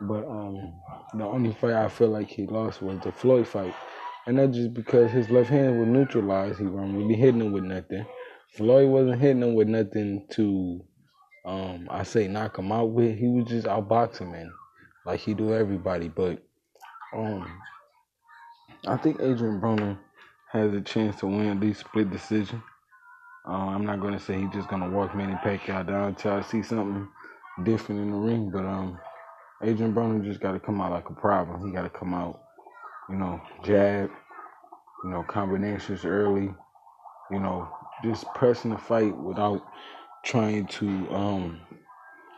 [0.00, 0.72] But um,
[1.14, 3.74] the only fight I feel like he lost was the Floyd fight.
[4.26, 6.58] And that's just because his left hand was neutralized.
[6.58, 8.06] He wasn't really hitting him with nothing.
[8.56, 10.84] Floyd wasn't hitting him with nothing to,
[11.44, 13.16] um, I say knock him out with.
[13.16, 14.52] He was just outboxing man,
[15.06, 16.08] like he do everybody.
[16.08, 16.42] But
[17.14, 17.46] um,
[18.86, 19.98] I think Adrien Broner
[20.52, 22.62] has a chance to win the split decision.
[23.48, 26.62] Uh, I'm not gonna say he's just gonna walk Manny Pacquiao down until I see
[26.62, 27.08] something
[27.64, 28.50] different in the ring.
[28.50, 28.98] But um,
[29.62, 31.66] Adrien Broner just got to come out like a problem.
[31.66, 32.40] He got to come out,
[33.10, 34.10] you know, jab,
[35.04, 36.54] you know, combinations early,
[37.30, 37.68] you know,
[38.04, 39.62] just pressing the fight without
[40.24, 41.60] trying to um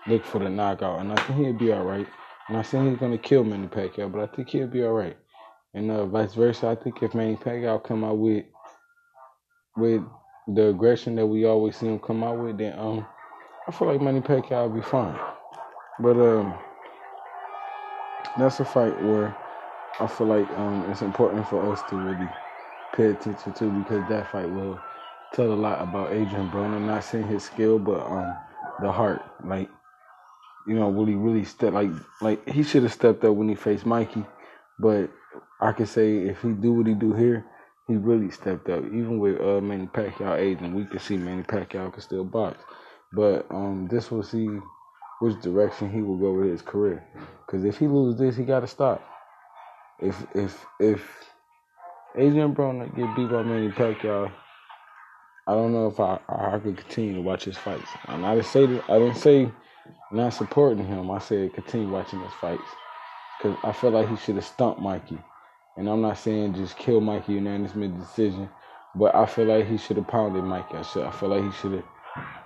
[0.07, 1.01] look for the knockout.
[1.01, 2.07] And I think he'll be all right.
[2.49, 5.16] And not saying he's gonna kill Manny Pacquiao, but I think he'll be all right.
[5.74, 8.44] And uh, vice versa, I think if Manny Pacquiao come out with
[9.77, 10.03] with
[10.49, 13.07] the aggression that we always see him come out with, then um,
[13.69, 15.19] I feel like Manny Pacquiao will be fine.
[16.01, 16.55] But um,
[18.39, 19.36] that's a fight where
[20.01, 22.28] I feel like um, it's important for us to really
[22.94, 24.81] pay attention to because that fight will
[25.32, 26.81] tell a lot about Adrien Broner.
[26.81, 28.36] Not saying his skill, but um,
[28.81, 29.23] the heart.
[29.44, 29.70] Like,
[30.66, 31.90] you know, will he really step like
[32.20, 34.24] like he should have stepped up when he faced Mikey,
[34.78, 35.10] but
[35.60, 37.44] I can say if he do what he do here,
[37.86, 38.85] he really stepped up.
[38.86, 42.64] Even with uh, Manny Pacquiao aging, we can see Manny Pacquiao can still box.
[43.12, 44.48] But um, this will see
[45.20, 47.05] which direction he will go with his career.
[47.47, 49.02] Because if he loses this, he got to stop.
[50.03, 51.33] If if if
[52.16, 54.33] Adrien Broner get beat by Manny Pacquiao,
[55.47, 57.89] I don't know if I I could continue to watch his fights.
[58.09, 59.51] And I didn't say I didn't say
[60.11, 61.11] not supporting him.
[61.11, 62.69] I said continue watching his fights
[63.39, 65.19] because I feel like he should have stumped Mikey.
[65.77, 68.49] And I'm not saying just kill Mikey unanimous mid decision,
[68.97, 70.77] but I feel like he should have pounded Mikey.
[70.77, 71.05] I should.
[71.05, 71.85] I feel like he should have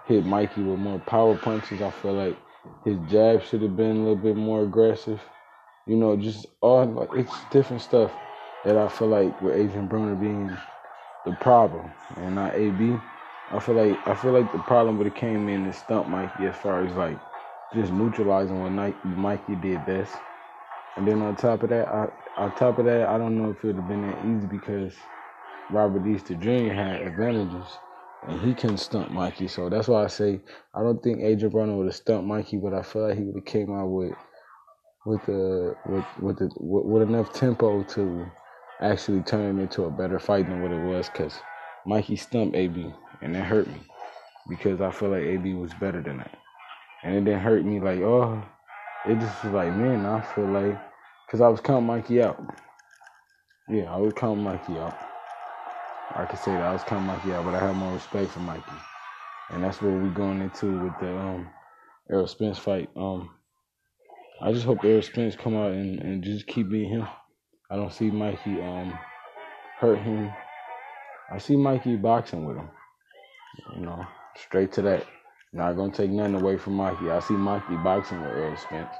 [0.06, 1.82] hit Mikey with more power punches.
[1.82, 2.36] I feel like
[2.84, 5.22] his jab should have been a little bit more aggressive.
[5.86, 8.12] You know, just all like it's different stuff
[8.64, 10.56] that I feel like with Adrien Broner being
[11.24, 13.00] the problem and not AB.
[13.52, 16.46] I feel like I feel like the problem would have came in and stumped Mikey
[16.46, 17.20] as far as like
[17.72, 18.72] just neutralizing what
[19.04, 20.16] Mikey did best.
[20.96, 23.58] And then on top of that, I, on top of that, I don't know if
[23.58, 24.94] it would have been that easy because
[25.70, 26.72] Robert Easter Jr.
[26.72, 27.78] had advantages
[28.26, 29.48] and he couldn't stump Mikey.
[29.48, 30.40] So that's why I say
[30.74, 33.36] I don't think Adrien Broner would have stumped Mikey, but I feel like he would
[33.36, 34.14] have came out with
[35.06, 38.26] with the with with the with, with enough tempo to
[38.82, 41.08] actually turn it into a better fight than what it was.
[41.10, 41.40] Cause
[41.86, 42.92] Mikey stumped AB
[43.22, 43.80] and it hurt me
[44.48, 46.36] because I feel like AB was better than that,
[47.04, 48.42] and it didn't hurt me like oh,
[49.06, 50.78] it just was like man, I feel like
[51.26, 52.42] because I was counting Mikey out.
[53.68, 54.98] Yeah, I was counting Mikey out.
[56.16, 58.40] I could say that I was counting Mikey out, but I have more respect for
[58.40, 58.72] Mikey,
[59.50, 61.50] and that's what we're going into with the um,
[62.10, 62.90] Errol Spence fight.
[62.96, 63.30] Um,
[64.40, 67.08] I just hope Errol Spence come out and, and just keep beating him.
[67.70, 68.98] I don't see Mikey um
[69.78, 70.32] hurt him.
[71.32, 72.68] I see Mikey boxing with him.
[73.76, 74.06] You know,
[74.36, 75.06] straight to that.
[75.52, 77.10] Not gonna take nothing away from Mikey.
[77.10, 78.94] I see Mikey boxing with Errol Spence.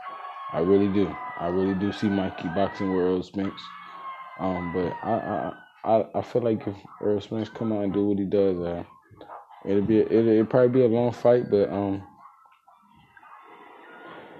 [0.52, 1.14] I really do.
[1.38, 3.60] I really do see Mikey boxing with Errol Spence.
[4.40, 5.52] Um, but I, I
[5.84, 8.84] I I feel like if Errol Spence come out and do what he does, uh,
[9.66, 12.02] it'll be it'll, it'll probably be a long fight, but um,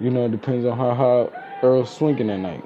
[0.01, 1.33] you know, it depends on how hard
[1.63, 2.65] Earl's swinging that night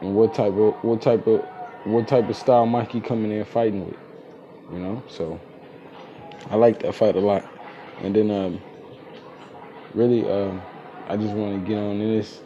[0.00, 1.44] and what type of what type of
[1.84, 3.96] what type of style Mikey coming in fighting with.
[4.72, 5.40] You know, so
[6.50, 7.44] I like that fight a lot.
[8.02, 8.60] And then um,
[9.94, 10.60] really um,
[11.08, 12.40] I just want to get on this.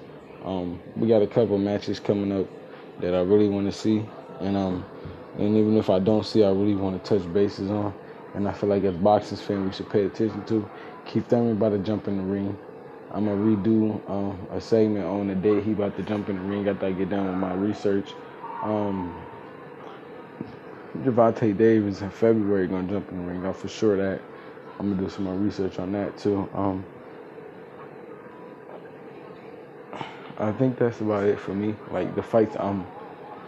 [0.45, 2.47] Um, we got a couple matches coming up
[3.01, 4.05] that I really want to see,
[4.41, 4.85] and um,
[5.39, 7.95] and even if I don't see, I really want to touch bases on.
[8.35, 10.69] And I feel like as boxing fans, we should pay attention to.
[11.05, 12.57] Keith Thurman about to jump in the ring.
[13.13, 16.43] I'm gonna redo um, a segment on the day he about to jump in the
[16.43, 16.69] ring.
[16.69, 18.15] I gotta get done with my research.
[18.63, 19.15] Um,
[20.99, 23.47] Gervonta Davis in February gonna jump in the ring.
[23.47, 24.21] I'm for sure that
[24.79, 26.49] I'm gonna do some more research on that too.
[26.55, 26.85] Um,
[30.39, 31.77] I think that's about it for me.
[31.91, 32.87] Like the fights I'm,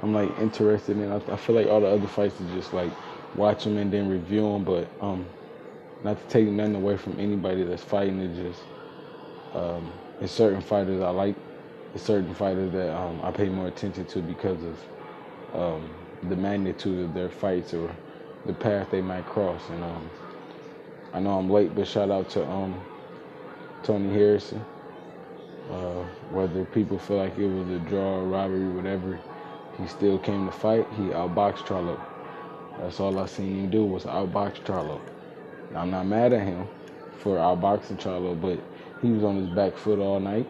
[0.03, 1.11] I'm like interested in.
[1.13, 2.93] I, I feel like all the other fights is just like
[3.37, 4.65] watch them and then review them.
[4.65, 5.27] But um,
[6.05, 8.21] not to take nothing away from anybody that's fighting.
[8.21, 8.63] It just
[9.55, 9.93] um,
[10.27, 11.37] certain fighters I like.
[11.97, 14.79] Certain fighters that um, I pay more attention to because of
[15.55, 15.91] um,
[16.31, 17.95] the magnitude of their fights or
[18.47, 19.61] the path they might cross.
[19.71, 20.11] And um,
[21.13, 22.81] I know I'm late, but shout out to um
[23.83, 24.65] Tony Harrison.
[25.71, 29.19] Uh, whether people feel like it was a draw, or robbery, whatever,
[29.79, 30.87] he still came to fight.
[30.97, 32.01] He outboxed Charlo.
[32.79, 35.01] That's all I seen him do was outbox Charlo.
[35.75, 36.67] I'm not mad at him
[37.19, 38.59] for outboxing Charlo, but
[39.03, 40.49] he was on his back foot all night,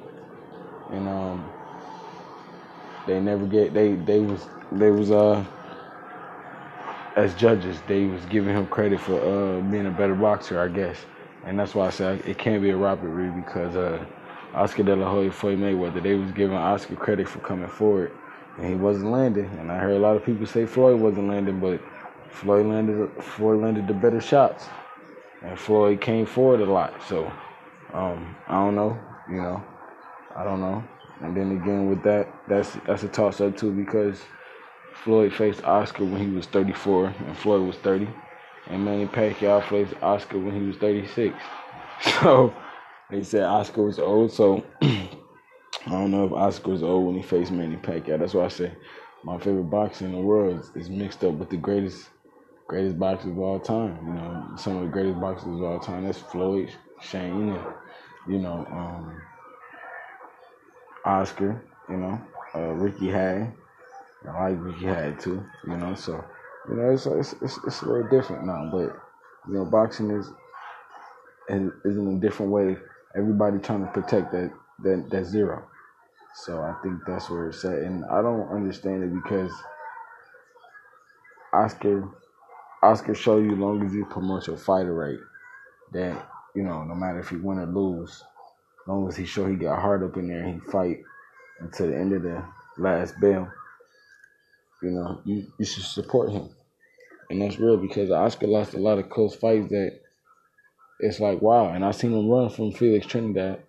[0.90, 1.50] and um,
[3.06, 5.44] they never get they they was they was uh
[7.16, 10.98] as judges they was giving him credit for uh being a better boxer, I guess,
[11.44, 14.04] and that's why I said it can't be a robbery because uh
[14.54, 18.12] Oscar De La Hoya Floyd Mayweather they was giving Oscar credit for coming forward,
[18.58, 21.60] and he wasn't landing, and I heard a lot of people say Floyd wasn't landing,
[21.60, 21.80] but
[22.30, 24.66] Floyd landed Floyd landed the better shots,
[25.42, 27.30] and Floyd came forward a lot, so.
[27.92, 28.98] Um, I don't know,
[29.28, 29.62] you know,
[30.34, 30.82] I don't know.
[31.20, 34.22] And then again, with that, that's that's a toss up too because
[34.94, 38.08] Floyd faced Oscar when he was 34 and Floyd was 30,
[38.68, 41.34] and Manny Pacquiao faced Oscar when he was 36.
[42.20, 42.52] So
[43.10, 44.32] they said Oscar was old.
[44.32, 45.08] So I
[45.86, 48.18] don't know if Oscar was old when he faced Manny Pacquiao.
[48.18, 48.72] That's why I say
[49.24, 52.08] my favorite boxer in the world is, mixed up with the greatest
[52.66, 53.98] greatest boxers of all time.
[54.06, 56.04] You know, some of the greatest boxers of all time.
[56.04, 57.74] That's Floyd, Shane, and
[58.28, 59.22] you know, um,
[61.04, 62.20] Oscar, you know,
[62.54, 63.54] uh, Ricky Hatton.
[64.28, 66.24] I like Ricky Hatton too, you know, so,
[66.68, 68.94] you know, it's, it's, it's, it's a little different now, but,
[69.48, 70.26] you know, boxing is,
[71.48, 72.76] is, is in a different way.
[73.16, 74.52] Everybody trying to protect that,
[74.84, 75.64] that, that zero.
[76.34, 77.78] So I think that's where it's at.
[77.78, 79.52] And I don't understand it because
[81.52, 82.08] Oscar,
[82.82, 85.20] Oscar show you long as you promote your fighter rate
[85.92, 89.46] that you know, no matter if he win or lose, as long as he show
[89.46, 91.02] he got hard up in there he fight
[91.60, 92.44] until the end of the
[92.78, 93.50] last bell,
[94.82, 96.48] you know, you, you should support him.
[97.30, 100.00] And that's real because Oscar lost a lot of close fights that
[101.00, 101.68] it's like wow.
[101.68, 103.62] And I seen him run from Felix Trinidad.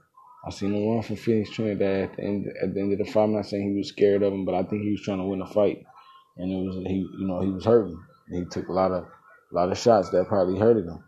[0.45, 3.11] I seen him run from Felix Trinidad at the end at the end of the
[3.11, 3.23] fight.
[3.23, 5.25] I'm not saying he was scared of him, but I think he was trying to
[5.25, 5.85] win a fight.
[6.37, 7.99] And it was he you know, he was hurting.
[8.29, 11.03] He took a lot of a lot of shots that probably hurted him.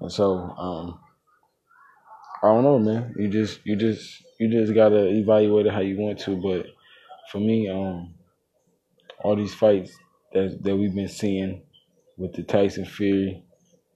[0.00, 1.00] And so, um,
[2.42, 3.14] I don't know, man.
[3.18, 6.36] You just you just you just gotta evaluate it how you want to.
[6.36, 6.66] But
[7.32, 8.14] for me, um,
[9.24, 9.96] all these fights
[10.32, 11.62] that that we've been seeing
[12.18, 13.42] with the Tyson Fury,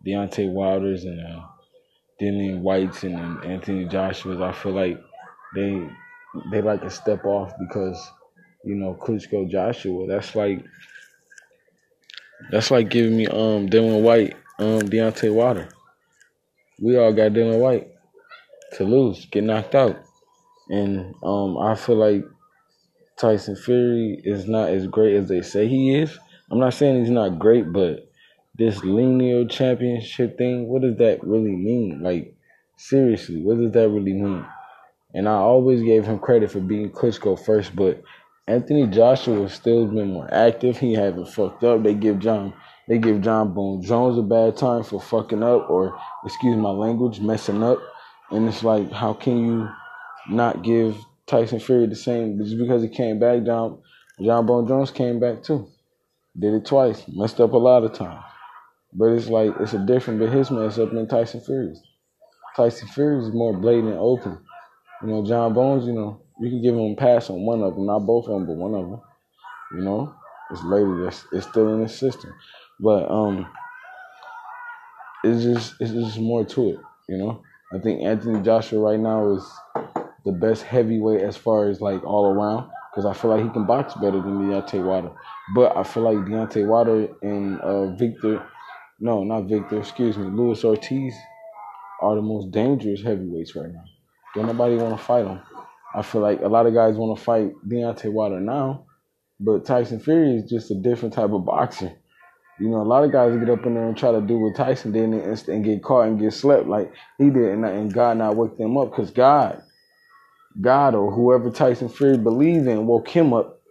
[0.07, 1.43] Deontay Wilders, and uh,
[2.21, 5.01] Dillian Whytes and, and Anthony Joshua's, I feel like
[5.55, 5.89] they
[6.51, 8.11] they like to step off because
[8.65, 10.07] you know Klitschko Joshua.
[10.07, 10.65] That's like
[12.51, 15.69] that's like giving me um Dillian Whyte, um Deontay Wilder.
[16.81, 17.89] We all got Dillian Whyte
[18.73, 20.03] to lose, get knocked out.
[20.69, 22.25] And um, I feel like
[23.19, 26.19] Tyson Fury is not as great as they say he is.
[26.51, 28.11] I'm not saying he's not great, but
[28.57, 32.03] this lineal championship thing, what does that really mean?
[32.03, 32.35] Like,
[32.77, 34.45] seriously, what does that really mean?
[35.15, 38.03] And I always gave him credit for being Klitschko first, but
[38.47, 40.79] Anthony Joshua still been more active.
[40.79, 41.83] He haven't fucked up.
[41.83, 42.53] They give Jon
[42.89, 47.21] they give Jon Bones Jones a bad time for fucking up or excuse my language,
[47.21, 47.79] messing up.
[48.31, 49.69] And it's like, how can you
[50.29, 50.97] not give
[51.27, 53.45] Tyson Fury the same just because he came back?
[53.45, 53.83] Jon
[54.21, 55.69] Jon Bone Jones came back too.
[56.39, 57.05] Did it twice.
[57.09, 58.25] Messed up a lot of times.
[58.93, 61.81] But it's like it's a different but his mess up than Tyson Fury's.
[62.57, 64.39] Tyson Fury's is more blatant open.
[65.03, 67.75] You know, Jon Bones, you know, you can give him a pass on one of
[67.75, 69.01] them, not both of them, but one of them.
[69.73, 70.15] You know,
[70.51, 72.33] it's later that's it's still in the system.
[72.79, 73.47] But um
[75.25, 76.79] it's just it's just more to it,
[77.09, 77.43] you know.
[77.73, 79.49] I think Anthony Joshua right now is
[80.25, 83.67] the best heavyweight as far as like all around because I feel like he can
[83.67, 85.13] box better than Deontay Wilder.
[85.55, 88.45] But I feel like Deontay Wilder and uh, Victor,
[88.99, 91.15] no, not Victor, excuse me, Luis Ortiz
[92.03, 93.85] are the most dangerous heavyweights right now.
[94.35, 95.41] Don't nobody want to fight them.
[95.95, 98.87] I feel like a lot of guys want to fight Deontay Wilder now,
[99.39, 101.93] but Tyson Fury is just a different type of boxer.
[102.61, 104.55] You know, a lot of guys get up in there and try to do what
[104.55, 108.19] Tyson did and, and get caught and get slept like he did, and, and God
[108.19, 109.63] not wake them up because God,
[110.61, 113.63] God or whoever Tyson Fury believed in woke him up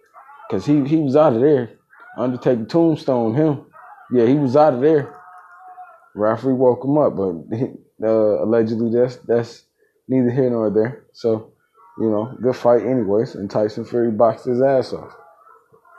[0.50, 1.70] because he, he was out of there.
[2.18, 3.68] Undertaker tombstone him.
[4.12, 5.16] Yeah, he was out of there.
[6.16, 9.66] Referee woke him up, but uh, allegedly that's that's
[10.08, 11.06] neither here nor there.
[11.14, 11.54] So,
[12.00, 13.36] you know, good fight anyways.
[13.36, 15.14] And Tyson Fury boxed his ass off.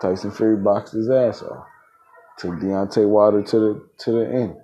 [0.02, 1.69] Tyson Fury boxed his ass off
[2.38, 4.56] to Deontay Wilder to the to the end.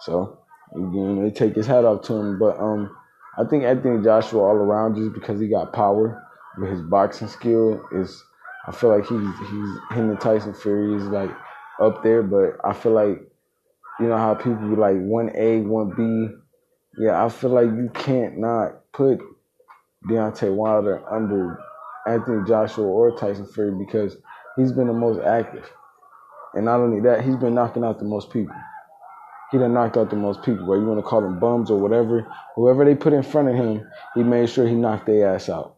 [0.00, 0.38] So
[0.74, 2.38] again, they take his hat off to him.
[2.38, 2.94] But um,
[3.36, 6.22] I think Anthony Joshua all around just because he got power
[6.58, 8.24] with his boxing skill is.
[8.66, 11.30] I feel like he's he's him and Tyson Fury is like
[11.80, 13.18] up there, but I feel like
[13.98, 16.34] you know how people be like one A, one B.
[16.98, 19.20] Yeah, I feel like you can't not put
[20.06, 21.58] Deontay Wilder under
[22.06, 24.16] Anthony Joshua or Tyson Fury because
[24.56, 25.70] he's been the most active.
[26.58, 28.56] And not only that, he's been knocking out the most people.
[29.52, 31.78] He done knocked out the most people, whether you want to call them bums or
[31.78, 32.26] whatever.
[32.56, 35.76] Whoever they put in front of him, he made sure he knocked their ass out.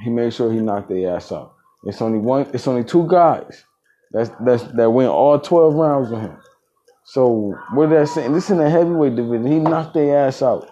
[0.00, 1.52] He made sure he knocked their ass out.
[1.84, 2.48] It's only one.
[2.54, 3.62] It's only two guys
[4.10, 6.38] that's that's that went all twelve rounds with him.
[7.04, 8.32] So what that saying?
[8.32, 9.52] This in the heavyweight division.
[9.52, 10.66] He knocked their ass out.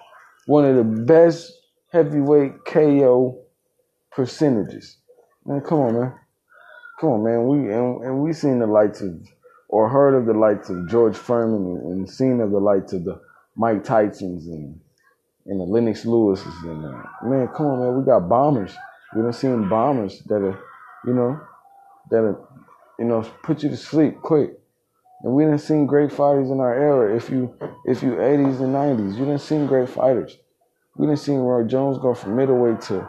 [0.46, 1.52] One of the best
[1.92, 3.44] heavyweight KO
[4.10, 4.96] percentages.
[5.44, 6.14] Man, come on, man.
[7.00, 7.46] Come on, man.
[7.46, 9.14] We and, and we seen the lights of
[9.68, 13.04] or heard of the lights of George Foreman and, and seen of the lights of
[13.04, 13.20] the
[13.56, 14.80] Mike Tysons and
[15.46, 17.98] and the Lennox Lewis's and uh, man, come on, man.
[17.98, 18.74] We got bombers.
[19.14, 20.58] We done seen bombers that are,
[21.06, 21.40] you know,
[22.10, 22.48] that are,
[22.98, 24.58] you know, put you to sleep quick.
[25.22, 27.16] And we didn't seen great fighters in our era.
[27.16, 27.54] If you
[27.84, 30.36] if you 80s and 90s, you didn't seen great fighters.
[30.96, 33.08] We didn't seen Roy Jones go from middleweight to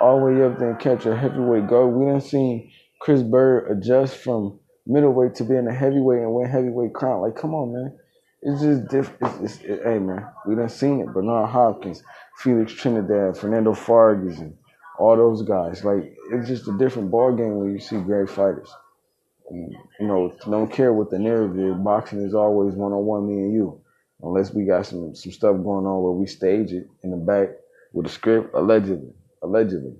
[0.00, 1.94] all the way up there and catch a heavyweight gold.
[1.94, 2.70] We done seen
[3.00, 7.22] Chris Byrd adjust from middleweight to being a heavyweight and win heavyweight crown.
[7.22, 7.98] Like, come on, man.
[8.42, 9.42] It's just different.
[9.42, 11.12] It's, it's, it, hey, man, we done seen it.
[11.12, 12.02] Bernard Hopkins,
[12.38, 14.56] Felix Trinidad, Fernando Vargas, and
[14.98, 15.84] all those guys.
[15.84, 18.70] Like, it's just a different ball game when you see great fighters.
[19.50, 21.74] And, you know, don't care what the narrative is.
[21.76, 23.80] Boxing is always one on one, me and you.
[24.22, 27.50] Unless we got some some stuff going on where we stage it in the back
[27.92, 29.12] with a script, allegedly,
[29.42, 29.96] allegedly.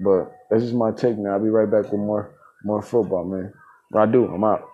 [0.00, 1.32] But that's just my take, man.
[1.32, 2.30] I'll be right back with more
[2.64, 3.52] more football, man.
[3.92, 4.68] Radu, I'm out.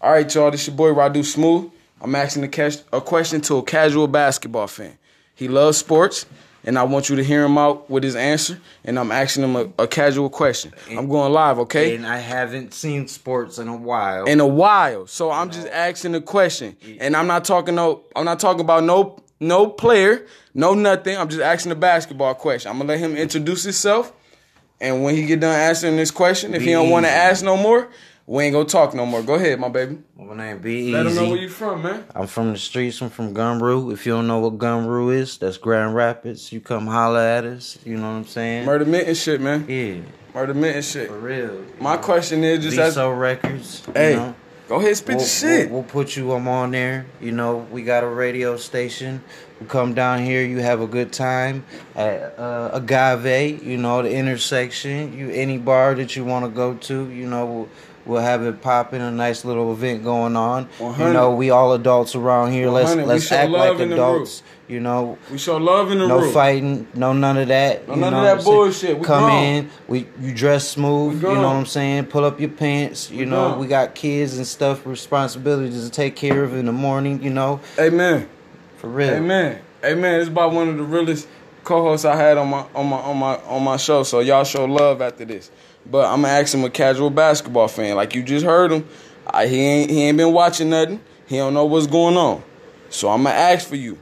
[0.00, 0.50] All right, y'all.
[0.50, 1.70] This your boy Radu Smooth.
[2.00, 4.98] I'm asking a, cash, a question to a casual basketball fan.
[5.34, 6.26] He loves sports,
[6.64, 8.60] and I want you to hear him out with his answer.
[8.84, 10.72] And I'm asking him a, a casual question.
[10.90, 11.94] I'm going live, okay?
[11.94, 14.24] And I haven't seen sports in a while.
[14.24, 15.06] in a while.
[15.06, 18.02] So I'm just asking a question, and I'm not talking no.
[18.14, 21.16] I'm not talking about no no player, no nothing.
[21.16, 22.70] I'm just asking the basketball question.
[22.70, 24.12] I'm gonna let him introduce himself,
[24.80, 27.56] and when he get done answering this question, if he don't want to ask no
[27.56, 27.88] more,
[28.26, 29.22] we ain't gonna talk no more.
[29.22, 29.98] Go ahead, my baby.
[30.18, 32.04] My name be Let him know where you from, man.
[32.14, 33.00] I'm from the streets.
[33.00, 33.92] I'm from Gumroo.
[33.92, 36.52] If you don't know what Gumroo is, that's Grand Rapids.
[36.52, 37.78] You come holler at us.
[37.84, 38.64] You know what I'm saying?
[38.64, 39.64] Murder Mint and shit, man.
[39.68, 40.00] Yeah,
[40.34, 41.08] Murder Mint and shit.
[41.08, 41.64] for real.
[41.78, 43.82] My question is just as Viso Records.
[43.86, 44.34] you hey, know?
[44.68, 45.70] Go ahead, spit We'll, the shit.
[45.70, 47.06] We'll, we'll put you um, on there.
[47.20, 49.22] You know, we got a radio station.
[49.60, 51.64] You come down here, you have a good time
[51.94, 53.62] at uh, Agave.
[53.64, 55.16] You know, the intersection.
[55.16, 57.10] You any bar that you want to go to.
[57.10, 57.68] You know,
[58.06, 59.00] we'll, have it popping.
[59.00, 60.68] A nice little event going on.
[60.80, 62.70] You know, we all adults around here.
[62.70, 64.42] Let's let's act like adults.
[64.68, 66.26] You know, we show love in the no room.
[66.26, 67.86] No fighting, no none of that.
[67.86, 68.98] No none of that bullshit.
[68.98, 71.22] We Come in, we you dress smooth.
[71.22, 72.06] You know what I'm saying?
[72.06, 73.08] Pull up your pants.
[73.10, 76.72] You We know we got kids and stuff, responsibilities to take care of in the
[76.72, 77.22] morning.
[77.22, 78.28] You know, Amen.
[78.78, 79.14] for real.
[79.14, 79.62] Amen.
[79.84, 80.20] Amen.
[80.20, 81.28] It's about one of the realest
[81.62, 84.02] co-hosts I had on my on my on my on my show.
[84.02, 85.50] So y'all show love after this.
[85.90, 88.86] But I'm gonna ask him a casual basketball fan, like you just heard him.
[89.26, 91.00] I, he ain't he ain't been watching nothing.
[91.26, 92.42] He don't know what's going on.
[92.90, 93.98] So I'm gonna ask for you.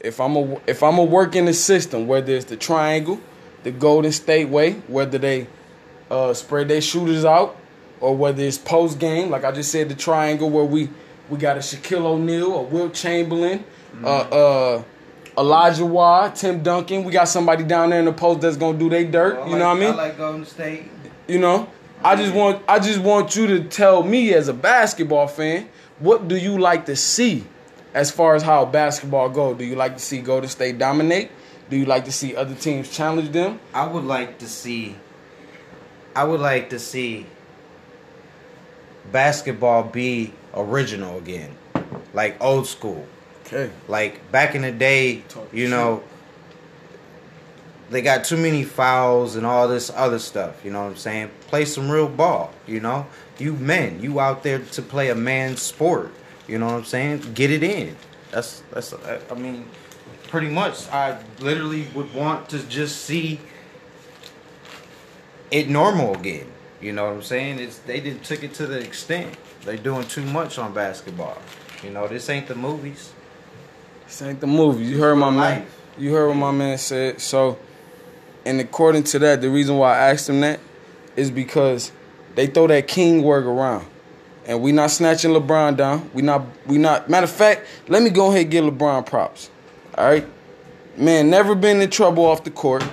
[0.00, 3.20] If I'm a if I'm a work in the system, whether it's the triangle,
[3.64, 5.46] the Golden State way, whether they
[6.10, 7.56] uh, spread their shooters out,
[8.00, 10.88] or whether it's post game, like I just said, the triangle where we
[11.28, 13.64] we got a Shaquille O'Neal, a Wilt Chamberlain,
[14.04, 14.82] uh, uh,
[15.36, 17.04] Elijah Watt, Tim Duncan.
[17.04, 19.48] We got somebody down there in the post that's gonna do their dirt.
[19.48, 19.96] you know what I mean?
[19.96, 20.90] like Golden State.
[21.26, 21.68] You know,
[22.04, 26.28] I just want I just want you to tell me as a basketball fan, what
[26.28, 27.44] do you like to see
[27.94, 29.54] as far as how basketball go?
[29.54, 31.30] Do you like to see Golden State dominate?
[31.68, 33.58] Do you like to see other teams challenge them?
[33.74, 34.96] I would like to see.
[36.14, 37.26] I would like to see
[39.10, 41.56] basketball be original again,
[42.12, 43.06] like old school.
[43.46, 43.70] Okay.
[43.88, 45.22] Like back in the day,
[45.52, 46.02] you know,
[47.90, 50.64] they got too many fouls and all this other stuff.
[50.64, 51.30] You know what I'm saying?
[51.48, 52.52] Play some real ball.
[52.66, 53.06] You know,
[53.38, 56.12] you men, you out there to play a man's sport.
[56.48, 57.32] You know what I'm saying?
[57.34, 57.96] Get it in.
[58.30, 58.94] That's that's.
[59.30, 59.68] I mean,
[60.28, 60.88] pretty much.
[60.88, 63.40] I literally would want to just see
[65.50, 66.46] it normal again.
[66.80, 67.58] You know what I'm saying?
[67.58, 69.36] It's they didn't took it to the extent.
[69.64, 71.38] they're doing too much on basketball.
[71.82, 73.12] You know, this ain't the movies.
[74.06, 74.90] This ain't the movies.
[74.90, 75.66] You heard my man.
[75.98, 77.20] You heard what my man said.
[77.20, 77.58] So,
[78.46, 80.60] and according to that, the reason why I asked him that
[81.16, 81.90] is because
[82.36, 83.86] they throw that king word around,
[84.46, 86.08] and we not snatching LeBron down.
[86.14, 86.46] We not.
[86.66, 87.10] We not.
[87.10, 89.50] Matter of fact, let me go ahead and give LeBron props.
[89.98, 90.26] All right,
[90.96, 91.28] man.
[91.28, 92.84] Never been in trouble off the court.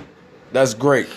[0.52, 1.08] That's great.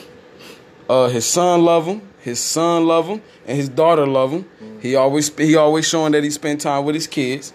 [0.88, 2.02] Uh, his son love him.
[2.20, 4.46] His son love him, and his daughter love him.
[4.82, 7.54] He always he always showing that he spent time with his kids.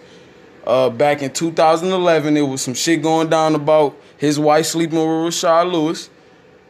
[0.65, 5.07] Uh, back in 2011, there was some shit going down about his wife sleeping with
[5.07, 6.09] Rashard Lewis.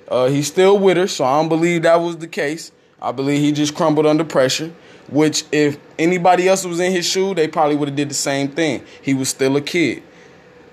[0.07, 2.71] Uh, he's still with her, so I don't believe that was the case.
[3.01, 4.73] I believe he just crumbled under pressure.
[5.09, 8.47] Which, if anybody else was in his shoe, they probably would have did the same
[8.49, 8.85] thing.
[9.01, 10.01] He was still a kid.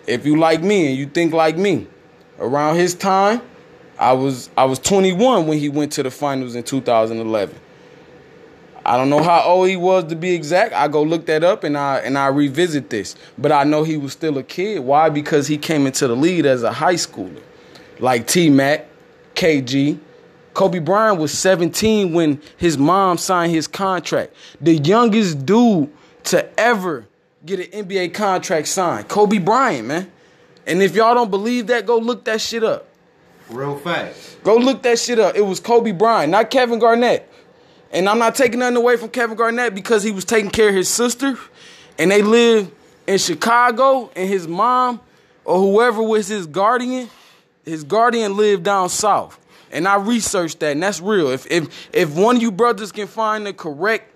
[0.06, 1.86] If you like me and you think like me,
[2.38, 3.42] around his time,
[3.98, 7.54] I was I was 21 when he went to the finals in 2011.
[8.84, 10.72] I don't know how old he was to be exact.
[10.72, 13.14] I go look that up and I and I revisit this.
[13.36, 14.80] But I know he was still a kid.
[14.80, 15.10] Why?
[15.10, 17.42] Because he came into the league as a high schooler.
[17.98, 18.86] Like T Mac,
[19.40, 19.98] KG.
[20.52, 24.34] Kobe Bryant was 17 when his mom signed his contract.
[24.60, 25.90] The youngest dude
[26.24, 27.06] to ever
[27.46, 29.08] get an NBA contract signed.
[29.08, 30.12] Kobe Bryant, man.
[30.66, 32.88] And if y'all don't believe that, go look that shit up.
[33.48, 34.36] Real facts.
[34.44, 35.34] Go look that shit up.
[35.34, 37.26] It was Kobe Bryant, not Kevin Garnett.
[37.92, 40.74] And I'm not taking nothing away from Kevin Garnett because he was taking care of
[40.74, 41.38] his sister
[41.98, 42.72] and they lived
[43.06, 45.00] in Chicago and his mom
[45.44, 47.08] or whoever was his guardian,
[47.64, 49.38] his guardian lived down south.
[49.72, 51.30] And I researched that and that's real.
[51.30, 54.12] If if if one of you brothers can find the correct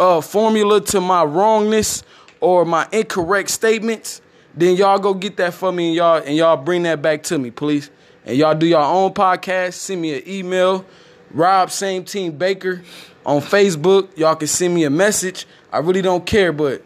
[0.00, 2.02] uh, formula to my wrongness
[2.40, 4.20] or my incorrect statements,
[4.54, 7.38] then y'all go get that for me and y'all and y'all bring that back to
[7.38, 7.90] me, please.
[8.24, 9.74] And y'all do your own podcast.
[9.74, 10.84] Send me an email,
[11.30, 12.82] Rob Same Team Baker
[13.24, 14.16] on Facebook.
[14.18, 15.46] Y'all can send me a message.
[15.72, 16.82] I really don't care, but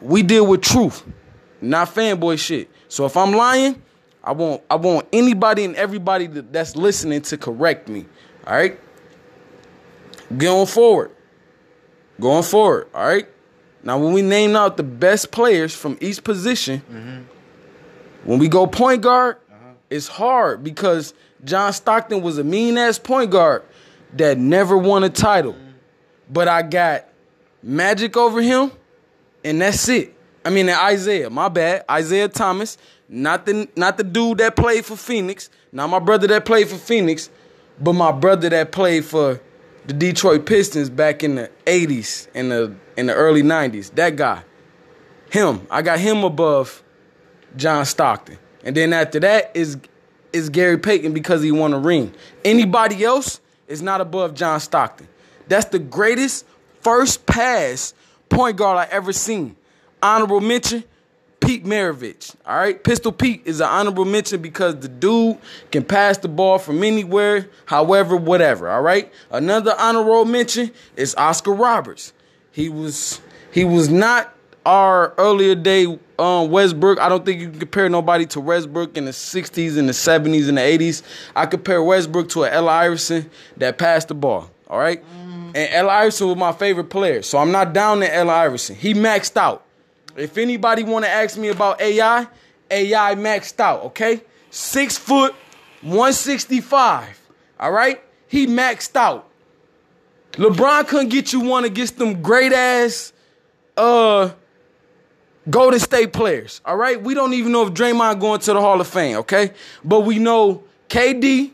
[0.00, 1.04] we deal with truth,
[1.60, 2.68] not fanboy shit.
[2.88, 3.80] So if I'm lying,
[4.26, 8.06] I want I want anybody and everybody that's listening to correct me.
[8.44, 8.78] All right.
[10.36, 11.12] Going forward.
[12.20, 12.88] Going forward.
[12.92, 13.28] All right.
[13.84, 17.22] Now when we name out the best players from each position, mm-hmm.
[18.28, 19.36] when we go point guard,
[19.88, 23.62] it's hard because John Stockton was a mean ass point guard
[24.14, 25.52] that never won a title.
[25.52, 25.62] Mm-hmm.
[26.32, 27.04] But I got
[27.62, 28.72] Magic over him,
[29.44, 30.15] and that's it.
[30.46, 32.78] I mean, Isiah, my bad, Isiah Thomas,
[33.08, 36.76] not the not the dude that played for Phoenix, not my brother that played for
[36.76, 37.30] Phoenix,
[37.80, 39.40] but my brother that played for
[39.88, 43.92] the Detroit Pistons back in the '80s and the in the early '90s.
[43.96, 44.44] That guy,
[45.30, 46.80] him, I got him above
[47.56, 49.78] John Stockton, and then after that is
[50.32, 52.14] is Gary Payton because he won a ring.
[52.44, 55.08] Anybody else is not above John Stockton.
[55.48, 56.46] That's the greatest
[56.82, 57.94] first pass
[58.28, 59.56] point guard I ever seen.
[60.06, 60.84] Honorable mention,
[61.40, 62.36] Pete Maravich.
[62.46, 65.36] All right, Pistol Pete is an honorable mention because the dude
[65.72, 68.70] can pass the ball from anywhere, however, whatever.
[68.70, 69.12] All right.
[69.32, 72.12] Another honorable mention is Oscar Roberts.
[72.52, 73.20] He was
[73.50, 74.32] he was not
[74.64, 75.86] our earlier day
[76.20, 77.00] um, Westbrook.
[77.00, 80.48] I don't think you can compare nobody to Westbrook in the 60s and the 70s
[80.48, 81.02] and the 80s.
[81.34, 82.68] I compare Westbrook to an L.
[82.68, 84.50] Iverson that passed the ball.
[84.68, 85.02] All right.
[85.54, 85.90] And L.
[85.90, 87.22] Iverson was my favorite player.
[87.22, 88.30] So I'm not down to L.
[88.30, 88.76] Iverson.
[88.76, 89.65] He maxed out.
[90.16, 92.26] If anybody want to ask me about AI,
[92.70, 94.22] AI maxed out, okay?
[94.50, 95.34] Six foot,
[95.82, 97.20] 165.
[97.60, 98.02] All right?
[98.28, 99.28] He maxed out.
[100.32, 103.12] LeBron couldn't get you one against them great ass
[103.76, 104.30] uh
[105.48, 106.60] Golden State players.
[106.64, 107.00] All right?
[107.00, 109.52] We don't even know if Draymond going to the Hall of Fame, okay?
[109.84, 111.52] But we know KD,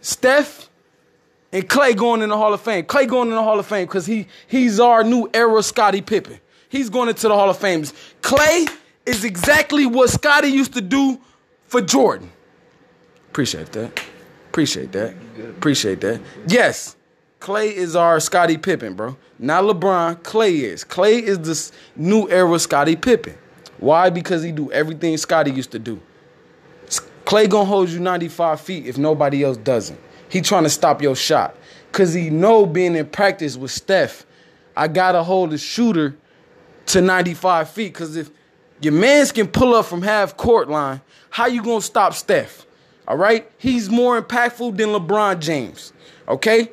[0.00, 0.70] Steph,
[1.52, 2.84] and Klay going in the Hall of Fame.
[2.84, 6.40] Klay going in the Hall of Fame because he he's our new era Scottie Pippen.
[6.70, 7.82] He's going into the Hall of Fame.
[8.22, 8.66] Klay
[9.04, 11.20] is exactly what Scottie used to do
[11.66, 12.30] for Jordan.
[13.28, 14.00] Appreciate that.
[14.48, 15.14] Appreciate that.
[15.50, 16.20] Appreciate that.
[16.46, 16.96] Yes,
[17.40, 19.16] Klay is our Scottie Pippen, bro.
[19.38, 20.22] Not LeBron.
[20.22, 20.84] Klay is.
[20.84, 23.36] Klay is the s- new era Scottie Pippen.
[23.78, 24.10] Why?
[24.10, 26.00] Because he do everything Scottie used to do.
[27.24, 29.98] Klay gonna hold you 95 feet if nobody else doesn't.
[30.28, 31.56] He trying to stop your shot.
[31.92, 34.24] Cause he know being in practice with Steph,
[34.76, 36.16] I gotta hold the shooter
[36.86, 37.94] to 95 feet.
[37.94, 38.30] Cause if
[38.80, 41.00] your mans can pull up from half court line,
[41.30, 42.66] how you gonna stop Steph?
[43.06, 43.50] All right?
[43.58, 45.92] He's more impactful than LeBron James.
[46.28, 46.70] Okay?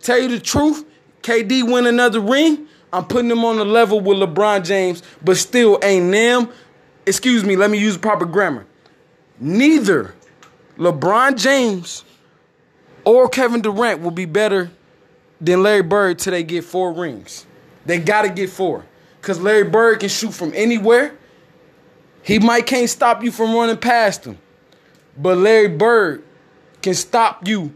[0.00, 0.84] Tell you the truth,
[1.22, 2.66] KD win another ring.
[2.92, 6.50] I'm putting him on the level with LeBron James, but still ain't them.
[7.06, 8.66] Excuse me, let me use proper grammar.
[9.40, 10.14] Neither
[10.78, 12.04] LeBron James
[13.04, 14.70] or Kevin Durant will be better
[15.40, 17.46] than Larry Bird till they get four rings.
[17.86, 18.84] They gotta get four.
[19.22, 21.16] Cause Larry Bird can shoot from anywhere.
[22.22, 24.38] He might can't stop you from running past him.
[25.16, 26.22] But Larry Bird
[26.82, 27.74] can stop you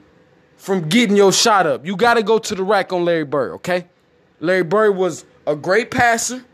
[0.57, 1.85] from getting your shot up.
[1.85, 3.87] You gotta go to the rack on Larry Bird, okay?
[4.41, 6.45] Larry Bird was a great passer,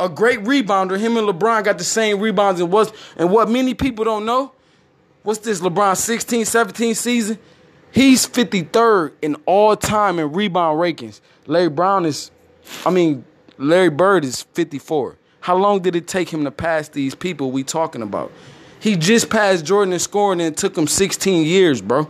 [0.00, 0.98] a great rebounder.
[0.98, 4.52] Him and LeBron got the same rebounds and was and what many people don't know,
[5.22, 7.38] what's this LeBron 16, 17 season?
[7.90, 11.20] He's 53rd in all time in rebound rankings.
[11.46, 12.30] Larry Brown is,
[12.84, 13.24] I mean,
[13.58, 15.16] Larry Bird is 54.
[15.40, 18.32] How long did it take him to pass these people we talking about?
[18.80, 22.08] He just passed Jordan in scoring and it took him 16 years, bro.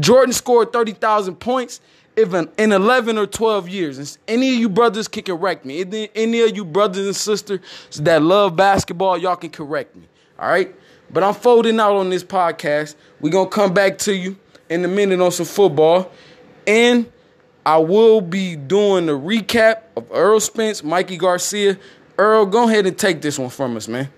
[0.00, 1.80] Jordan scored 30,000 points
[2.16, 4.18] even in 11 or 12 years.
[4.26, 5.82] Any of you brothers can correct me.
[5.82, 7.60] Any, any of you brothers and sisters
[7.96, 10.08] that love basketball, y'all can correct me.
[10.38, 10.74] All right?
[11.10, 12.96] But I'm folding out on this podcast.
[13.20, 14.36] We're going to come back to you
[14.68, 16.10] in a minute on some football.
[16.66, 17.10] And
[17.64, 21.78] I will be doing the recap of Errol Spence, Mikey Garcia.
[22.18, 24.08] Errol, go ahead and take this one from us, man.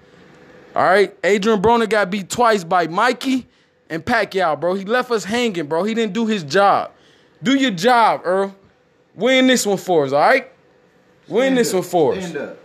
[0.74, 3.48] All right, Adrien Broner got beat twice by Mikey
[3.88, 4.74] and Pacquiao, bro.
[4.74, 5.82] He left us hanging, bro.
[5.82, 6.92] He didn't do his job.
[7.42, 8.54] Do your job, Errol.
[9.14, 10.50] Win this one for us, all right?
[11.26, 12.34] Win this one for us.
[12.34, 12.59] Up.